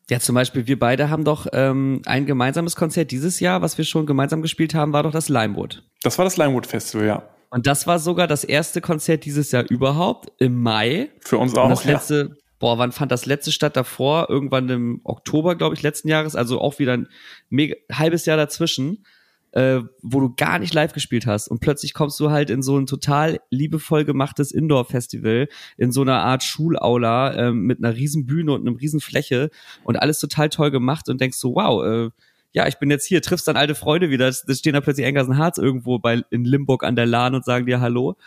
Ja, 0.10 0.20
zum 0.20 0.36
Beispiel, 0.36 0.68
wir 0.68 0.78
beide 0.78 1.10
haben 1.10 1.24
doch 1.24 1.48
ähm, 1.54 2.02
ein 2.06 2.26
gemeinsames 2.26 2.76
Konzert 2.76 3.12
dieses 3.12 3.40
Jahr, 3.40 3.62
was 3.62 3.78
wir 3.78 3.86
schon 3.86 4.06
gemeinsam 4.06 4.42
gespielt 4.42 4.74
haben, 4.74 4.92
war 4.92 5.04
doch 5.04 5.12
das 5.12 5.30
Limewood. 5.30 5.84
Das 6.02 6.18
war 6.18 6.26
das 6.26 6.36
Limewood 6.36 6.66
Festival, 6.66 7.06
ja. 7.06 7.24
Und 7.52 7.68
das 7.68 7.88
war 7.88 8.00
sogar 8.00 8.28
das 8.28 8.44
erste 8.44 8.82
Konzert 8.82 9.26
dieses 9.26 9.52
Jahr 9.52 9.66
überhaupt 9.70 10.32
im 10.40 10.62
Mai. 10.62 11.10
Für 11.22 11.38
uns 11.38 11.56
auch. 11.56 11.66
Und 11.66 11.72
das 11.72 11.86
letzte, 11.86 12.30
ja. 12.30 12.36
Boah, 12.60 12.78
wann 12.78 12.92
fand 12.92 13.12
das 13.12 13.26
letzte 13.26 13.52
statt 13.52 13.76
davor? 13.76 14.30
Irgendwann 14.30 14.70
im 14.70 15.02
Oktober, 15.04 15.56
glaube 15.56 15.76
ich, 15.76 15.82
letzten 15.82 16.10
Jahres. 16.10 16.36
Also 16.36 16.62
auch 16.62 16.80
wieder 16.80 16.94
ein 16.94 17.08
mega, 17.50 17.76
halbes 17.92 18.26
Jahr 18.26 18.38
dazwischen 18.38 19.04
äh, 19.52 19.82
wo 20.02 20.20
du 20.20 20.34
gar 20.36 20.60
nicht 20.60 20.74
live 20.74 20.94
gespielt 20.94 21.26
hast 21.26 21.48
und 21.48 21.60
plötzlich 21.60 21.94
kommst 21.94 22.20
du 22.20 22.30
halt 22.30 22.50
in 22.50 22.62
so 22.62 22.78
ein 22.78 22.86
total 22.86 23.40
liebevoll 23.50 24.06
gemachtes 24.06 24.52
Indoor-Festival, 24.52 25.48
in 25.78 25.92
so 25.92 26.02
einer 26.02 26.22
Art 26.22 26.44
Schulaula 26.44 27.34
äh, 27.34 27.52
mit 27.52 27.80
einer 27.80 27.96
riesen 27.96 28.26
Bühne 28.26 28.54
und 28.54 28.62
einem 28.62 28.76
riesen 28.76 29.00
Fläche 29.00 29.50
und 29.84 29.98
alles 29.98 30.20
total 30.20 30.50
toll 30.50 30.72
gemacht 30.72 31.10
und 31.10 31.20
denkst 31.20 31.38
so, 31.38 31.56
wow, 31.56 31.84
äh, 31.84 32.10
ja, 32.52 32.68
ich 32.68 32.78
bin 32.78 32.90
jetzt 32.90 33.06
hier, 33.06 33.22
triffst 33.22 33.48
dann 33.48 33.58
alte 33.58 33.76
Freunde 33.76 34.10
wieder, 34.10 34.32
da 34.32 34.54
stehen 34.54 34.74
da 34.74 34.82
plötzlich 34.82 35.06
Engersen 35.06 35.38
Harz 35.38 35.58
irgendwo 35.58 36.00
bei, 36.00 36.22
in 36.32 36.46
Limburg 36.46 36.84
an 36.84 36.96
der 36.96 37.06
Lahn 37.06 37.36
und 37.36 37.46
sagen 37.46 37.66
dir 37.66 37.80
Hallo 37.80 38.18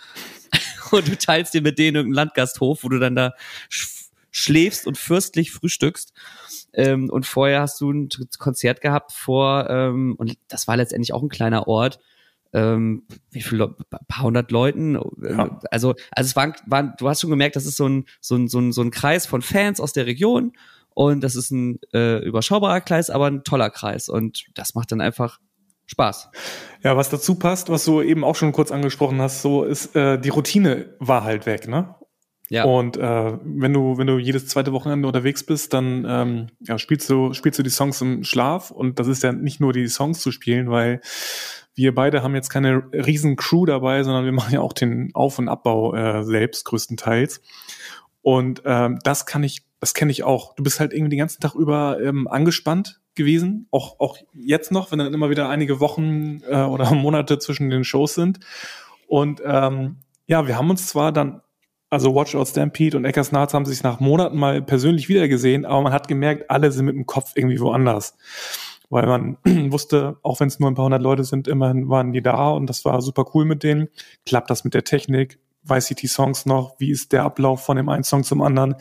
und 0.90 1.08
du 1.08 1.16
teilst 1.16 1.54
dir 1.54 1.62
mit 1.62 1.78
denen 1.78 1.96
irgendeinen 1.96 2.26
Landgasthof, 2.26 2.82
wo 2.82 2.88
du 2.88 2.98
dann 2.98 3.14
da 3.14 3.32
schläfst 4.32 4.86
und 4.86 4.98
fürstlich 4.98 5.52
frühstückst 5.52 6.12
ähm, 6.72 7.10
und 7.10 7.26
vorher 7.26 7.60
hast 7.60 7.80
du 7.80 7.92
ein 7.92 8.08
Konzert 8.38 8.80
gehabt 8.80 9.12
vor, 9.12 9.68
ähm, 9.70 10.14
und 10.16 10.36
das 10.48 10.66
war 10.66 10.76
letztendlich 10.76 11.12
auch 11.12 11.22
ein 11.22 11.28
kleiner 11.28 11.68
Ort, 11.68 12.00
ähm, 12.54 13.04
wie 13.30 13.42
viele, 13.42 13.76
ein 13.78 14.06
paar 14.08 14.24
hundert 14.24 14.50
Leuten. 14.50 14.98
Ja. 15.22 15.60
Also, 15.70 15.94
also 16.10 16.28
es 16.28 16.36
waren, 16.36 16.54
waren, 16.66 16.94
du 16.98 17.08
hast 17.08 17.20
schon 17.20 17.30
gemerkt, 17.30 17.56
das 17.56 17.66
ist 17.66 17.76
so 17.76 17.88
ein, 17.88 18.06
so 18.20 18.36
ein, 18.36 18.48
so 18.48 18.58
ein, 18.58 18.72
so 18.72 18.82
ein 18.82 18.90
Kreis 18.90 19.26
von 19.26 19.42
Fans 19.42 19.80
aus 19.80 19.92
der 19.92 20.06
Region 20.06 20.52
und 20.94 21.22
das 21.22 21.36
ist 21.36 21.50
ein 21.50 21.78
äh, 21.94 22.18
überschaubarer 22.24 22.80
Kreis, 22.80 23.10
aber 23.10 23.26
ein 23.26 23.44
toller 23.44 23.70
Kreis 23.70 24.08
und 24.08 24.46
das 24.54 24.74
macht 24.74 24.92
dann 24.92 25.00
einfach 25.00 25.38
Spaß. 25.86 26.30
Ja, 26.82 26.96
was 26.96 27.10
dazu 27.10 27.34
passt, 27.34 27.68
was 27.68 27.84
du 27.84 28.00
eben 28.00 28.24
auch 28.24 28.36
schon 28.36 28.52
kurz 28.52 28.70
angesprochen 28.70 29.20
hast, 29.20 29.42
so 29.42 29.64
ist 29.64 29.94
äh, 29.94 30.18
die 30.18 30.30
Routine 30.30 30.94
war 30.98 31.24
halt 31.24 31.44
weg, 31.44 31.68
ne? 31.68 31.94
Ja. 32.52 32.64
Und 32.64 32.98
äh, 32.98 33.38
wenn 33.42 33.72
du 33.72 33.96
wenn 33.96 34.06
du 34.06 34.18
jedes 34.18 34.46
zweite 34.46 34.74
Wochenende 34.74 35.08
unterwegs 35.08 35.42
bist, 35.42 35.72
dann 35.72 36.04
ähm, 36.06 36.46
ja, 36.60 36.76
spielst 36.76 37.08
du 37.08 37.32
spielst 37.32 37.58
du 37.58 37.62
die 37.62 37.70
Songs 37.70 38.02
im 38.02 38.24
Schlaf 38.24 38.70
und 38.70 38.98
das 38.98 39.06
ist 39.06 39.22
ja 39.22 39.32
nicht 39.32 39.58
nur 39.58 39.72
die 39.72 39.88
Songs 39.88 40.20
zu 40.20 40.30
spielen, 40.32 40.70
weil 40.70 41.00
wir 41.74 41.94
beide 41.94 42.22
haben 42.22 42.34
jetzt 42.34 42.50
keine 42.50 42.82
riesen 42.92 43.36
Crew 43.36 43.64
dabei, 43.64 44.02
sondern 44.02 44.26
wir 44.26 44.32
machen 44.32 44.52
ja 44.52 44.60
auch 44.60 44.74
den 44.74 45.14
Auf- 45.14 45.38
und 45.38 45.48
Abbau 45.48 45.94
äh, 45.94 46.24
selbst 46.24 46.66
größtenteils. 46.66 47.40
Und 48.20 48.60
ähm, 48.66 48.98
das 49.02 49.24
kann 49.24 49.42
ich, 49.44 49.62
das 49.80 49.94
kenne 49.94 50.12
ich 50.12 50.22
auch. 50.22 50.54
Du 50.54 50.62
bist 50.62 50.78
halt 50.78 50.92
irgendwie 50.92 51.08
den 51.08 51.20
ganzen 51.20 51.40
Tag 51.40 51.54
über 51.54 52.02
ähm, 52.02 52.28
angespannt 52.28 53.00
gewesen, 53.14 53.66
auch 53.70 53.98
auch 53.98 54.18
jetzt 54.34 54.72
noch, 54.72 54.92
wenn 54.92 54.98
dann 54.98 55.14
immer 55.14 55.30
wieder 55.30 55.48
einige 55.48 55.80
Wochen 55.80 56.42
äh, 56.46 56.64
oder 56.64 56.90
Monate 56.94 57.38
zwischen 57.38 57.70
den 57.70 57.84
Shows 57.84 58.12
sind. 58.12 58.40
Und 59.06 59.40
ähm, 59.42 60.00
ja, 60.26 60.46
wir 60.46 60.58
haben 60.58 60.68
uns 60.68 60.86
zwar 60.86 61.12
dann 61.12 61.40
also 61.92 62.14
Watch 62.14 62.34
Out 62.34 62.48
Stampede 62.48 62.96
und 62.96 63.04
Eckers 63.04 63.32
Narz 63.32 63.52
haben 63.52 63.66
sich 63.66 63.82
nach 63.82 64.00
Monaten 64.00 64.38
mal 64.38 64.62
persönlich 64.62 65.10
wiedergesehen, 65.10 65.66
aber 65.66 65.82
man 65.82 65.92
hat 65.92 66.08
gemerkt, 66.08 66.50
alle 66.50 66.72
sind 66.72 66.86
mit 66.86 66.94
dem 66.94 67.04
Kopf 67.04 67.32
irgendwie 67.34 67.60
woanders. 67.60 68.16
Weil 68.88 69.06
man 69.06 69.36
wusste, 69.70 70.16
auch 70.22 70.40
wenn 70.40 70.48
es 70.48 70.58
nur 70.58 70.70
ein 70.70 70.74
paar 70.74 70.86
hundert 70.86 71.02
Leute 71.02 71.24
sind, 71.24 71.48
immerhin 71.48 71.90
waren 71.90 72.12
die 72.12 72.22
da 72.22 72.48
und 72.48 72.66
das 72.66 72.86
war 72.86 73.02
super 73.02 73.26
cool 73.34 73.44
mit 73.44 73.62
denen. 73.62 73.88
Klappt 74.24 74.48
das 74.48 74.64
mit 74.64 74.72
der 74.72 74.84
Technik? 74.84 75.38
Weiß 75.64 75.90
ich 75.90 75.96
die 75.98 76.06
Songs 76.06 76.46
noch? 76.46 76.76
Wie 76.78 76.90
ist 76.90 77.12
der 77.12 77.24
Ablauf 77.24 77.62
von 77.62 77.76
dem 77.76 77.90
einen 77.90 78.04
Song 78.04 78.24
zum 78.24 78.40
anderen? 78.40 78.76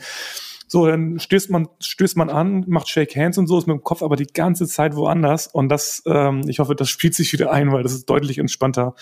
So, 0.66 0.86
dann 0.86 1.18
stößt 1.18 1.50
man, 1.50 1.68
stößt 1.80 2.16
man 2.16 2.30
an, 2.30 2.64
macht 2.66 2.88
Shake 2.88 3.14
Hands 3.14 3.36
und 3.36 3.46
so, 3.46 3.58
ist 3.58 3.66
mit 3.66 3.76
dem 3.76 3.84
Kopf 3.84 4.02
aber 4.02 4.16
die 4.16 4.26
ganze 4.26 4.66
Zeit 4.66 4.96
woanders. 4.96 5.48
Und 5.48 5.68
das, 5.68 6.02
ähm, 6.06 6.44
ich 6.48 6.60
hoffe, 6.60 6.74
das 6.74 6.88
spielt 6.88 7.14
sich 7.14 7.30
wieder 7.34 7.52
ein, 7.52 7.72
weil 7.72 7.82
das 7.82 7.92
ist 7.92 8.08
deutlich 8.08 8.38
entspannter. 8.38 8.94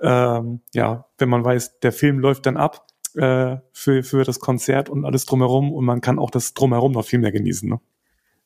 Ähm, 0.00 0.62
ja, 0.74 1.04
wenn 1.18 1.28
man 1.28 1.44
weiß, 1.44 1.78
der 1.78 1.92
Film 1.92 2.18
läuft 2.18 2.46
dann 2.46 2.56
ab 2.56 2.88
äh, 3.16 3.58
für, 3.72 4.02
für 4.02 4.24
das 4.24 4.40
Konzert 4.40 4.88
und 4.88 5.04
alles 5.04 5.26
drumherum 5.26 5.72
und 5.72 5.84
man 5.84 6.00
kann 6.00 6.18
auch 6.18 6.30
das 6.30 6.54
drumherum 6.54 6.92
noch 6.92 7.04
viel 7.04 7.18
mehr 7.18 7.32
genießen. 7.32 7.68
Ne? 7.68 7.80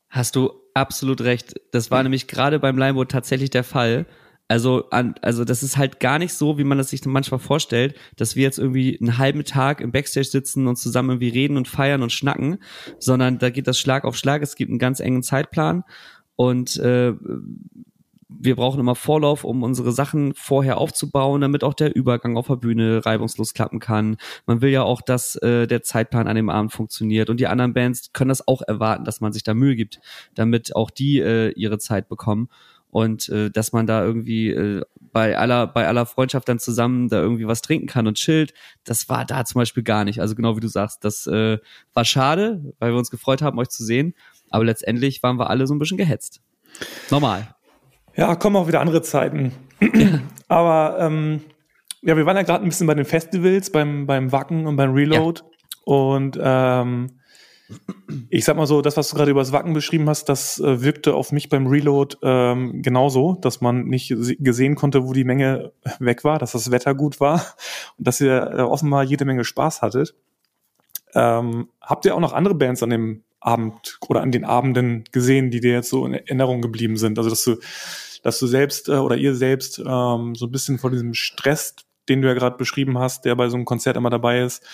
Hast 0.08 0.36
du 0.36 0.52
absolut 0.74 1.22
recht. 1.22 1.54
Das 1.72 1.90
war 1.90 2.02
nämlich 2.02 2.28
gerade 2.28 2.58
beim 2.58 2.78
Limeboat 2.78 3.10
tatsächlich 3.10 3.50
der 3.50 3.64
Fall. 3.64 4.06
Also, 4.48 4.90
an, 4.90 5.16
also 5.22 5.44
das 5.44 5.64
ist 5.64 5.76
halt 5.76 5.98
gar 5.98 6.20
nicht 6.20 6.32
so, 6.32 6.56
wie 6.56 6.64
man 6.64 6.78
das 6.78 6.90
sich 6.90 7.04
manchmal 7.04 7.40
vorstellt, 7.40 7.96
dass 8.16 8.36
wir 8.36 8.44
jetzt 8.44 8.58
irgendwie 8.58 8.96
einen 9.00 9.18
halben 9.18 9.44
Tag 9.44 9.80
im 9.80 9.90
Backstage 9.90 10.28
sitzen 10.28 10.68
und 10.68 10.76
zusammen 10.76 11.10
irgendwie 11.10 11.30
reden 11.30 11.56
und 11.56 11.66
feiern 11.66 12.02
und 12.02 12.12
schnacken, 12.12 12.58
sondern 13.00 13.38
da 13.38 13.50
geht 13.50 13.66
das 13.66 13.78
Schlag 13.78 14.04
auf 14.04 14.16
Schlag. 14.16 14.42
Es 14.42 14.54
gibt 14.54 14.70
einen 14.70 14.78
ganz 14.78 15.00
engen 15.00 15.24
Zeitplan 15.24 15.82
und 16.36 16.76
äh, 16.76 17.12
wir 18.38 18.56
brauchen 18.56 18.80
immer 18.80 18.94
Vorlauf, 18.94 19.44
um 19.44 19.62
unsere 19.62 19.92
Sachen 19.92 20.34
vorher 20.34 20.78
aufzubauen, 20.78 21.40
damit 21.40 21.64
auch 21.64 21.74
der 21.74 21.94
Übergang 21.94 22.36
auf 22.36 22.46
der 22.46 22.56
Bühne 22.56 23.04
reibungslos 23.04 23.54
klappen 23.54 23.78
kann. 23.78 24.16
Man 24.46 24.60
will 24.60 24.70
ja 24.70 24.82
auch, 24.82 25.02
dass 25.02 25.36
äh, 25.36 25.66
der 25.66 25.82
Zeitplan 25.82 26.28
an 26.28 26.36
dem 26.36 26.50
Abend 26.50 26.72
funktioniert 26.72 27.30
und 27.30 27.40
die 27.40 27.46
anderen 27.46 27.74
Bands 27.74 28.12
können 28.12 28.28
das 28.28 28.46
auch 28.46 28.62
erwarten, 28.62 29.04
dass 29.04 29.20
man 29.20 29.32
sich 29.32 29.42
da 29.42 29.54
Mühe 29.54 29.76
gibt, 29.76 30.00
damit 30.34 30.74
auch 30.74 30.90
die 30.90 31.20
äh, 31.20 31.50
ihre 31.52 31.78
Zeit 31.78 32.08
bekommen 32.08 32.48
und 32.90 33.28
äh, 33.28 33.50
dass 33.50 33.72
man 33.72 33.86
da 33.86 34.04
irgendwie 34.04 34.50
äh, 34.50 34.82
bei 35.12 35.36
aller 35.36 35.66
bei 35.66 35.86
aller 35.86 36.06
Freundschaft 36.06 36.48
dann 36.48 36.58
zusammen 36.58 37.08
da 37.08 37.20
irgendwie 37.20 37.46
was 37.46 37.62
trinken 37.62 37.86
kann 37.86 38.06
und 38.06 38.16
chillt. 38.16 38.54
Das 38.84 39.08
war 39.08 39.24
da 39.24 39.44
zum 39.44 39.60
Beispiel 39.60 39.82
gar 39.82 40.04
nicht. 40.04 40.20
Also 40.20 40.34
genau 40.34 40.56
wie 40.56 40.60
du 40.60 40.68
sagst, 40.68 41.04
das 41.04 41.26
äh, 41.26 41.58
war 41.94 42.04
schade, 42.04 42.74
weil 42.78 42.92
wir 42.92 42.98
uns 42.98 43.10
gefreut 43.10 43.42
haben, 43.42 43.58
euch 43.58 43.68
zu 43.68 43.84
sehen. 43.84 44.14
Aber 44.50 44.64
letztendlich 44.64 45.22
waren 45.22 45.38
wir 45.38 45.50
alle 45.50 45.66
so 45.66 45.74
ein 45.74 45.78
bisschen 45.78 45.98
gehetzt. 45.98 46.40
Normal. 47.10 47.55
Ja, 48.16 48.34
kommen 48.34 48.56
auch 48.56 48.66
wieder 48.66 48.80
andere 48.80 49.02
Zeiten. 49.02 49.52
Aber 50.48 50.96
ähm, 51.00 51.42
ja, 52.02 52.16
wir 52.16 52.24
waren 52.24 52.36
ja 52.36 52.42
gerade 52.42 52.64
ein 52.64 52.68
bisschen 52.68 52.86
bei 52.86 52.94
den 52.94 53.04
Festivals, 53.04 53.70
beim, 53.70 54.06
beim 54.06 54.32
Wacken 54.32 54.66
und 54.66 54.76
beim 54.76 54.92
Reload. 54.94 55.42
Ja. 55.42 55.92
Und 55.92 56.38
ähm, 56.40 57.20
ich 58.30 58.44
sag 58.44 58.56
mal 58.56 58.66
so, 58.66 58.80
das, 58.80 58.96
was 58.96 59.08
du 59.08 59.16
gerade 59.16 59.30
über 59.30 59.40
das 59.40 59.52
Wacken 59.52 59.72
beschrieben 59.72 60.08
hast, 60.08 60.28
das 60.28 60.58
äh, 60.60 60.82
wirkte 60.82 61.14
auf 61.14 61.32
mich 61.32 61.48
beim 61.48 61.66
Reload 61.66 62.16
ähm, 62.22 62.80
genauso, 62.82 63.34
dass 63.34 63.60
man 63.60 63.86
nicht 63.86 64.14
gesehen 64.38 64.76
konnte, 64.76 65.06
wo 65.06 65.12
die 65.12 65.24
Menge 65.24 65.72
weg 65.98 66.24
war, 66.24 66.38
dass 66.38 66.52
das 66.52 66.70
Wetter 66.70 66.94
gut 66.94 67.20
war 67.20 67.44
und 67.98 68.06
dass 68.06 68.20
ihr 68.20 68.52
äh, 68.56 68.62
offenbar 68.62 69.02
jede 69.02 69.24
Menge 69.24 69.44
Spaß 69.44 69.82
hattet. 69.82 70.14
Ähm, 71.14 71.68
habt 71.80 72.04
ihr 72.04 72.14
auch 72.14 72.20
noch 72.20 72.32
andere 72.32 72.54
Bands 72.54 72.82
an 72.82 72.90
dem 72.90 73.24
Abend 73.40 73.98
oder 74.08 74.22
an 74.22 74.32
den 74.32 74.44
Abenden 74.44 75.04
gesehen, 75.12 75.50
die 75.50 75.60
dir 75.60 75.72
jetzt 75.72 75.90
so 75.90 76.06
in 76.06 76.14
Erinnerung 76.14 76.60
geblieben 76.62 76.96
sind? 76.96 77.18
Also, 77.18 77.30
dass 77.30 77.44
du 77.44 77.56
dass 78.26 78.40
du 78.40 78.48
selbst 78.48 78.88
äh, 78.88 78.94
oder 78.94 79.16
ihr 79.16 79.36
selbst 79.36 79.78
ähm, 79.78 80.34
so 80.34 80.46
ein 80.46 80.50
bisschen 80.50 80.80
vor 80.80 80.90
diesem 80.90 81.14
Stress, 81.14 81.76
den 82.08 82.22
du 82.22 82.28
ja 82.28 82.34
gerade 82.34 82.56
beschrieben 82.56 82.98
hast, 82.98 83.24
der 83.24 83.36
bei 83.36 83.48
so 83.48 83.54
einem 83.54 83.64
Konzert 83.64 83.96
immer 83.96 84.10
dabei 84.10 84.40
ist, 84.40 84.64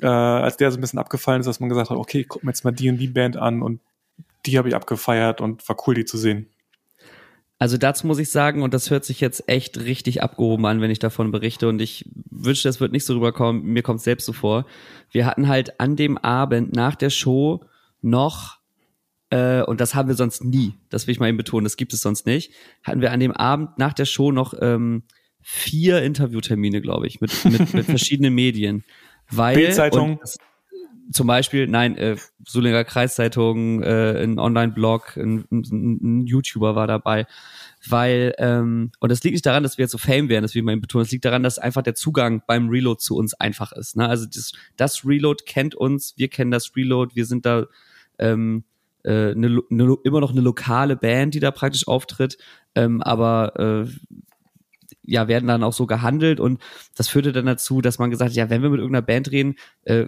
äh, 0.00 0.06
als 0.06 0.56
der 0.56 0.70
so 0.70 0.78
ein 0.78 0.80
bisschen 0.80 0.98
abgefallen 0.98 1.40
ist, 1.40 1.46
dass 1.46 1.60
man 1.60 1.68
gesagt 1.68 1.90
hat, 1.90 1.98
okay, 1.98 2.24
guck 2.26 2.42
mir 2.42 2.52
jetzt 2.52 2.64
mal 2.64 2.70
die 2.70 2.88
und 2.88 2.96
die 2.96 3.08
Band 3.08 3.36
an 3.36 3.60
und 3.60 3.80
die 4.46 4.56
habe 4.56 4.68
ich 4.70 4.74
abgefeiert 4.74 5.42
und 5.42 5.68
war 5.68 5.76
cool, 5.86 5.94
die 5.94 6.06
zu 6.06 6.16
sehen. 6.16 6.48
Also 7.58 7.76
dazu 7.76 8.06
muss 8.06 8.18
ich 8.18 8.30
sagen, 8.30 8.62
und 8.62 8.72
das 8.72 8.90
hört 8.90 9.04
sich 9.04 9.20
jetzt 9.20 9.46
echt 9.46 9.78
richtig 9.78 10.22
abgehoben 10.22 10.64
an, 10.64 10.80
wenn 10.80 10.90
ich 10.90 10.98
davon 10.98 11.30
berichte, 11.32 11.68
und 11.68 11.82
ich 11.82 12.08
wünsche, 12.30 12.66
das 12.66 12.80
wird 12.80 12.92
nicht 12.92 13.04
so 13.04 13.12
rüberkommen, 13.12 13.62
mir 13.62 13.82
kommt 13.82 13.98
es 13.98 14.04
selbst 14.04 14.24
so 14.24 14.32
vor. 14.32 14.64
Wir 15.10 15.26
hatten 15.26 15.48
halt 15.48 15.80
an 15.80 15.96
dem 15.96 16.16
Abend 16.16 16.74
nach 16.74 16.94
der 16.94 17.10
Show 17.10 17.62
noch 18.00 18.58
äh, 19.30 19.62
und 19.62 19.80
das 19.80 19.94
haben 19.94 20.08
wir 20.08 20.14
sonst 20.14 20.44
nie, 20.44 20.74
das 20.88 21.06
will 21.06 21.12
ich 21.12 21.20
mal 21.20 21.28
eben 21.28 21.36
betonen, 21.36 21.64
das 21.64 21.76
gibt 21.76 21.92
es 21.92 22.00
sonst 22.00 22.26
nicht, 22.26 22.52
hatten 22.84 23.00
wir 23.00 23.12
an 23.12 23.20
dem 23.20 23.32
Abend 23.32 23.78
nach 23.78 23.92
der 23.92 24.04
Show 24.04 24.30
noch 24.30 24.54
ähm, 24.60 25.02
vier 25.42 26.02
Interviewtermine, 26.02 26.80
glaube 26.80 27.06
ich, 27.06 27.20
mit, 27.20 27.44
mit, 27.44 27.72
mit 27.74 27.86
verschiedenen 27.86 28.34
Medien. 28.34 28.84
Weil, 29.28 29.56
Bildzeitung. 29.56 30.20
zum 31.10 31.26
Beispiel, 31.26 31.66
nein, 31.66 31.96
äh, 31.96 32.16
Sulinger 32.46 32.84
Kreiszeitung, 32.84 33.82
äh, 33.82 34.22
ein 34.22 34.38
Online-Blog, 34.38 35.16
ein, 35.16 35.44
ein, 35.50 35.62
ein, 36.02 36.26
YouTuber 36.26 36.76
war 36.76 36.86
dabei, 36.86 37.26
weil, 37.88 38.32
ähm, 38.38 38.92
und 39.00 39.10
das 39.10 39.24
liegt 39.24 39.34
nicht 39.34 39.46
daran, 39.46 39.64
dass 39.64 39.76
wir 39.76 39.84
jetzt 39.84 39.92
so 39.92 39.98
Fame 39.98 40.28
werden, 40.28 40.42
das 40.42 40.54
will 40.54 40.60
ich 40.60 40.66
mal 40.66 40.76
betonen, 40.76 41.04
es 41.04 41.10
liegt 41.10 41.24
daran, 41.24 41.42
dass 41.42 41.58
einfach 41.58 41.82
der 41.82 41.96
Zugang 41.96 42.42
beim 42.46 42.68
Reload 42.68 43.00
zu 43.00 43.16
uns 43.16 43.34
einfach 43.34 43.72
ist. 43.72 43.96
Ne? 43.96 44.08
Also 44.08 44.26
das, 44.26 44.52
das 44.76 45.04
Reload 45.04 45.44
kennt 45.44 45.74
uns, 45.74 46.14
wir 46.16 46.28
kennen 46.28 46.52
das 46.52 46.76
Reload, 46.76 47.16
wir 47.16 47.26
sind 47.26 47.44
da 47.44 47.66
ähm, 48.18 48.64
äh, 49.06 49.34
ne, 49.34 49.60
ne, 49.68 49.96
immer 50.04 50.20
noch 50.20 50.32
eine 50.32 50.40
lokale 50.40 50.96
Band, 50.96 51.34
die 51.34 51.40
da 51.40 51.50
praktisch 51.50 51.86
auftritt, 51.88 52.36
ähm, 52.74 53.02
aber 53.02 53.86
äh, 53.86 54.16
ja, 55.02 55.28
werden 55.28 55.46
dann 55.46 55.62
auch 55.62 55.72
so 55.72 55.86
gehandelt 55.86 56.40
und 56.40 56.60
das 56.96 57.08
führte 57.08 57.32
dann 57.32 57.46
dazu, 57.46 57.80
dass 57.80 57.98
man 57.98 58.10
gesagt 58.10 58.30
hat, 58.30 58.36
ja, 58.36 58.50
wenn 58.50 58.62
wir 58.62 58.70
mit 58.70 58.80
irgendeiner 58.80 59.06
Band 59.06 59.30
reden, 59.30 59.54
äh, 59.84 60.06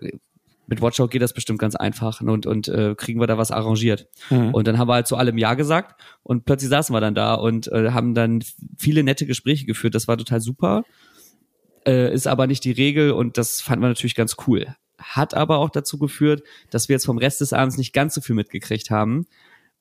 mit 0.67 0.83
Watchout 0.83 1.09
geht 1.09 1.23
das 1.23 1.33
bestimmt 1.33 1.59
ganz 1.59 1.77
einfach 1.77 2.21
und, 2.21 2.47
und 2.47 2.69
äh, 2.69 2.95
kriegen 2.95 3.21
wir 3.21 3.27
da 3.27 3.39
was 3.39 3.51
arrangiert. 3.51 4.07
Mhm. 4.29 4.53
Und 4.53 4.67
dann 4.67 4.77
haben 4.77 4.89
wir 4.89 4.95
halt 4.95 5.07
zu 5.07 5.17
allem 5.17 5.39
Ja 5.39 5.55
gesagt 5.55 5.99
und 6.23 6.45
plötzlich 6.45 6.69
saßen 6.69 6.95
wir 6.95 7.01
dann 7.01 7.15
da 7.15 7.35
und 7.35 7.69
äh, 7.73 7.93
haben 7.93 8.15
dann 8.15 8.45
viele 8.77 9.03
nette 9.03 9.25
Gespräche 9.25 9.65
geführt. 9.65 9.95
Das 9.95 10.09
war 10.09 10.19
total 10.19 10.41
super. 10.41 10.85
Äh, 11.87 12.13
ist 12.13 12.27
aber 12.27 12.47
nicht 12.47 12.65
die 12.65 12.73
Regel 12.73 13.13
und 13.13 13.39
das 13.39 13.63
fanden 13.63 13.83
wir 13.83 13.89
natürlich 13.89 14.15
ganz 14.15 14.37
cool. 14.47 14.67
Hat 14.99 15.35
aber 15.35 15.59
auch 15.59 15.71
dazu 15.71 15.99
geführt, 15.99 16.43
dass 16.71 16.89
wir 16.89 16.95
jetzt 16.95 17.07
vom 17.07 17.19
Rest 17.19 17.41
des 17.41 17.53
Abends 17.53 17.77
nicht 17.79 17.93
ganz 17.93 18.15
so 18.15 18.21
viel 18.21 18.35
mitgekriegt 18.35 18.91
haben. 18.91 19.27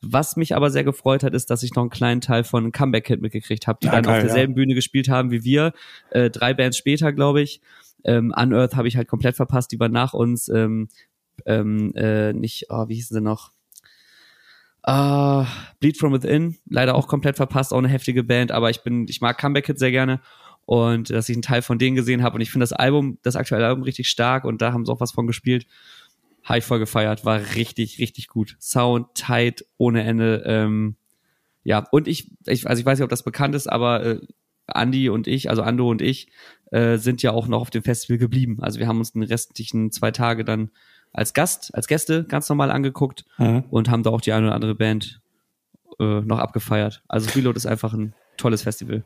Was 0.02 0.36
mich 0.36 0.56
aber 0.56 0.70
sehr 0.70 0.84
gefreut 0.84 1.24
hat, 1.24 1.34
ist, 1.34 1.50
dass 1.50 1.64
ich 1.64 1.74
noch 1.74 1.82
einen 1.82 1.90
kleinen 1.90 2.22
Teil 2.22 2.44
von 2.44 2.72
Comeback 2.72 3.06
Kid 3.06 3.22
mitgekriegt 3.22 3.66
habe, 3.66 3.80
die 3.82 3.88
ja, 3.88 3.94
dann 3.94 4.04
geil, 4.04 4.18
auf 4.18 4.22
derselben 4.22 4.54
ja. 4.54 4.56
Bühne 4.58 4.76
gespielt 4.76 5.10
haben 5.10 5.32
wie 5.32 5.44
wir, 5.44 5.74
äh, 6.12 6.30
drei 6.30 6.54
Bands 6.54 6.78
später, 6.78 7.12
glaube 7.14 7.42
ich. 7.42 7.62
Ähm, 8.04 8.32
Unearth 8.36 8.76
habe 8.76 8.88
ich 8.88 8.96
halt 8.96 9.08
komplett 9.08 9.36
verpasst, 9.36 9.72
die 9.72 9.80
war 9.80 9.90
nach 9.90 10.14
uns. 10.14 10.50
Ähm, 10.50 10.90
ähm, 11.46 11.94
äh, 11.96 12.34
nicht, 12.34 12.68
oh, 12.70 12.88
wie 12.88 12.96
hießen 12.96 13.16
sie 13.16 13.22
noch? 13.22 13.52
Uh, 14.88 15.46
Bleed 15.80 15.98
from 15.98 16.14
Within, 16.14 16.58
leider 16.70 16.96
auch 16.96 17.08
komplett 17.08 17.36
verpasst, 17.36 17.74
auch 17.74 17.78
eine 17.78 17.90
heftige 17.90 18.24
Band, 18.24 18.52
aber 18.52 18.70
ich 18.70 18.84
bin, 18.84 19.06
ich 19.10 19.20
mag 19.20 19.38
Comeback 19.38 19.66
Kid 19.66 19.80
sehr 19.80 19.92
gerne 19.92 20.22
und 20.68 21.12
dass 21.12 21.30
ich 21.30 21.36
einen 21.36 21.44
Teil 21.44 21.62
von 21.62 21.80
denen 21.80 21.96
gesehen 21.96 22.22
habe 22.22 22.36
und 22.36 22.42
ich 22.42 22.52
finde 22.52 22.64
das 22.64 22.74
Album, 22.74 23.20
das 23.24 23.38
aktuelle 23.38 23.66
Album 23.66 23.84
richtig 23.84 24.10
stark 24.10 24.44
und 24.44 24.62
da 24.62 24.74
haben 24.74 24.86
sie 24.86 24.92
auch 24.92 25.00
was 25.00 25.14
von 25.14 25.26
gespielt. 25.26 25.66
Habe 26.44 26.60
ich 26.60 26.66
voll 26.66 26.80
gefeiert, 26.80 27.24
war 27.24 27.40
richtig, 27.56 28.00
richtig 28.00 28.28
gut. 28.28 28.58
Sound, 28.60 29.08
tight, 29.16 29.66
ohne 29.78 30.04
Ende. 30.04 30.44
Ähm, 30.46 30.98
ja, 31.64 31.88
und 31.92 32.10
ich, 32.10 32.30
ich, 32.46 32.68
also 32.68 32.82
ich 32.82 32.86
weiß 32.86 33.00
nicht, 33.00 33.06
ob 33.06 33.10
das 33.10 33.24
bekannt 33.24 33.56
ist, 33.56 33.68
aber 33.68 34.06
äh, 34.06 34.20
Andy 34.68 35.08
und 35.08 35.26
ich, 35.26 35.50
also 35.50 35.62
Ando 35.62 35.90
und 35.90 36.02
ich, 36.02 36.28
äh, 36.72 36.98
sind 36.98 37.24
ja 37.24 37.32
auch 37.32 37.48
noch 37.48 37.62
auf 37.62 37.70
dem 37.70 37.84
Festival 37.84 38.18
geblieben. 38.18 38.58
Also 38.60 38.80
wir 38.80 38.88
haben 38.88 38.98
uns 38.98 39.14
den 39.14 39.24
restlichen 39.24 39.94
zwei 39.94 40.12
Tage 40.12 40.44
dann 40.44 40.72
als 41.14 41.34
Gast, 41.34 41.74
als 41.76 41.88
Gäste 41.88 42.26
ganz 42.26 42.50
normal 42.50 42.72
angeguckt 42.72 43.24
mhm. 43.38 43.64
und 43.70 43.90
haben 43.90 44.04
da 44.04 44.10
auch 44.10 44.20
die 44.20 44.34
eine 44.34 44.48
oder 44.48 44.56
andere 44.56 44.76
Band 44.76 45.22
äh, 46.02 46.20
noch 46.20 46.40
abgefeiert. 46.40 47.04
Also 47.08 47.30
Reload 47.36 47.56
ist 47.56 47.68
einfach 47.68 47.94
ein 47.94 48.14
tolles 48.36 48.64
Festival. 48.64 49.06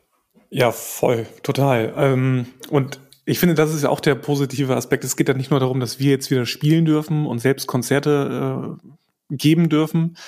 Ja, 0.54 0.70
voll, 0.70 1.26
total. 1.42 1.94
Ähm, 1.96 2.44
und 2.68 3.00
ich 3.24 3.38
finde, 3.38 3.54
das 3.54 3.72
ist 3.72 3.84
ja 3.84 3.88
auch 3.88 4.00
der 4.00 4.14
positive 4.14 4.76
Aspekt. 4.76 5.02
Es 5.02 5.16
geht 5.16 5.28
ja 5.28 5.34
nicht 5.34 5.50
nur 5.50 5.60
darum, 5.60 5.80
dass 5.80 5.98
wir 5.98 6.10
jetzt 6.10 6.30
wieder 6.30 6.44
spielen 6.44 6.84
dürfen 6.84 7.24
und 7.24 7.38
selbst 7.38 7.66
Konzerte 7.66 8.76
äh, 8.78 9.34
geben 9.34 9.70
dürfen. 9.70 10.18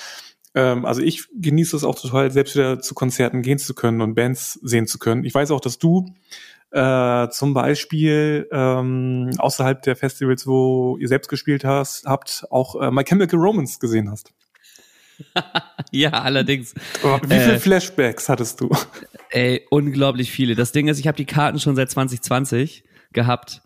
Ähm, 0.55 0.83
also 0.83 1.01
ich 1.03 1.27
genieße 1.39 1.77
es 1.77 1.83
auch 1.83 1.93
total, 1.93 2.31
selbst 2.31 2.55
wieder 2.55 2.81
zu 2.81 2.95
Konzerten 2.95 3.43
gehen 3.43 3.59
zu 3.59 3.75
können 3.75 4.01
und 4.01 4.15
Bands 4.15 4.53
sehen 4.63 4.87
zu 4.87 4.97
können. 4.97 5.25
Ich 5.25 5.35
weiß 5.35 5.51
auch, 5.51 5.61
dass 5.61 5.77
du 5.77 6.11
äh, 6.71 7.29
zum 7.29 7.53
Beispiel 7.53 8.47
ähm, 8.51 9.29
außerhalb 9.37 9.83
der 9.83 9.95
Festivals, 9.95 10.47
wo 10.47 10.97
ihr 10.97 11.07
selbst 11.07 11.27
gespielt 11.27 11.63
hast, 11.63 12.07
habt, 12.07 12.45
auch 12.49 12.81
äh, 12.81 12.89
My 12.89 13.03
Chemical 13.03 13.39
Romance 13.39 13.77
gesehen 13.77 14.09
hast. 14.09 14.33
ja, 15.91 16.11
allerdings. 16.11 16.73
Wie 16.73 17.27
viele 17.27 17.53
äh, 17.53 17.59
Flashbacks 17.59 18.29
hattest 18.29 18.61
du? 18.61 18.69
Ey, 19.29 19.65
unglaublich 19.69 20.31
viele. 20.31 20.55
Das 20.55 20.71
Ding 20.71 20.87
ist, 20.87 20.99
ich 20.99 21.07
habe 21.07 21.17
die 21.17 21.25
Karten 21.25 21.59
schon 21.59 21.75
seit 21.75 21.89
2020 21.89 22.83
gehabt. 23.13 23.61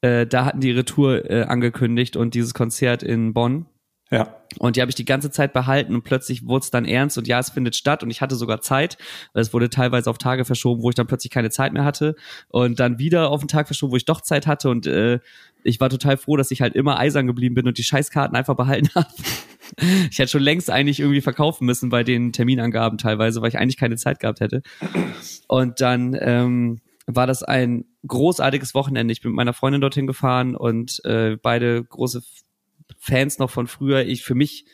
Äh, 0.00 0.26
da 0.26 0.44
hatten 0.44 0.60
die 0.60 0.68
ihre 0.68 0.84
Tour 0.84 1.30
äh, 1.30 1.44
angekündigt 1.44 2.16
und 2.16 2.34
dieses 2.34 2.54
Konzert 2.54 3.02
in 3.02 3.32
Bonn. 3.32 3.66
Ja. 4.14 4.36
Und 4.58 4.76
die 4.76 4.80
habe 4.80 4.90
ich 4.90 4.94
die 4.94 5.04
ganze 5.04 5.32
Zeit 5.32 5.52
behalten 5.52 5.92
und 5.92 6.04
plötzlich 6.04 6.46
wurde 6.46 6.62
es 6.62 6.70
dann 6.70 6.84
ernst 6.84 7.18
und 7.18 7.26
ja, 7.26 7.40
es 7.40 7.50
findet 7.50 7.74
statt 7.74 8.04
und 8.04 8.10
ich 8.10 8.20
hatte 8.20 8.36
sogar 8.36 8.60
Zeit. 8.60 8.96
Es 9.32 9.52
wurde 9.52 9.68
teilweise 9.68 10.08
auf 10.08 10.18
Tage 10.18 10.44
verschoben, 10.44 10.82
wo 10.82 10.88
ich 10.88 10.94
dann 10.94 11.08
plötzlich 11.08 11.32
keine 11.32 11.50
Zeit 11.50 11.72
mehr 11.72 11.84
hatte 11.84 12.14
und 12.48 12.78
dann 12.78 13.00
wieder 13.00 13.30
auf 13.30 13.40
den 13.40 13.48
Tag 13.48 13.66
verschoben, 13.66 13.92
wo 13.92 13.96
ich 13.96 14.04
doch 14.04 14.20
Zeit 14.20 14.46
hatte 14.46 14.70
und 14.70 14.86
äh, 14.86 15.18
ich 15.64 15.80
war 15.80 15.90
total 15.90 16.16
froh, 16.16 16.36
dass 16.36 16.52
ich 16.52 16.60
halt 16.60 16.76
immer 16.76 16.98
eisern 16.98 17.26
geblieben 17.26 17.56
bin 17.56 17.66
und 17.66 17.76
die 17.76 17.82
Scheißkarten 17.82 18.36
einfach 18.36 18.54
behalten 18.54 18.90
habe. 18.94 19.08
Ich 20.10 20.18
hätte 20.18 20.30
schon 20.30 20.42
längst 20.42 20.70
eigentlich 20.70 21.00
irgendwie 21.00 21.22
verkaufen 21.22 21.64
müssen 21.64 21.88
bei 21.88 22.04
den 22.04 22.32
Terminangaben 22.32 22.98
teilweise, 22.98 23.42
weil 23.42 23.48
ich 23.48 23.58
eigentlich 23.58 23.78
keine 23.78 23.96
Zeit 23.96 24.20
gehabt 24.20 24.38
hätte. 24.38 24.62
Und 25.48 25.80
dann 25.80 26.16
ähm, 26.20 26.80
war 27.06 27.26
das 27.26 27.42
ein 27.42 27.86
großartiges 28.06 28.74
Wochenende. 28.74 29.10
Ich 29.10 29.22
bin 29.22 29.32
mit 29.32 29.36
meiner 29.36 29.54
Freundin 29.54 29.80
dorthin 29.80 30.06
gefahren 30.06 30.54
und 30.54 31.04
äh, 31.04 31.36
beide 31.42 31.82
große 31.82 32.22
Fans 33.04 33.38
noch 33.38 33.50
von 33.50 33.66
früher. 33.66 34.06
Ich 34.06 34.24
für 34.24 34.34
mich 34.34 34.64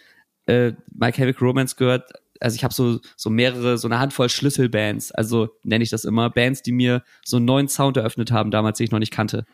äh, 0.47 0.73
My 0.95 1.11
Chemical 1.11 1.47
Romance 1.47 1.75
gehört. 1.75 2.13
Also 2.39 2.55
ich 2.55 2.63
habe 2.63 2.73
so 2.73 3.01
so 3.17 3.29
mehrere, 3.29 3.77
so 3.77 3.89
eine 3.89 3.99
Handvoll 3.99 4.29
Schlüsselbands. 4.29 5.11
Also 5.11 5.49
nenne 5.65 5.83
ich 5.83 5.91
das 5.91 6.05
immer 6.05 6.31
Bands, 6.31 6.63
die 6.63 6.73
mir 6.73 7.03
so 7.25 7.39
einen 7.39 7.47
neuen 7.47 7.69
Sound 7.69 7.97
eröffnet 7.97 8.31
haben, 8.31 8.53
damals 8.53 8.79
die 8.79 8.85
ich 8.85 8.93
noch 8.93 9.01
nicht 9.01 9.13
kannte. 9.13 9.47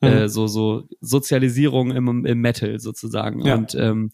Mhm. 0.00 0.08
Äh, 0.08 0.28
so 0.30 0.46
so 0.46 0.88
Sozialisierung 1.02 1.90
im, 1.90 2.24
im 2.24 2.40
Metal 2.40 2.80
sozusagen. 2.80 3.44
Ja. 3.44 3.56
Und 3.56 3.74
ähm, 3.74 4.10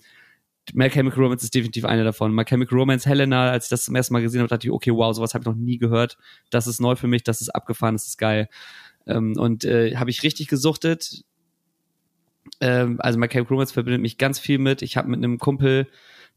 My 0.73 0.91
Chemical 0.91 1.23
Romance 1.23 1.45
ist 1.45 1.55
definitiv 1.55 1.85
eine 1.85 2.03
davon. 2.03 2.35
My 2.35 2.45
Chemical 2.45 2.77
Romance 2.77 3.09
Helena, 3.09 3.51
als 3.51 3.67
ich 3.67 3.71
das 3.71 3.85
zum 3.85 3.95
ersten 3.95 4.13
Mal 4.13 4.23
gesehen 4.23 4.41
habe, 4.41 4.49
dachte 4.49 4.67
ich, 4.67 4.73
okay, 4.73 4.91
wow, 4.91 5.15
sowas 5.15 5.35
habe 5.35 5.43
ich 5.43 5.47
noch 5.47 5.55
nie 5.55 5.79
gehört. 5.79 6.19
Das 6.51 6.67
ist 6.67 6.81
neu 6.81 6.97
für 6.97 7.07
mich, 7.07 7.23
das 7.23 7.41
ist 7.41 7.51
abgefahren, 7.51 7.95
das 7.95 8.09
ist 8.09 8.19
geil. 8.19 8.49
Ähm, 9.07 9.35
und 9.37 9.65
äh, 9.65 9.95
habe 9.97 10.11
ich 10.11 10.25
richtig 10.25 10.49
gesuchtet. 10.49 11.25
Ähm, 12.61 13.01
also 13.01 13.19
My 13.19 13.29
Chemical 13.29 13.67
verbindet 13.67 14.03
mich 14.03 14.19
ganz 14.19 14.39
viel 14.39 14.59
mit. 14.59 14.83
Ich 14.83 14.97
habe 14.97 15.09
mit 15.09 15.19
einem 15.19 15.39
Kumpel, 15.39 15.87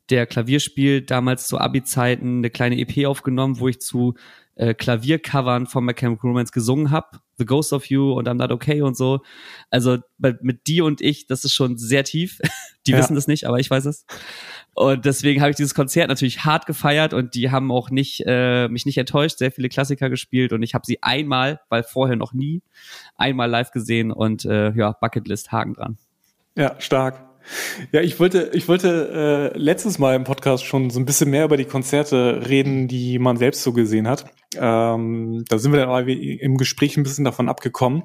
der 0.10 0.26
Klavier 0.26 0.60
spielt, 0.60 1.12
damals 1.12 1.48
zu 1.48 1.60
Abi-Zeiten 1.60 2.38
eine 2.38 2.50
kleine 2.50 2.80
EP 2.80 3.06
aufgenommen, 3.06 3.60
wo 3.60 3.68
ich 3.68 3.80
zu 3.82 4.16
äh, 4.56 4.74
Klaviercovern 4.74 5.68
von 5.68 5.86
My 5.86 5.94
Chemical 5.94 6.30
Romance 6.30 6.52
gesungen 6.52 6.92
habe. 6.92 7.20
The 7.38 7.46
Ghost 7.46 7.74
of 7.74 7.86
You 7.86 8.14
und 8.14 8.28
I'm 8.28 8.36
Not 8.36 8.52
Okay 8.52 8.82
und 8.82 8.98
so. 8.98 9.22
Also 9.70 10.00
mit 10.18 10.68
die 10.68 10.82
und 10.82 11.02
ich, 11.02 11.28
das 11.28 11.46
ist 11.46 11.54
schon 11.54 11.78
sehr 11.78 12.04
tief. 12.04 12.40
Die 12.88 12.94
ja. 12.94 13.00
wissen 13.00 13.16
das 13.16 13.28
nicht, 13.28 13.46
aber 13.46 13.60
ich 13.60 13.70
weiß 13.70 13.84
es. 13.84 14.06
Und 14.74 15.04
deswegen 15.04 15.42
habe 15.42 15.50
ich 15.50 15.58
dieses 15.58 15.74
Konzert 15.74 16.08
natürlich 16.08 16.46
hart 16.46 16.68
gefeiert 16.68 17.14
und 17.14 17.36
die 17.36 17.52
haben 17.52 17.70
auch 17.70 17.90
nicht 17.90 18.24
äh, 18.26 18.70
mich 18.70 18.86
nicht 18.86 18.98
enttäuscht, 18.98 19.40
sehr 19.40 19.52
viele 19.52 19.68
Klassiker 19.68 20.10
gespielt 20.10 20.54
und 20.54 20.64
ich 20.64 20.74
habe 20.74 20.86
sie 20.86 21.04
einmal, 21.04 21.60
weil 21.68 21.84
vorher 21.84 22.16
noch 22.16 22.32
nie, 22.32 22.62
einmal 23.18 23.50
live 23.50 23.72
gesehen 23.72 24.14
und 24.14 24.46
äh, 24.46 24.72
ja, 24.72 24.94
Bucketlist 24.94 25.52
Haken 25.52 25.74
dran. 25.74 25.98
Ja, 26.56 26.80
stark. 26.80 27.28
Ja, 27.92 28.02
ich 28.02 28.20
wollte, 28.20 28.52
ich 28.54 28.68
wollte 28.68 29.52
äh, 29.54 29.58
letztes 29.58 30.00
Mal 30.00 30.16
im 30.16 30.24
Podcast 30.24 30.66
schon 30.66 30.90
so 30.90 31.00
ein 31.00 31.06
bisschen 31.06 31.30
mehr 31.30 31.46
über 31.46 31.58
die 31.58 31.66
Konzerte 31.66 32.48
reden, 32.48 32.88
die 32.88 33.20
man 33.20 33.38
selbst 33.38 33.64
so 33.64 33.74
gesehen 33.74 34.08
hat. 34.08 34.26
Ähm, 34.56 35.46
da 35.48 35.58
sind 35.58 35.72
wir 35.72 35.80
dann 35.80 35.90
aber 35.90 36.08
im 36.08 36.58
Gespräch 36.58 36.98
ein 36.98 37.04
bisschen 37.04 37.26
davon 37.26 37.50
abgekommen. 37.50 38.04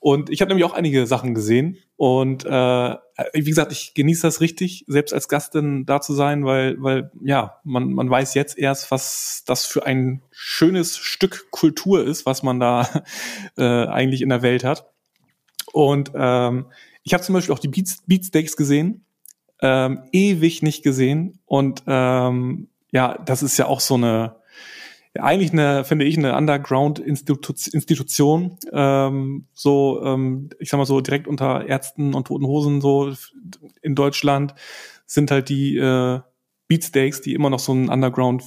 Und 0.00 0.30
ich 0.30 0.40
habe 0.40 0.48
nämlich 0.48 0.64
auch 0.64 0.72
einige 0.72 1.06
Sachen 1.06 1.34
gesehen. 1.34 1.76
Und 1.96 2.46
äh, 2.46 2.48
wie 3.34 3.44
gesagt, 3.44 3.70
ich 3.70 3.92
genieße 3.92 4.22
das 4.22 4.40
richtig, 4.40 4.86
selbst 4.88 5.12
als 5.12 5.28
Gastin 5.28 5.84
da 5.84 6.00
zu 6.00 6.14
sein, 6.14 6.46
weil, 6.46 6.76
weil 6.82 7.10
ja, 7.22 7.60
man, 7.64 7.92
man 7.92 8.08
weiß 8.08 8.32
jetzt 8.32 8.58
erst, 8.58 8.90
was 8.90 9.42
das 9.46 9.66
für 9.66 9.84
ein 9.84 10.22
schönes 10.30 10.96
Stück 10.96 11.50
Kultur 11.50 12.02
ist, 12.02 12.24
was 12.24 12.42
man 12.42 12.58
da 12.58 12.88
äh, 13.58 13.62
eigentlich 13.62 14.22
in 14.22 14.30
der 14.30 14.40
Welt 14.40 14.64
hat. 14.64 14.90
Und 15.72 16.12
ähm, 16.14 16.66
ich 17.02 17.14
habe 17.14 17.22
zum 17.22 17.34
Beispiel 17.34 17.54
auch 17.54 17.58
die 17.58 17.68
Beats, 17.68 18.02
Beatsteaks 18.06 18.56
gesehen, 18.56 19.04
ähm, 19.62 20.02
ewig 20.12 20.62
nicht 20.62 20.82
gesehen. 20.82 21.40
Und 21.46 21.82
ähm, 21.86 22.68
ja, 22.92 23.16
das 23.18 23.42
ist 23.42 23.58
ja 23.58 23.66
auch 23.66 23.80
so 23.80 23.94
eine, 23.94 24.36
eigentlich 25.18 25.52
eine, 25.52 25.84
finde 25.84 26.04
ich, 26.04 26.18
eine 26.18 26.36
Underground-Institution. 26.36 28.58
Ähm, 28.72 29.46
so, 29.52 30.02
ähm, 30.04 30.50
ich 30.58 30.70
sag 30.70 30.78
mal 30.78 30.86
so, 30.86 31.00
direkt 31.00 31.28
unter 31.28 31.66
Ärzten 31.66 32.14
und 32.14 32.26
Toten 32.26 32.46
Hosen 32.46 32.80
so 32.80 33.12
in 33.82 33.94
Deutschland 33.94 34.54
sind 35.06 35.30
halt 35.30 35.48
die 35.48 35.76
äh, 35.76 36.20
Beatsteaks, 36.68 37.20
die 37.20 37.34
immer 37.34 37.50
noch 37.50 37.58
so 37.58 37.72
einen 37.72 37.88
Underground 37.88 38.44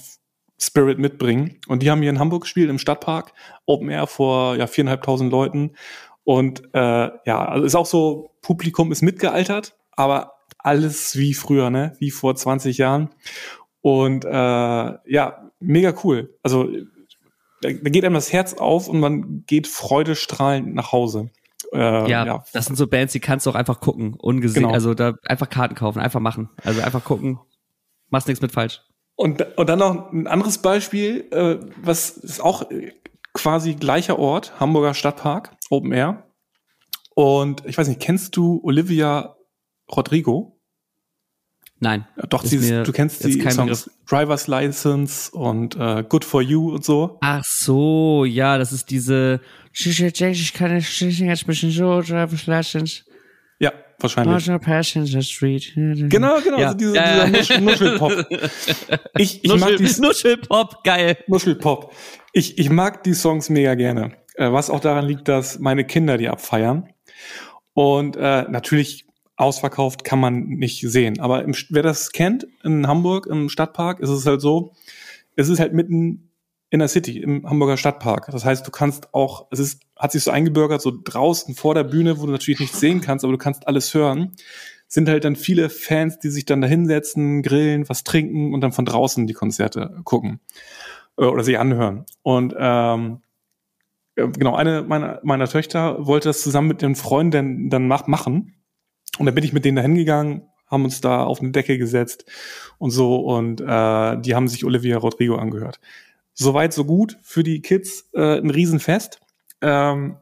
Spirit 0.59 0.99
mitbringen. 0.99 1.59
Und 1.67 1.83
die 1.83 1.91
haben 1.91 2.01
hier 2.01 2.09
in 2.09 2.19
Hamburg 2.19 2.43
gespielt, 2.43 2.69
im 2.69 2.79
Stadtpark, 2.79 3.33
Open 3.65 3.89
Air 3.89 4.07
vor 4.07 4.55
ja, 4.55 4.67
viereinhalbtausend 4.67 5.31
Leuten. 5.31 5.71
Und 6.24 6.63
äh, 6.74 7.09
ja, 7.26 7.45
also 7.45 7.65
ist 7.65 7.76
auch 7.76 7.86
so, 7.86 8.32
Publikum 8.41 8.91
ist 8.91 9.01
mitgealtert, 9.01 9.76
aber 9.91 10.34
alles 10.57 11.17
wie 11.17 11.34
früher, 11.34 11.69
ne? 11.69 11.95
Wie 11.99 12.11
vor 12.11 12.36
20 12.36 12.78
Jahren. 12.78 13.09
Und 13.82 14.24
äh, 14.24 14.30
ja, 14.30 15.51
mega 15.59 15.93
cool. 16.03 16.38
Also 16.41 16.69
da, 17.61 17.69
da 17.69 17.89
geht 17.89 18.05
einem 18.05 18.15
das 18.15 18.32
Herz 18.32 18.53
auf 18.53 18.88
und 18.88 18.99
man 18.99 19.43
geht 19.45 19.67
freudestrahlend 19.67 20.74
nach 20.74 20.91
Hause. 20.91 21.30
Äh, 21.74 22.09
ja, 22.09 22.26
ja, 22.26 22.43
das 22.53 22.65
sind 22.65 22.76
so 22.76 22.88
Bands, 22.88 23.13
die 23.13 23.19
kannst 23.19 23.45
du 23.45 23.49
auch 23.49 23.55
einfach 23.55 23.80
gucken, 23.80 24.13
ungesehen. 24.13 24.63
Genau. 24.63 24.74
Also 24.74 24.93
da 24.93 25.15
einfach 25.26 25.49
Karten 25.49 25.76
kaufen, 25.76 25.99
einfach 25.99 26.19
machen. 26.19 26.49
Also 26.63 26.82
einfach 26.82 27.03
gucken, 27.03 27.39
machst 28.09 28.28
nichts 28.28 28.41
mit 28.41 28.51
falsch. 28.51 28.82
Und, 29.15 29.57
und 29.57 29.69
dann 29.69 29.80
noch 29.80 30.11
ein 30.11 30.28
anderes 30.28 30.59
Beispiel, 30.59 31.28
äh, 31.32 31.57
was 31.82 32.11
ist 32.11 32.41
auch 32.41 32.69
quasi 33.34 33.75
gleicher 33.75 34.19
Ort, 34.19 34.59
Hamburger 34.59 34.93
Stadtpark, 34.93 35.55
Open 35.69 35.91
Air. 35.91 36.23
Und 37.15 37.65
ich 37.65 37.77
weiß 37.77 37.88
nicht, 37.88 37.99
kennst 37.99 38.36
du 38.36 38.61
Olivia 38.63 39.36
Rodrigo? 39.91 40.59
Nein. 41.79 42.07
Doch, 42.29 42.43
dieses, 42.43 42.86
du 42.86 42.91
kennst 42.93 43.25
die 43.25 43.41
Songs 43.41 43.84
Begriff. 43.84 43.89
Driver's 44.07 44.47
License 44.47 45.29
und 45.31 45.75
äh, 45.75 46.03
Good 46.07 46.23
for 46.23 46.41
You 46.41 46.73
und 46.73 46.86
so. 46.86 47.17
Ach 47.21 47.43
so, 47.45 48.23
ja, 48.23 48.57
das 48.57 48.71
ist 48.71 48.89
diese 48.89 49.41
ich 49.73 50.53
kann 50.53 50.73
nicht 50.73 51.45
bisschen 51.47 51.71
so 51.71 52.01
Driver's 52.01 52.47
License. 52.47 53.03
Ja, 53.59 53.73
wahrscheinlich. 54.03 54.47
Passenger 54.61 55.21
Street. 55.21 55.73
Genau, 55.75 56.39
genau, 56.41 56.59
ja. 56.59 56.67
also 56.67 56.77
dieser, 56.77 56.95
ja. 56.95 57.25
dieser 57.27 57.61
Nuschelpop. 57.61 58.25
Ich, 59.17 59.43
ich 59.43 59.49
Nuschel, 59.49 59.59
mag 59.59 59.77
die 59.77 60.01
Nuschelpop, 60.01 60.83
geil. 60.83 61.17
Nuschelpop. 61.27 61.93
Ich, 62.33 62.57
ich 62.57 62.69
mag 62.69 63.03
die 63.03 63.13
Songs 63.13 63.49
mega 63.49 63.75
gerne. 63.75 64.11
Äh, 64.35 64.51
was 64.51 64.69
auch 64.69 64.79
daran 64.79 65.05
liegt, 65.05 65.27
dass 65.27 65.59
meine 65.59 65.85
Kinder 65.85 66.17
die 66.17 66.29
abfeiern. 66.29 66.89
Und 67.73 68.15
äh, 68.15 68.43
natürlich 68.49 69.05
ausverkauft 69.35 70.03
kann 70.03 70.19
man 70.19 70.45
nicht 70.45 70.81
sehen. 70.81 71.19
Aber 71.19 71.43
im, 71.43 71.55
wer 71.69 71.83
das 71.83 72.11
kennt, 72.11 72.47
in 72.63 72.87
Hamburg, 72.87 73.27
im 73.27 73.49
Stadtpark, 73.49 73.99
ist 73.99 74.09
es 74.09 74.25
halt 74.25 74.41
so, 74.41 74.73
es 75.35 75.49
ist 75.49 75.59
halt 75.59 75.73
mitten 75.73 76.29
in 76.74 76.80
der 76.80 76.88
City, 76.88 77.19
im 77.19 77.47
Hamburger 77.47 77.78
Stadtpark. 77.78 78.32
Das 78.32 78.45
heißt, 78.45 78.65
du 78.65 78.71
kannst 78.71 79.13
auch, 79.13 79.45
es 79.51 79.59
ist, 79.59 79.84
hat 79.95 80.11
sich 80.11 80.24
so 80.24 80.32
eingebürgert, 80.32 80.82
so 80.82 80.91
draußen 80.91 81.53
vor 81.53 81.76
der 81.76 81.84
Bühne, 81.84 82.19
wo 82.19 82.26
du 82.26 82.32
natürlich 82.32 82.59
nichts 82.59 82.80
sehen 82.80 82.99
kannst, 82.99 83.24
aber 83.24 83.32
du 83.32 83.38
kannst 83.38 83.67
alles 83.67 83.93
hören, 83.93 84.32
sind 84.88 85.07
halt 85.07 85.24
dann 85.24 85.36
viele 85.36 85.69
Fans, 85.69 86.17
die 86.17 86.32
sich 86.32 86.45
dann 86.45 86.61
da 86.61 86.67
hinsetzen, 86.67 87.43
grillen, 87.43 87.88
was 87.89 88.03
trinken 88.03 88.55
und 88.55 88.61
dann 88.61 88.71
von 88.71 88.86
draußen 88.86 89.28
die 89.28 89.36
Konzerte 89.36 89.99
gucken 90.03 90.39
äh, 91.19 91.26
oder 91.26 91.43
sie 91.43 91.57
anhören. 91.57 92.07
Und 92.24 92.55
ähm, 92.57 93.21
äh, 94.15 94.28
genau, 94.30 94.55
eine 94.55 94.82
meiner, 94.82 95.19
meiner 95.21 95.47
Töchter 95.47 96.03
wollte 96.07 96.30
das 96.30 96.41
zusammen 96.41 96.69
mit 96.69 96.82
den 96.82 96.95
Freunden 96.95 97.69
dann 97.69 97.88
machen. 97.88 98.55
Und 99.19 99.28
dann 99.28 99.36
bin 99.36 99.43
ich 99.43 99.53
mit 99.53 99.63
denen 99.63 99.76
da 99.76 99.84
hingegangen, 99.84 100.47
haben 100.65 100.86
uns 100.86 101.01
da 101.01 101.24
auf 101.24 101.39
eine 101.39 101.51
Decke 101.51 101.78
gesetzt 101.78 102.26
und 102.80 102.89
so 102.89 103.17
und 103.17 103.61
äh, 103.61 104.17
die 104.21 104.34
haben 104.34 104.47
sich 104.47 104.65
Olivia 104.65 104.97
Rodrigo 104.97 105.36
angehört. 105.36 105.80
Soweit, 106.34 106.73
so 106.73 106.86
gut. 106.86 107.17
Für 107.21 107.43
die 107.43 107.61
Kids 107.61 108.09
äh, 108.13 108.38
ein 108.38 108.49
Riesenfest. 108.49 109.19
Ähm, 109.61 110.17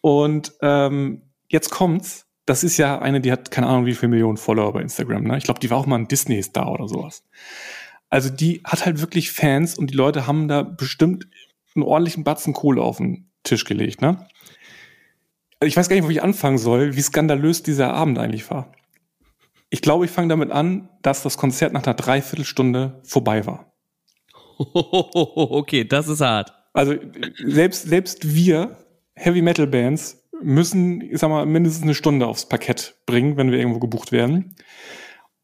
und 0.00 0.52
ähm, 0.62 1.22
jetzt 1.48 1.70
kommt's. 1.70 2.26
Das 2.46 2.62
ist 2.62 2.76
ja 2.76 2.98
eine, 2.98 3.20
die 3.20 3.32
hat 3.32 3.50
keine 3.50 3.68
Ahnung, 3.68 3.86
wie 3.86 3.94
viele 3.94 4.10
Millionen 4.10 4.36
Follower 4.36 4.72
bei 4.72 4.82
Instagram. 4.82 5.24
Ne? 5.24 5.38
Ich 5.38 5.44
glaube, 5.44 5.60
die 5.60 5.70
war 5.70 5.78
auch 5.78 5.86
mal 5.86 5.96
ein 5.96 6.08
Disney-Star 6.08 6.70
oder 6.70 6.88
sowas. 6.88 7.24
Also 8.10 8.28
die 8.28 8.60
hat 8.64 8.84
halt 8.84 9.00
wirklich 9.00 9.32
Fans 9.32 9.78
und 9.78 9.90
die 9.90 9.96
Leute 9.96 10.26
haben 10.26 10.46
da 10.46 10.62
bestimmt 10.62 11.26
einen 11.74 11.84
ordentlichen 11.84 12.22
Batzen 12.22 12.52
Kohle 12.52 12.82
auf 12.82 12.98
den 12.98 13.30
Tisch 13.44 13.64
gelegt. 13.64 14.02
Ne? 14.02 14.26
Also 15.58 15.68
ich 15.68 15.76
weiß 15.76 15.88
gar 15.88 15.96
nicht, 15.96 16.04
wo 16.04 16.10
ich 16.10 16.22
anfangen 16.22 16.58
soll, 16.58 16.96
wie 16.96 17.00
skandalös 17.00 17.62
dieser 17.62 17.94
Abend 17.94 18.18
eigentlich 18.18 18.50
war. 18.50 18.72
Ich 19.70 19.82
glaube, 19.82 20.04
ich 20.04 20.10
fange 20.10 20.28
damit 20.28 20.50
an, 20.50 20.88
dass 21.02 21.22
das 21.22 21.36
Konzert 21.36 21.72
nach 21.72 21.82
einer 21.82 21.94
Dreiviertelstunde 21.94 23.00
vorbei 23.02 23.46
war. 23.46 23.73
Okay, 25.14 25.84
das 25.84 26.08
ist 26.08 26.20
hart. 26.20 26.52
Also 26.72 26.94
selbst, 27.44 27.86
selbst 27.86 28.34
wir 28.34 28.76
Heavy 29.14 29.42
Metal 29.42 29.66
Bands 29.66 30.24
müssen, 30.42 31.00
ich 31.00 31.18
sag 31.18 31.30
mal, 31.30 31.46
mindestens 31.46 31.84
eine 31.84 31.94
Stunde 31.94 32.26
aufs 32.26 32.48
Parkett 32.48 32.96
bringen, 33.06 33.36
wenn 33.36 33.50
wir 33.50 33.58
irgendwo 33.58 33.78
gebucht 33.78 34.12
werden. 34.12 34.56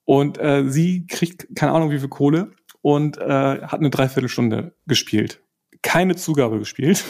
Und 0.05 0.39
äh, 0.39 0.65
sie 0.69 1.07
kriegt 1.07 1.55
keine 1.55 1.73
Ahnung 1.73 1.91
wie 1.91 1.99
viel 2.01 2.09
Kohle 2.09 2.53
und 2.83 3.19
äh, 3.19 3.61
hat 3.63 3.75
eine 3.75 3.91
Dreiviertelstunde 3.91 4.75
gespielt. 4.87 5.41
Keine 5.83 6.17
Zugabe 6.17 6.59
gespielt. 6.59 7.05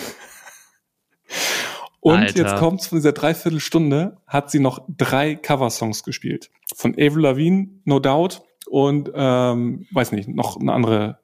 und 2.01 2.18
Alter. 2.18 2.38
jetzt 2.38 2.57
kommt's 2.57 2.88
von 2.88 2.98
dieser 2.98 3.12
Dreiviertelstunde, 3.12 4.18
hat 4.26 4.51
sie 4.51 4.61
noch 4.61 4.84
drei 4.88 5.34
Coversongs 5.34 6.03
gespielt. 6.03 6.51
Von 6.74 6.92
Avril 6.92 7.22
Lavigne, 7.22 7.68
No 7.84 8.01
Doubt 8.01 8.42
und 8.68 9.11
ähm, 9.14 9.86
weiß 9.92 10.12
nicht, 10.12 10.28
noch 10.28 10.61
eine 10.61 10.72
andere 10.72 11.20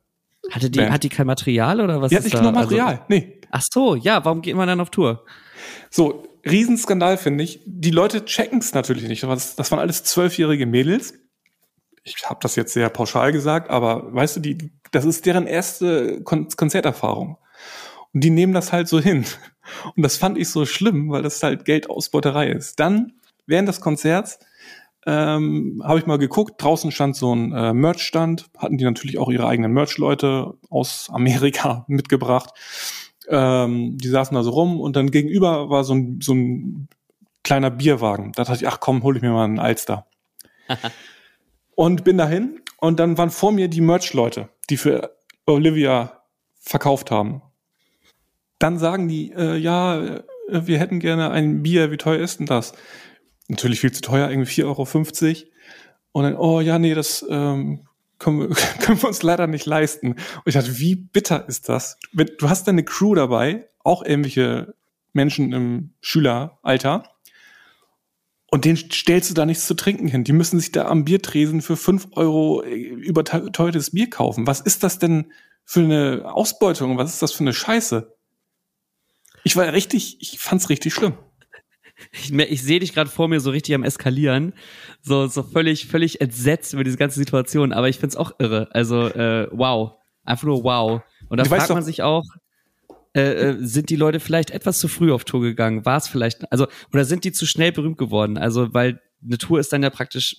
hatte 0.51 0.71
die, 0.71 0.81
hat 0.81 1.03
die 1.03 1.09
kein 1.09 1.27
Material 1.27 1.81
oder 1.81 2.01
was? 2.01 2.11
Die 2.11 2.17
hat 2.17 2.25
nicht 2.25 2.41
nur 2.41 2.53
Material, 2.53 2.87
also, 2.87 3.03
nee. 3.09 3.41
Ach 3.51 3.63
so, 3.73 3.95
ja, 3.95 4.25
warum 4.25 4.43
geht 4.43 4.55
man 4.55 4.69
dann 4.69 4.81
auf 4.81 4.91
Tour? 4.91 5.25
So, 5.91 6.25
Riesenskandal 6.45 7.17
finde 7.17 7.45
ich. 7.45 7.61
Die 7.65 7.91
Leute 7.91 8.25
checken 8.25 8.59
es 8.59 8.73
natürlich 8.73 9.09
nicht. 9.09 9.23
Das, 9.23 9.57
das 9.57 9.71
waren 9.71 9.81
alles 9.81 10.05
zwölfjährige 10.05 10.67
Mädels. 10.67 11.15
Ich 12.05 12.17
habe 12.25 12.39
das 12.41 12.55
jetzt 12.55 12.73
sehr 12.73 12.89
pauschal 12.89 13.33
gesagt, 13.33 13.69
aber 13.69 14.15
weißt 14.15 14.37
du, 14.37 14.41
die, 14.41 14.71
das 14.93 15.05
ist 15.05 15.27
deren 15.27 15.47
erste 15.47 16.23
Kon 16.23 16.49
Konzerterfahrung. 16.57 17.39
Und 18.15 18.21
die 18.23 18.31
nehmen 18.31 18.53
das 18.53 18.73
halt 18.73 18.89
so 18.89 19.01
hin. 19.01 19.25
Und 19.97 20.03
das 20.03 20.17
fand 20.17 20.39
ich 20.39 20.49
so 20.49 20.65
schlimm, 20.65 21.11
weil 21.11 21.23
das 21.23 21.43
halt 21.43 21.65
Geldausbeuterei 21.65 22.49
ist. 22.49 22.79
Dann, 22.79 23.15
während 23.47 23.69
des 23.69 23.81
Konzerts, 23.81 24.39
ähm, 25.07 25.81
habe 25.85 26.01
ich 26.01 26.07
mal 26.07 26.19
geguckt, 26.19 26.61
draußen 26.61 26.91
stand 26.91 27.15
so 27.15 27.33
ein 27.33 27.53
äh, 27.53 27.73
Merch-Stand, 27.73 28.47
hatten 28.59 28.77
die 28.77 28.85
natürlich 28.85 29.19
auch 29.19 29.31
ihre 29.31 29.47
eigenen 29.47 29.73
Merch-Leute 29.73 30.55
aus 30.69 31.09
Amerika 31.13 31.85
mitgebracht. 31.89 32.51
Ähm, 33.29 33.97
die 33.99 34.09
saßen 34.09 34.35
da 34.35 34.43
so 34.43 34.51
rum 34.51 34.81
und 34.81 34.97
dann 34.97 35.11
gegenüber 35.11 35.71
war 35.71 35.85
so 35.85 35.95
ein, 35.95 36.21
so 36.21 36.35
ein 36.35 36.89
kleiner 37.45 37.71
Bierwagen. 37.71 38.33
Da 38.35 38.45
dachte 38.45 38.65
ich, 38.65 38.69
ach 38.69 38.81
komm, 38.81 39.05
hol 39.05 39.17
ich 39.17 39.23
mir 39.23 39.31
mal 39.31 39.45
einen 39.45 39.61
Alster. 39.61 40.07
und 41.77 42.03
bin 42.03 42.19
dahin 42.19 42.61
und 42.79 42.99
dann 42.99 43.17
waren 43.17 43.31
vor 43.31 43.53
mir 43.53 43.69
die 43.69 43.81
Merch-Leute, 43.81 44.49
die 44.69 44.77
für 44.77 45.17
Olivia 45.47 46.23
verkauft 46.61 47.13
haben. 47.13 47.43
Dann 48.59 48.79
sagen 48.79 49.07
die, 49.07 49.33
äh, 49.33 49.57
ja, 49.57 50.03
äh, 50.03 50.23
wir 50.49 50.79
hätten 50.79 50.99
gerne 50.99 51.31
ein 51.31 51.63
Bier, 51.63 51.93
wie 51.93 51.97
teuer 51.97 52.19
ist 52.21 52.41
denn 52.41 52.47
das? 52.47 52.73
Natürlich 53.49 53.81
viel 53.81 53.93
zu 53.93 54.01
teuer, 54.01 54.31
irgendwie 54.31 54.63
4,50 54.63 54.65
Euro. 54.65 54.87
Und 56.13 56.25
dann, 56.25 56.37
oh 56.37 56.61
ja, 56.61 56.79
nee, 56.79 56.95
das 56.95 57.25
ähm, 57.29 57.87
können, 58.19 58.41
wir, 58.41 58.49
können 58.81 59.01
wir 59.03 59.09
uns 59.09 59.23
leider 59.23 59.47
nicht 59.47 59.67
leisten. 59.67 60.13
Und 60.13 60.47
ich 60.47 60.55
dachte, 60.55 60.79
wie 60.79 60.97
bitter 60.97 61.49
ist 61.49 61.69
das? 61.69 61.99
Du 62.13 62.49
hast 62.49 62.67
deine 62.67 62.85
Crew 62.85 63.15
dabei, 63.15 63.69
auch 63.81 64.03
irgendwelche 64.03 64.75
Menschen 65.13 65.53
im 65.53 65.91
Schüleralter. 66.01 67.11
Und 68.49 68.65
denen 68.65 68.77
stellst 68.77 69.31
du 69.31 69.35
da 69.35 69.45
nichts 69.45 69.67
zu 69.67 69.75
trinken 69.75 70.09
hin. 70.09 70.25
Die 70.25 70.33
müssen 70.33 70.61
sich 70.61 70.73
da 70.73 70.87
am 70.87 71.05
Biertresen 71.05 71.63
für 71.63 71.77
5 71.77 72.09
Euro 72.13 72.63
äh, 72.63 72.75
überteuertes 72.75 73.91
Bier 73.91 74.09
kaufen. 74.09 74.47
Was 74.47 74.61
ist 74.61 74.83
das 74.83 74.99
denn 74.99 75.33
für 75.65 75.81
eine 75.81 76.23
Ausbeutung? 76.25 76.97
Was 76.97 77.13
ist 77.13 77.23
das 77.23 77.33
für 77.33 77.43
eine 77.43 77.53
Scheiße? 77.53 78.15
Ich 79.43 79.57
war 79.57 79.71
richtig, 79.73 80.19
ich 80.21 80.39
fand's 80.39 80.71
richtig 80.71 80.95
schlimm 80.95 81.15
ich, 82.13 82.33
ich 82.33 82.63
sehe 82.63 82.81
dich 82.81 82.95
gerade 82.95 83.11
vor 83.11 83.29
mir 83.29 83.41
so 83.41 83.51
richtig 83.51 83.75
am 83.75 83.85
eskalieren, 83.85 84.53
so 85.03 85.27
so 85.27 85.43
völlig 85.43 85.87
völlig 85.87 86.21
entsetzt 86.21 86.75
über 86.75 86.85
diese 86.85 86.97
ganze 86.97 87.19
Situation. 87.19 87.73
Aber 87.73 87.89
ich 87.89 87.99
find's 87.99 88.17
auch 88.17 88.33
irre. 88.39 88.69
Also 88.73 89.09
äh, 89.09 89.49
wow, 89.53 89.93
einfach 90.25 90.47
nur 90.47 90.65
wow. 90.65 91.03
Und 91.29 91.39
da 91.39 91.45
du 91.45 91.51
fragt 91.51 91.71
man 91.71 91.83
sich 91.83 92.03
auch, 92.03 92.25
äh, 93.15 93.51
äh, 93.51 93.57
sind 93.61 93.89
die 93.89 93.97
Leute 93.97 94.21
vielleicht 94.21 94.51
etwas 94.51 94.79
zu 94.79 94.89
früh 94.89 95.13
auf 95.13 95.25
Tour 95.25 95.41
gegangen? 95.41 95.87
War 95.87 95.97
es 95.97 96.07
vielleicht, 96.07 96.51
also 96.53 96.67
oder 96.93 97.05
sind 97.05 97.25
die 97.25 97.33
zu 97.33 97.47
schnell 97.47 97.73
berühmt 97.73 97.99
geworden? 97.99 98.37
Also 98.37 98.75
weil 98.75 99.01
eine 99.25 99.39
Tour 99.39 99.59
ist 99.59 99.73
dann 99.73 99.83
ja 99.83 99.91
praktisch 99.91 100.37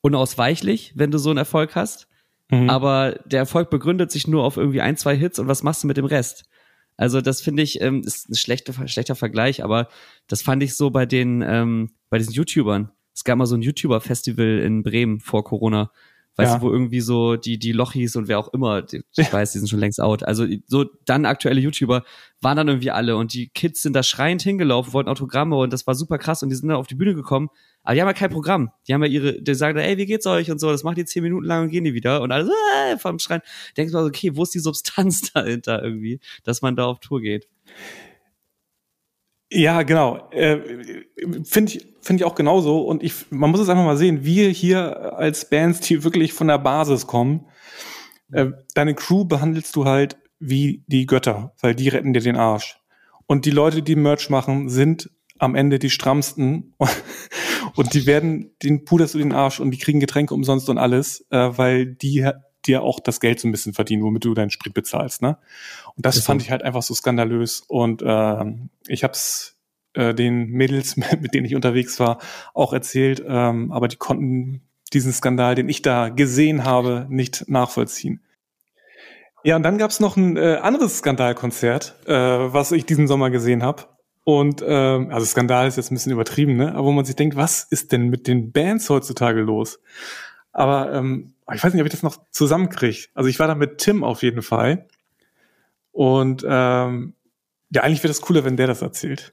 unausweichlich, 0.00 0.92
wenn 0.96 1.10
du 1.10 1.18
so 1.18 1.30
einen 1.30 1.38
Erfolg 1.38 1.76
hast. 1.76 2.08
Mhm. 2.50 2.70
Aber 2.70 3.20
der 3.24 3.40
Erfolg 3.40 3.70
begründet 3.70 4.10
sich 4.10 4.26
nur 4.26 4.44
auf 4.44 4.56
irgendwie 4.56 4.80
ein, 4.80 4.96
zwei 4.96 5.16
Hits 5.16 5.38
und 5.38 5.48
was 5.48 5.62
machst 5.62 5.82
du 5.82 5.86
mit 5.86 5.96
dem 5.96 6.04
Rest? 6.04 6.44
Also 7.02 7.20
das 7.20 7.40
finde 7.40 7.64
ich, 7.64 7.80
ähm, 7.80 8.02
ist 8.04 8.30
ein 8.30 8.36
schlechter, 8.36 8.86
schlechter 8.86 9.16
Vergleich, 9.16 9.64
aber 9.64 9.88
das 10.28 10.40
fand 10.40 10.62
ich 10.62 10.76
so 10.76 10.90
bei 10.90 11.04
den, 11.04 11.42
ähm, 11.44 11.90
bei 12.10 12.18
diesen 12.18 12.32
YouTubern. 12.32 12.92
Es 13.12 13.24
gab 13.24 13.38
mal 13.38 13.46
so 13.46 13.56
ein 13.56 13.62
YouTuber-Festival 13.62 14.60
in 14.60 14.84
Bremen 14.84 15.18
vor 15.18 15.42
Corona. 15.42 15.90
Weißt 16.36 16.52
ja. 16.52 16.58
du, 16.58 16.64
wo 16.64 16.70
irgendwie 16.70 17.00
so 17.00 17.36
die, 17.36 17.58
die 17.58 17.72
Lochis 17.72 18.16
und 18.16 18.26
wer 18.26 18.38
auch 18.38 18.52
immer, 18.54 18.82
die, 18.82 19.02
ich 19.16 19.26
ja. 19.26 19.32
weiß, 19.32 19.52
die 19.52 19.58
sind 19.58 19.68
schon 19.68 19.80
längst 19.80 20.00
out. 20.00 20.22
Also 20.22 20.46
so 20.66 20.86
dann 21.04 21.26
aktuelle 21.26 21.60
YouTuber 21.60 22.04
waren 22.40 22.56
dann 22.56 22.68
irgendwie 22.68 22.90
alle 22.90 23.16
und 23.16 23.34
die 23.34 23.48
Kids 23.48 23.82
sind 23.82 23.94
da 23.94 24.02
schreiend 24.02 24.42
hingelaufen, 24.42 24.92
wollten 24.92 25.10
Autogramme 25.10 25.56
und 25.56 25.72
das 25.72 25.86
war 25.86 25.94
super 25.94 26.18
krass 26.18 26.42
und 26.42 26.48
die 26.48 26.56
sind 26.56 26.68
dann 26.68 26.78
auf 26.78 26.86
die 26.86 26.94
Bühne 26.94 27.14
gekommen 27.14 27.50
aber 27.84 27.94
die 27.94 28.00
haben 28.00 28.08
ja 28.08 28.14
kein 28.14 28.30
Programm. 28.30 28.70
Die 28.86 28.94
haben 28.94 29.02
ja 29.02 29.08
ihre, 29.08 29.42
die 29.42 29.54
sagen, 29.54 29.78
ey, 29.78 29.96
wie 29.98 30.06
geht's 30.06 30.26
euch 30.26 30.50
und 30.50 30.60
so, 30.60 30.70
das 30.70 30.84
macht 30.84 30.98
die 30.98 31.04
zehn 31.04 31.22
Minuten 31.22 31.46
lang 31.46 31.64
und 31.64 31.70
gehen 31.70 31.84
die 31.84 31.94
wieder. 31.94 32.22
Und 32.22 32.30
alles 32.30 32.48
äh, 32.48 32.96
vom 32.96 33.18
Schreien. 33.18 33.42
Denkst 33.76 33.92
du 33.92 33.98
mal, 33.98 34.06
okay, 34.06 34.36
wo 34.36 34.44
ist 34.44 34.54
die 34.54 34.60
Substanz 34.60 35.32
dahinter 35.34 35.82
irgendwie, 35.82 36.20
dass 36.44 36.62
man 36.62 36.76
da 36.76 36.86
auf 36.86 37.00
Tour 37.00 37.20
geht? 37.20 37.48
Ja, 39.54 39.82
genau. 39.82 40.30
Äh, 40.30 40.58
Finde 41.44 41.72
ich, 41.72 41.86
find 42.00 42.20
ich 42.20 42.24
auch 42.24 42.34
genauso. 42.34 42.80
Und 42.80 43.02
ich, 43.02 43.30
man 43.30 43.50
muss 43.50 43.60
es 43.60 43.68
einfach 43.68 43.84
mal 43.84 43.98
sehen, 43.98 44.24
wir 44.24 44.48
hier 44.48 45.14
als 45.18 45.48
Bands, 45.48 45.80
die 45.80 46.04
wirklich 46.04 46.32
von 46.32 46.48
der 46.48 46.58
Basis 46.58 47.06
kommen, 47.06 47.46
äh, 48.32 48.46
deine 48.74 48.94
Crew 48.94 49.26
behandelst 49.26 49.76
du 49.76 49.84
halt 49.84 50.16
wie 50.38 50.84
die 50.86 51.04
Götter, 51.04 51.52
weil 51.60 51.74
die 51.74 51.88
retten 51.88 52.14
dir 52.14 52.22
den 52.22 52.36
Arsch. 52.36 52.78
Und 53.26 53.44
die 53.44 53.50
Leute, 53.50 53.82
die 53.82 53.94
Merch 53.94 54.30
machen, 54.30 54.70
sind 54.70 55.10
am 55.38 55.54
Ende 55.54 55.78
die 55.78 55.90
strammsten 55.90 56.72
und 57.76 57.92
die 57.92 58.06
werden, 58.06 58.52
den 58.62 58.84
puderst 58.84 59.14
du 59.14 59.18
den 59.18 59.32
Arsch 59.32 59.60
und 59.60 59.70
die 59.70 59.78
kriegen 59.78 60.00
Getränke 60.00 60.34
umsonst 60.34 60.70
und 60.70 60.78
alles, 60.78 61.26
äh, 61.30 61.50
weil 61.56 61.86
die 61.86 62.26
dir 62.64 62.82
auch 62.82 63.00
das 63.00 63.20
Geld 63.20 63.40
so 63.40 63.48
ein 63.48 63.52
bisschen 63.52 63.74
verdienen, 63.74 64.02
womit 64.02 64.24
du 64.24 64.34
deinen 64.34 64.50
Sprit 64.50 64.72
bezahlst, 64.72 65.20
ne? 65.20 65.36
Und 65.96 66.06
das, 66.06 66.16
das 66.16 66.24
fand 66.24 66.42
ich 66.42 66.50
halt 66.50 66.62
einfach 66.62 66.82
so 66.82 66.94
skandalös 66.94 67.62
und 67.68 68.02
äh, 68.02 68.44
ich 68.86 69.04
hab's 69.04 69.56
äh, 69.94 70.14
den 70.14 70.48
Mädels, 70.48 70.96
mit 71.20 71.34
denen 71.34 71.46
ich 71.46 71.54
unterwegs 71.54 72.00
war, 72.00 72.18
auch 72.54 72.72
erzählt, 72.72 73.22
ähm, 73.26 73.72
aber 73.72 73.88
die 73.88 73.96
konnten 73.96 74.62
diesen 74.92 75.12
Skandal, 75.12 75.54
den 75.54 75.68
ich 75.68 75.82
da 75.82 76.08
gesehen 76.08 76.64
habe, 76.64 77.06
nicht 77.08 77.48
nachvollziehen. 77.48 78.20
Ja, 79.44 79.56
und 79.56 79.64
dann 79.64 79.78
gab's 79.78 80.00
noch 80.00 80.16
ein 80.16 80.36
äh, 80.36 80.58
anderes 80.62 80.98
Skandalkonzert, 80.98 81.96
äh, 82.06 82.12
was 82.12 82.72
ich 82.72 82.86
diesen 82.86 83.08
Sommer 83.08 83.30
gesehen 83.30 83.62
habe. 83.62 83.84
Und 84.24 84.62
ähm, 84.64 85.10
also 85.10 85.26
Skandal 85.26 85.66
ist 85.66 85.76
jetzt 85.76 85.90
ein 85.90 85.96
bisschen 85.96 86.12
übertrieben, 86.12 86.56
ne? 86.56 86.74
Aber 86.74 86.84
wo 86.84 86.92
man 86.92 87.04
sich 87.04 87.16
denkt, 87.16 87.34
was 87.34 87.64
ist 87.64 87.90
denn 87.90 88.08
mit 88.08 88.28
den 88.28 88.52
Bands 88.52 88.88
heutzutage 88.88 89.40
los? 89.40 89.80
Aber 90.52 90.92
ähm, 90.92 91.34
ich 91.52 91.64
weiß 91.64 91.72
nicht, 91.72 91.82
ob 91.82 91.86
ich 91.86 91.92
das 91.92 92.04
noch 92.04 92.18
zusammenkriege. 92.30 93.08
Also 93.14 93.28
ich 93.28 93.40
war 93.40 93.48
da 93.48 93.56
mit 93.56 93.78
Tim 93.78 94.04
auf 94.04 94.22
jeden 94.22 94.42
Fall. 94.42 94.86
Und 95.92 96.44
ähm, 96.48 97.14
ja, 97.70 97.82
eigentlich 97.82 98.02
wäre 98.02 98.08
das 98.08 98.20
cooler, 98.20 98.44
wenn 98.44 98.56
der 98.56 98.66
das 98.66 98.82
erzählt. 98.82 99.32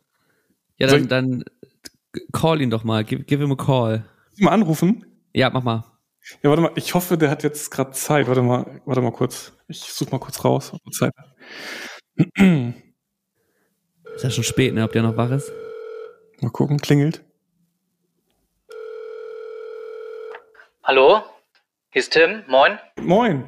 Ja, 0.78 0.88
dann, 0.88 1.08
dann 1.08 1.44
call 2.32 2.62
ihn 2.62 2.70
doch 2.70 2.84
mal. 2.84 3.04
Give, 3.04 3.24
give 3.24 3.42
him 3.42 3.52
a 3.52 3.56
call. 3.56 4.06
Mal 4.38 4.52
anrufen? 4.52 5.06
Ja, 5.34 5.50
mach 5.50 5.64
mal. 5.64 5.84
Ja, 6.42 6.50
warte 6.50 6.62
mal. 6.62 6.72
Ich 6.76 6.94
hoffe, 6.94 7.18
der 7.18 7.30
hat 7.30 7.44
jetzt 7.44 7.72
gerade 7.72 7.92
Zeit. 7.92 8.28
Warte 8.28 8.42
mal, 8.42 8.82
warte 8.86 9.02
mal 9.02 9.12
kurz. 9.12 9.54
Ich 9.68 9.82
suche 9.82 10.12
mal 10.12 10.20
kurz 10.20 10.44
raus, 10.44 10.74
ob 10.74 10.82
er 10.86 10.92
Zeit 10.92 11.14
hat. 11.18 11.36
Ist 14.16 14.24
ja 14.24 14.30
schon 14.32 14.44
spät, 14.44 14.74
ne? 14.74 14.84
Ob 14.84 14.92
der 14.92 15.04
noch 15.04 15.16
wach 15.16 15.32
ist? 15.32 15.50
Mal 16.42 16.50
gucken, 16.52 16.78
klingelt. 16.78 17.24
Hallo, 20.84 21.22
hier 21.92 22.02
ist 22.02 22.12
Tim. 22.12 22.44
Moin. 22.48 22.80
Moin. 23.00 23.46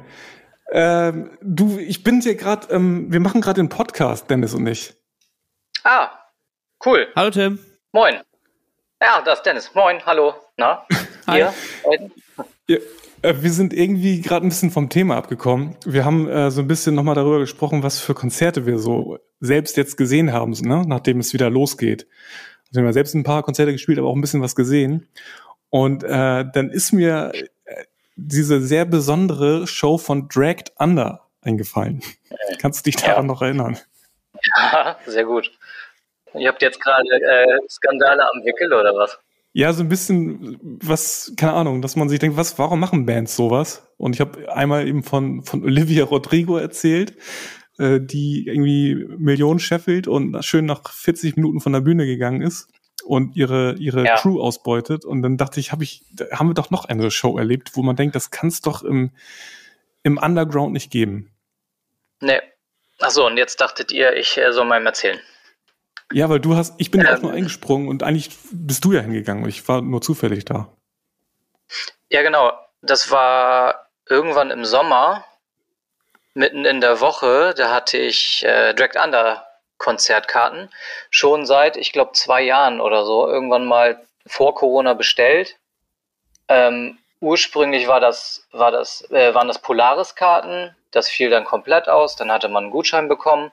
Ähm, 0.74 1.30
du, 1.42 1.78
ich 1.78 2.02
bin 2.02 2.22
hier 2.22 2.34
gerade, 2.34 2.72
ähm, 2.74 3.12
wir 3.12 3.20
machen 3.20 3.42
gerade 3.42 3.60
den 3.60 3.68
Podcast, 3.68 4.30
Dennis 4.30 4.54
und 4.54 4.66
ich. 4.66 4.94
Ah, 5.84 6.10
cool. 6.86 7.08
Hallo 7.14 7.30
Tim. 7.30 7.58
Moin. 7.92 8.14
Ja, 9.02 9.20
das 9.22 9.40
ist 9.40 9.44
Dennis. 9.44 9.74
Moin, 9.74 9.98
hallo. 10.06 10.32
Na, 10.56 10.86
hier. 11.30 11.52
Ja, 12.68 12.78
äh, 13.20 13.34
wir 13.42 13.50
sind 13.50 13.74
irgendwie 13.74 14.22
gerade 14.22 14.46
ein 14.46 14.48
bisschen 14.48 14.70
vom 14.70 14.88
Thema 14.88 15.18
abgekommen. 15.18 15.76
Wir 15.84 16.06
haben 16.06 16.26
äh, 16.26 16.50
so 16.50 16.62
ein 16.62 16.68
bisschen 16.68 16.94
nochmal 16.94 17.16
darüber 17.16 17.40
gesprochen, 17.40 17.82
was 17.82 18.00
für 18.00 18.14
Konzerte 18.14 18.64
wir 18.64 18.78
so 18.78 19.18
selbst 19.40 19.76
jetzt 19.76 19.98
gesehen 19.98 20.32
haben, 20.32 20.52
ne? 20.52 20.84
nachdem 20.86 21.20
es 21.20 21.34
wieder 21.34 21.50
losgeht. 21.50 22.06
Also 22.70 22.80
wir 22.80 22.84
haben 22.84 22.92
selbst 22.94 23.14
ein 23.14 23.24
paar 23.24 23.42
Konzerte 23.42 23.72
gespielt, 23.72 23.98
aber 23.98 24.08
auch 24.08 24.16
ein 24.16 24.22
bisschen 24.22 24.40
was 24.40 24.56
gesehen. 24.56 25.06
Und 25.68 26.02
äh, 26.02 26.44
dann 26.50 26.70
ist 26.70 26.92
mir 26.92 27.32
diese 28.26 28.60
sehr 28.60 28.84
besondere 28.84 29.66
Show 29.66 29.98
von 29.98 30.28
Dragged 30.28 30.72
Under 30.78 31.28
eingefallen. 31.40 32.02
Kannst 32.58 32.80
du 32.86 32.90
dich 32.90 33.00
daran 33.00 33.24
ja. 33.24 33.32
noch 33.32 33.42
erinnern? 33.42 33.78
Ja, 34.56 34.96
sehr 35.06 35.24
gut. 35.24 35.50
Ihr 36.34 36.48
habt 36.48 36.62
jetzt 36.62 36.80
gerade 36.80 37.08
äh, 37.08 37.58
Skandale 37.68 38.22
am 38.22 38.44
Wickel 38.44 38.72
oder 38.72 38.94
was? 38.94 39.18
Ja, 39.52 39.72
so 39.72 39.82
ein 39.82 39.88
bisschen, 39.88 40.58
was, 40.82 41.32
keine 41.36 41.52
Ahnung, 41.52 41.82
dass 41.82 41.94
man 41.94 42.08
sich 42.08 42.18
denkt, 42.18 42.38
was, 42.38 42.58
warum 42.58 42.80
machen 42.80 43.04
Bands 43.04 43.36
sowas? 43.36 43.86
Und 43.98 44.14
ich 44.14 44.20
habe 44.20 44.50
einmal 44.52 44.88
eben 44.88 45.02
von, 45.02 45.42
von 45.42 45.62
Olivia 45.62 46.04
Rodrigo 46.04 46.56
erzählt, 46.56 47.16
äh, 47.78 48.00
die 48.00 48.46
irgendwie 48.46 48.94
Millionen 49.18 49.58
scheffelt 49.58 50.08
und 50.08 50.42
schön 50.42 50.64
nach 50.64 50.90
40 50.90 51.36
Minuten 51.36 51.60
von 51.60 51.74
der 51.74 51.80
Bühne 51.80 52.06
gegangen 52.06 52.40
ist 52.40 52.68
und 53.02 53.36
ihre 53.36 53.74
ihre 53.74 54.04
ja. 54.04 54.16
Crew 54.16 54.40
ausbeutet 54.40 55.04
und 55.04 55.22
dann 55.22 55.36
dachte 55.36 55.60
ich, 55.60 55.72
habe 55.72 55.84
ich 55.84 56.04
haben 56.32 56.48
wir 56.48 56.54
doch 56.54 56.70
noch 56.70 56.84
eine 56.84 57.10
Show 57.10 57.38
erlebt, 57.38 57.72
wo 57.74 57.82
man 57.82 57.96
denkt, 57.96 58.14
das 58.14 58.30
kann 58.30 58.48
es 58.48 58.60
doch 58.60 58.82
im 58.82 59.12
im 60.02 60.18
Underground 60.18 60.72
nicht 60.72 60.90
geben. 60.90 61.30
Nee. 62.20 62.40
Achso, 63.00 63.26
und 63.26 63.36
jetzt 63.36 63.60
dachtet 63.60 63.92
ihr, 63.92 64.16
ich 64.16 64.38
äh, 64.38 64.52
soll 64.52 64.64
mal 64.64 64.84
erzählen. 64.86 65.20
Ja, 66.12 66.28
weil 66.28 66.40
du 66.40 66.56
hast, 66.56 66.74
ich 66.78 66.90
bin 66.90 67.00
ähm, 67.00 67.06
ja 67.06 67.16
auch 67.16 67.22
nur 67.22 67.32
eingesprungen 67.32 67.88
und 67.88 68.02
eigentlich 68.02 68.30
bist 68.52 68.84
du 68.84 68.92
ja 68.92 69.00
hingegangen 69.00 69.42
und 69.42 69.48
ich 69.48 69.66
war 69.66 69.80
nur 69.80 70.02
zufällig 70.02 70.44
da. 70.44 70.68
Ja, 72.10 72.22
genau. 72.22 72.52
Das 72.82 73.10
war 73.10 73.88
irgendwann 74.08 74.50
im 74.50 74.64
Sommer, 74.64 75.24
mitten 76.34 76.64
in 76.64 76.80
der 76.80 77.00
Woche, 77.00 77.54
da 77.56 77.72
hatte 77.72 77.98
ich 77.98 78.44
äh, 78.44 78.74
Dragged 78.74 78.96
Under 79.02 79.46
Konzertkarten 79.82 80.70
schon 81.10 81.44
seit, 81.44 81.76
ich 81.76 81.92
glaube, 81.92 82.12
zwei 82.12 82.40
Jahren 82.40 82.80
oder 82.80 83.04
so, 83.04 83.28
irgendwann 83.28 83.66
mal 83.66 84.00
vor 84.26 84.54
Corona 84.54 84.94
bestellt. 84.94 85.56
Ähm, 86.48 86.98
ursprünglich 87.20 87.88
war 87.88 88.00
das, 88.00 88.46
war 88.52 88.70
das, 88.70 89.10
äh, 89.10 89.34
waren 89.34 89.48
das 89.48 89.60
Polaris-Karten, 89.60 90.74
das 90.92 91.08
fiel 91.08 91.30
dann 91.30 91.44
komplett 91.44 91.88
aus, 91.88 92.14
dann 92.16 92.30
hatte 92.30 92.48
man 92.48 92.64
einen 92.64 92.72
Gutschein 92.72 93.08
bekommen. 93.08 93.50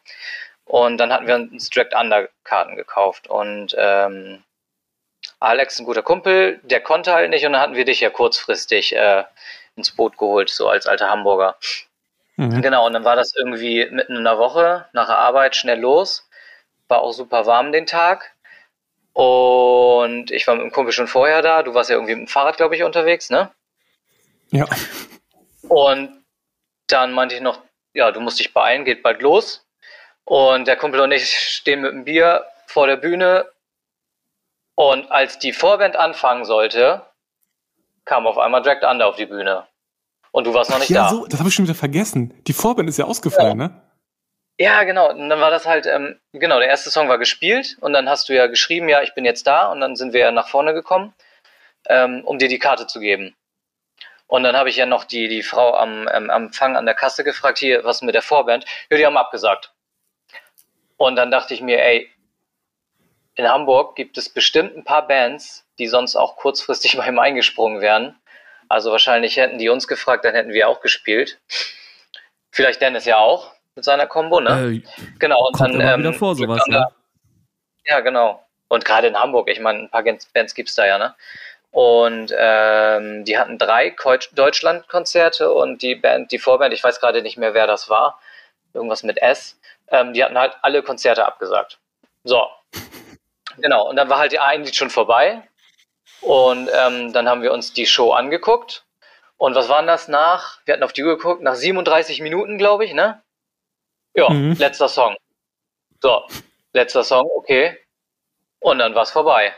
Und 0.65 0.97
dann 0.99 1.11
hatten 1.11 1.25
wir 1.25 1.33
uns 1.35 1.71
Direct 1.71 1.95
Under-Karten 1.95 2.75
gekauft. 2.75 3.27
Und 3.27 3.75
ähm, 3.75 4.43
Alex, 5.39 5.79
ein 5.79 5.85
guter 5.85 6.03
Kumpel, 6.03 6.59
der 6.61 6.81
konnte 6.81 7.11
halt 7.11 7.31
nicht. 7.31 7.43
Und 7.43 7.53
dann 7.53 7.61
hatten 7.61 7.75
wir 7.75 7.85
dich 7.85 8.01
ja 8.01 8.11
kurzfristig 8.11 8.95
äh, 8.95 9.23
ins 9.75 9.89
Boot 9.95 10.15
geholt, 10.19 10.51
so 10.51 10.67
als 10.67 10.85
alter 10.85 11.09
Hamburger. 11.09 11.57
Mhm. 12.39 12.61
Genau, 12.61 12.85
und 12.85 12.93
dann 12.93 13.03
war 13.03 13.17
das 13.17 13.35
irgendwie 13.35 13.85
mitten 13.91 14.15
in 14.15 14.23
der 14.23 14.37
Woche, 14.37 14.85
nach 14.93 15.07
der 15.07 15.17
Arbeit 15.17 15.57
schnell 15.57 15.77
los. 15.77 16.29
War 16.87 17.01
auch 17.01 17.11
super 17.11 17.45
warm 17.45 17.73
den 17.73 17.85
Tag. 17.85 18.31
Und 19.11 20.31
ich 20.31 20.47
war 20.47 20.55
mit 20.55 20.63
dem 20.63 20.71
Kumpel 20.71 20.93
schon 20.93 21.09
vorher 21.09 21.41
da. 21.41 21.63
Du 21.63 21.73
warst 21.73 21.89
ja 21.89 21.97
irgendwie 21.97 22.15
mit 22.15 22.27
dem 22.27 22.31
Fahrrad, 22.31 22.55
glaube 22.55 22.77
ich, 22.77 22.83
unterwegs, 22.83 23.29
ne? 23.29 23.51
Ja. 24.51 24.65
Und 25.67 26.23
dann 26.87 27.11
meinte 27.11 27.35
ich 27.35 27.41
noch, 27.41 27.61
ja, 27.93 28.09
du 28.13 28.21
musst 28.21 28.39
dich 28.39 28.53
beeilen, 28.53 28.85
geht 28.85 29.03
bald 29.03 29.21
los. 29.21 29.67
Und 30.23 30.65
der 30.65 30.77
Kumpel 30.77 31.01
und 31.01 31.11
ich 31.11 31.29
stehen 31.29 31.81
mit 31.81 31.91
dem 31.91 32.05
Bier 32.05 32.45
vor 32.67 32.87
der 32.87 32.95
Bühne. 32.95 33.51
Und 34.75 35.11
als 35.11 35.39
die 35.39 35.51
Vorband 35.51 35.97
anfangen 35.97 36.45
sollte, 36.45 37.05
kam 38.05 38.25
auf 38.25 38.37
einmal 38.37 38.61
Dragged 38.61 38.85
Under 38.85 39.07
auf 39.07 39.17
die 39.17 39.25
Bühne. 39.25 39.67
Und 40.39 40.45
du 40.45 40.53
warst 40.53 40.71
noch 40.71 40.79
nicht 40.79 40.89
ja, 40.89 41.03
da. 41.03 41.09
So, 41.09 41.27
das 41.27 41.39
habe 41.39 41.49
ich 41.49 41.55
schon 41.55 41.65
wieder 41.65 41.75
vergessen. 41.75 42.33
Die 42.47 42.53
Vorband 42.53 42.87
ist 42.87 42.97
ja 42.97 43.03
ausgefallen, 43.03 43.59
ja. 43.59 43.67
ne? 43.67 43.81
Ja, 44.57 44.83
genau. 44.83 45.09
Und 45.09 45.27
dann 45.27 45.41
war 45.41 45.51
das 45.51 45.65
halt, 45.65 45.85
ähm, 45.85 46.17
genau, 46.31 46.59
der 46.59 46.69
erste 46.69 46.89
Song 46.89 47.09
war 47.09 47.17
gespielt 47.17 47.77
und 47.81 47.91
dann 47.91 48.07
hast 48.07 48.29
du 48.29 48.33
ja 48.33 48.47
geschrieben, 48.47 48.87
ja, 48.87 49.01
ich 49.01 49.13
bin 49.13 49.25
jetzt 49.25 49.45
da 49.47 49.69
und 49.69 49.81
dann 49.81 49.97
sind 49.97 50.13
wir 50.13 50.21
ja 50.21 50.31
nach 50.31 50.47
vorne 50.47 50.73
gekommen, 50.73 51.13
ähm, 51.89 52.23
um 52.23 52.39
dir 52.39 52.47
die 52.47 52.57
Karte 52.57 52.87
zu 52.87 53.01
geben. 53.01 53.35
Und 54.27 54.43
dann 54.43 54.55
habe 54.55 54.69
ich 54.69 54.77
ja 54.77 54.85
noch 54.85 55.03
die, 55.03 55.27
die 55.27 55.43
Frau 55.43 55.73
am 55.73 56.07
ähm, 56.09 56.29
Empfang 56.29 56.77
an 56.77 56.85
der 56.85 56.95
Kasse 56.95 57.25
gefragt, 57.25 57.57
hier, 57.57 57.83
was 57.83 58.01
mit 58.01 58.15
der 58.15 58.21
Vorband? 58.21 58.63
Ja, 58.89 58.95
die 58.95 59.05
haben 59.05 59.17
abgesagt. 59.17 59.73
Und 60.95 61.17
dann 61.17 61.31
dachte 61.31 61.53
ich 61.53 61.59
mir, 61.59 61.83
ey, 61.83 62.09
in 63.35 63.45
Hamburg 63.45 63.97
gibt 63.97 64.17
es 64.17 64.29
bestimmt 64.29 64.77
ein 64.77 64.85
paar 64.85 65.05
Bands, 65.05 65.65
die 65.79 65.87
sonst 65.87 66.15
auch 66.15 66.37
kurzfristig 66.37 66.95
mal 66.97 67.09
ihm 67.09 67.19
eingesprungen 67.19 67.81
wären. 67.81 68.17
Also 68.69 68.91
wahrscheinlich 68.91 69.35
hätten 69.35 69.57
die 69.57 69.69
uns 69.69 69.87
gefragt, 69.87 70.23
dann 70.23 70.35
hätten 70.35 70.53
wir 70.53 70.69
auch 70.69 70.79
gespielt. 70.79 71.39
Vielleicht 72.51 72.81
Dennis 72.81 73.05
ja 73.05 73.17
auch 73.17 73.51
mit 73.75 73.83
seiner 73.83 74.05
Combo, 74.05 74.39
ne? 74.39 74.83
Äh, 74.85 75.07
genau. 75.17 75.47
Und 75.47 75.59
dann 75.59 75.81
ähm, 75.81 75.99
wieder 75.99 76.13
vor 76.13 76.35
sowas, 76.35 76.65
ne? 76.67 76.85
Ja, 77.85 77.99
genau. 78.01 78.45
Und 78.67 78.85
gerade 78.85 79.07
in 79.07 79.19
Hamburg, 79.19 79.49
ich 79.49 79.59
meine, 79.59 79.79
ein 79.79 79.89
paar 79.89 80.03
Bands 80.03 80.53
gibt's 80.53 80.75
da 80.75 80.85
ja, 80.85 80.99
ne? 80.99 81.15
Und 81.71 82.33
ähm, 82.35 83.25
die 83.25 83.37
hatten 83.37 83.57
drei 83.57 83.95
Deutschland-Konzerte 84.33 85.51
und 85.51 85.81
die 85.81 85.95
Band, 85.95 86.31
die 86.31 86.39
Vorband, 86.39 86.73
ich 86.73 86.83
weiß 86.83 86.99
gerade 86.99 87.21
nicht 87.21 87.37
mehr, 87.37 87.53
wer 87.53 87.67
das 87.67 87.89
war, 87.89 88.19
irgendwas 88.73 89.03
mit 89.03 89.21
S, 89.21 89.59
ähm, 89.89 90.13
die 90.13 90.23
hatten 90.23 90.37
halt 90.37 90.57
alle 90.61 90.83
Konzerte 90.83 91.25
abgesagt. 91.25 91.79
So. 92.23 92.47
Genau. 93.57 93.87
Und 93.89 93.95
dann 93.95 94.09
war 94.09 94.19
halt 94.19 94.31
die 94.31 94.39
ein 94.39 94.63
Lied 94.63 94.75
schon 94.75 94.89
vorbei 94.89 95.43
und 96.21 96.69
ähm, 96.73 97.13
dann 97.13 97.29
haben 97.29 97.41
wir 97.41 97.53
uns 97.53 97.73
die 97.73 97.85
Show 97.85 98.11
angeguckt. 98.11 98.85
Und 99.37 99.55
was 99.55 99.69
waren 99.69 99.87
das 99.87 100.07
nach? 100.07 100.59
Wir 100.65 100.73
hatten 100.73 100.83
auf 100.83 100.93
die 100.93 101.03
Uhr 101.03 101.17
geguckt, 101.17 101.41
nach 101.41 101.55
37 101.55 102.21
Minuten, 102.21 102.57
glaube 102.57 102.83
ich, 102.85 102.93
ne? 102.93 103.21
Ja, 104.13 104.29
mhm. 104.29 104.53
letzter 104.57 104.89
Song. 104.89 105.15
So, 106.01 106.23
letzter 106.73 107.03
Song, 107.03 107.29
okay. 107.35 107.77
Und 108.59 108.79
dann 108.79 108.95
war 108.95 109.03
es 109.03 109.11
vorbei. 109.11 109.55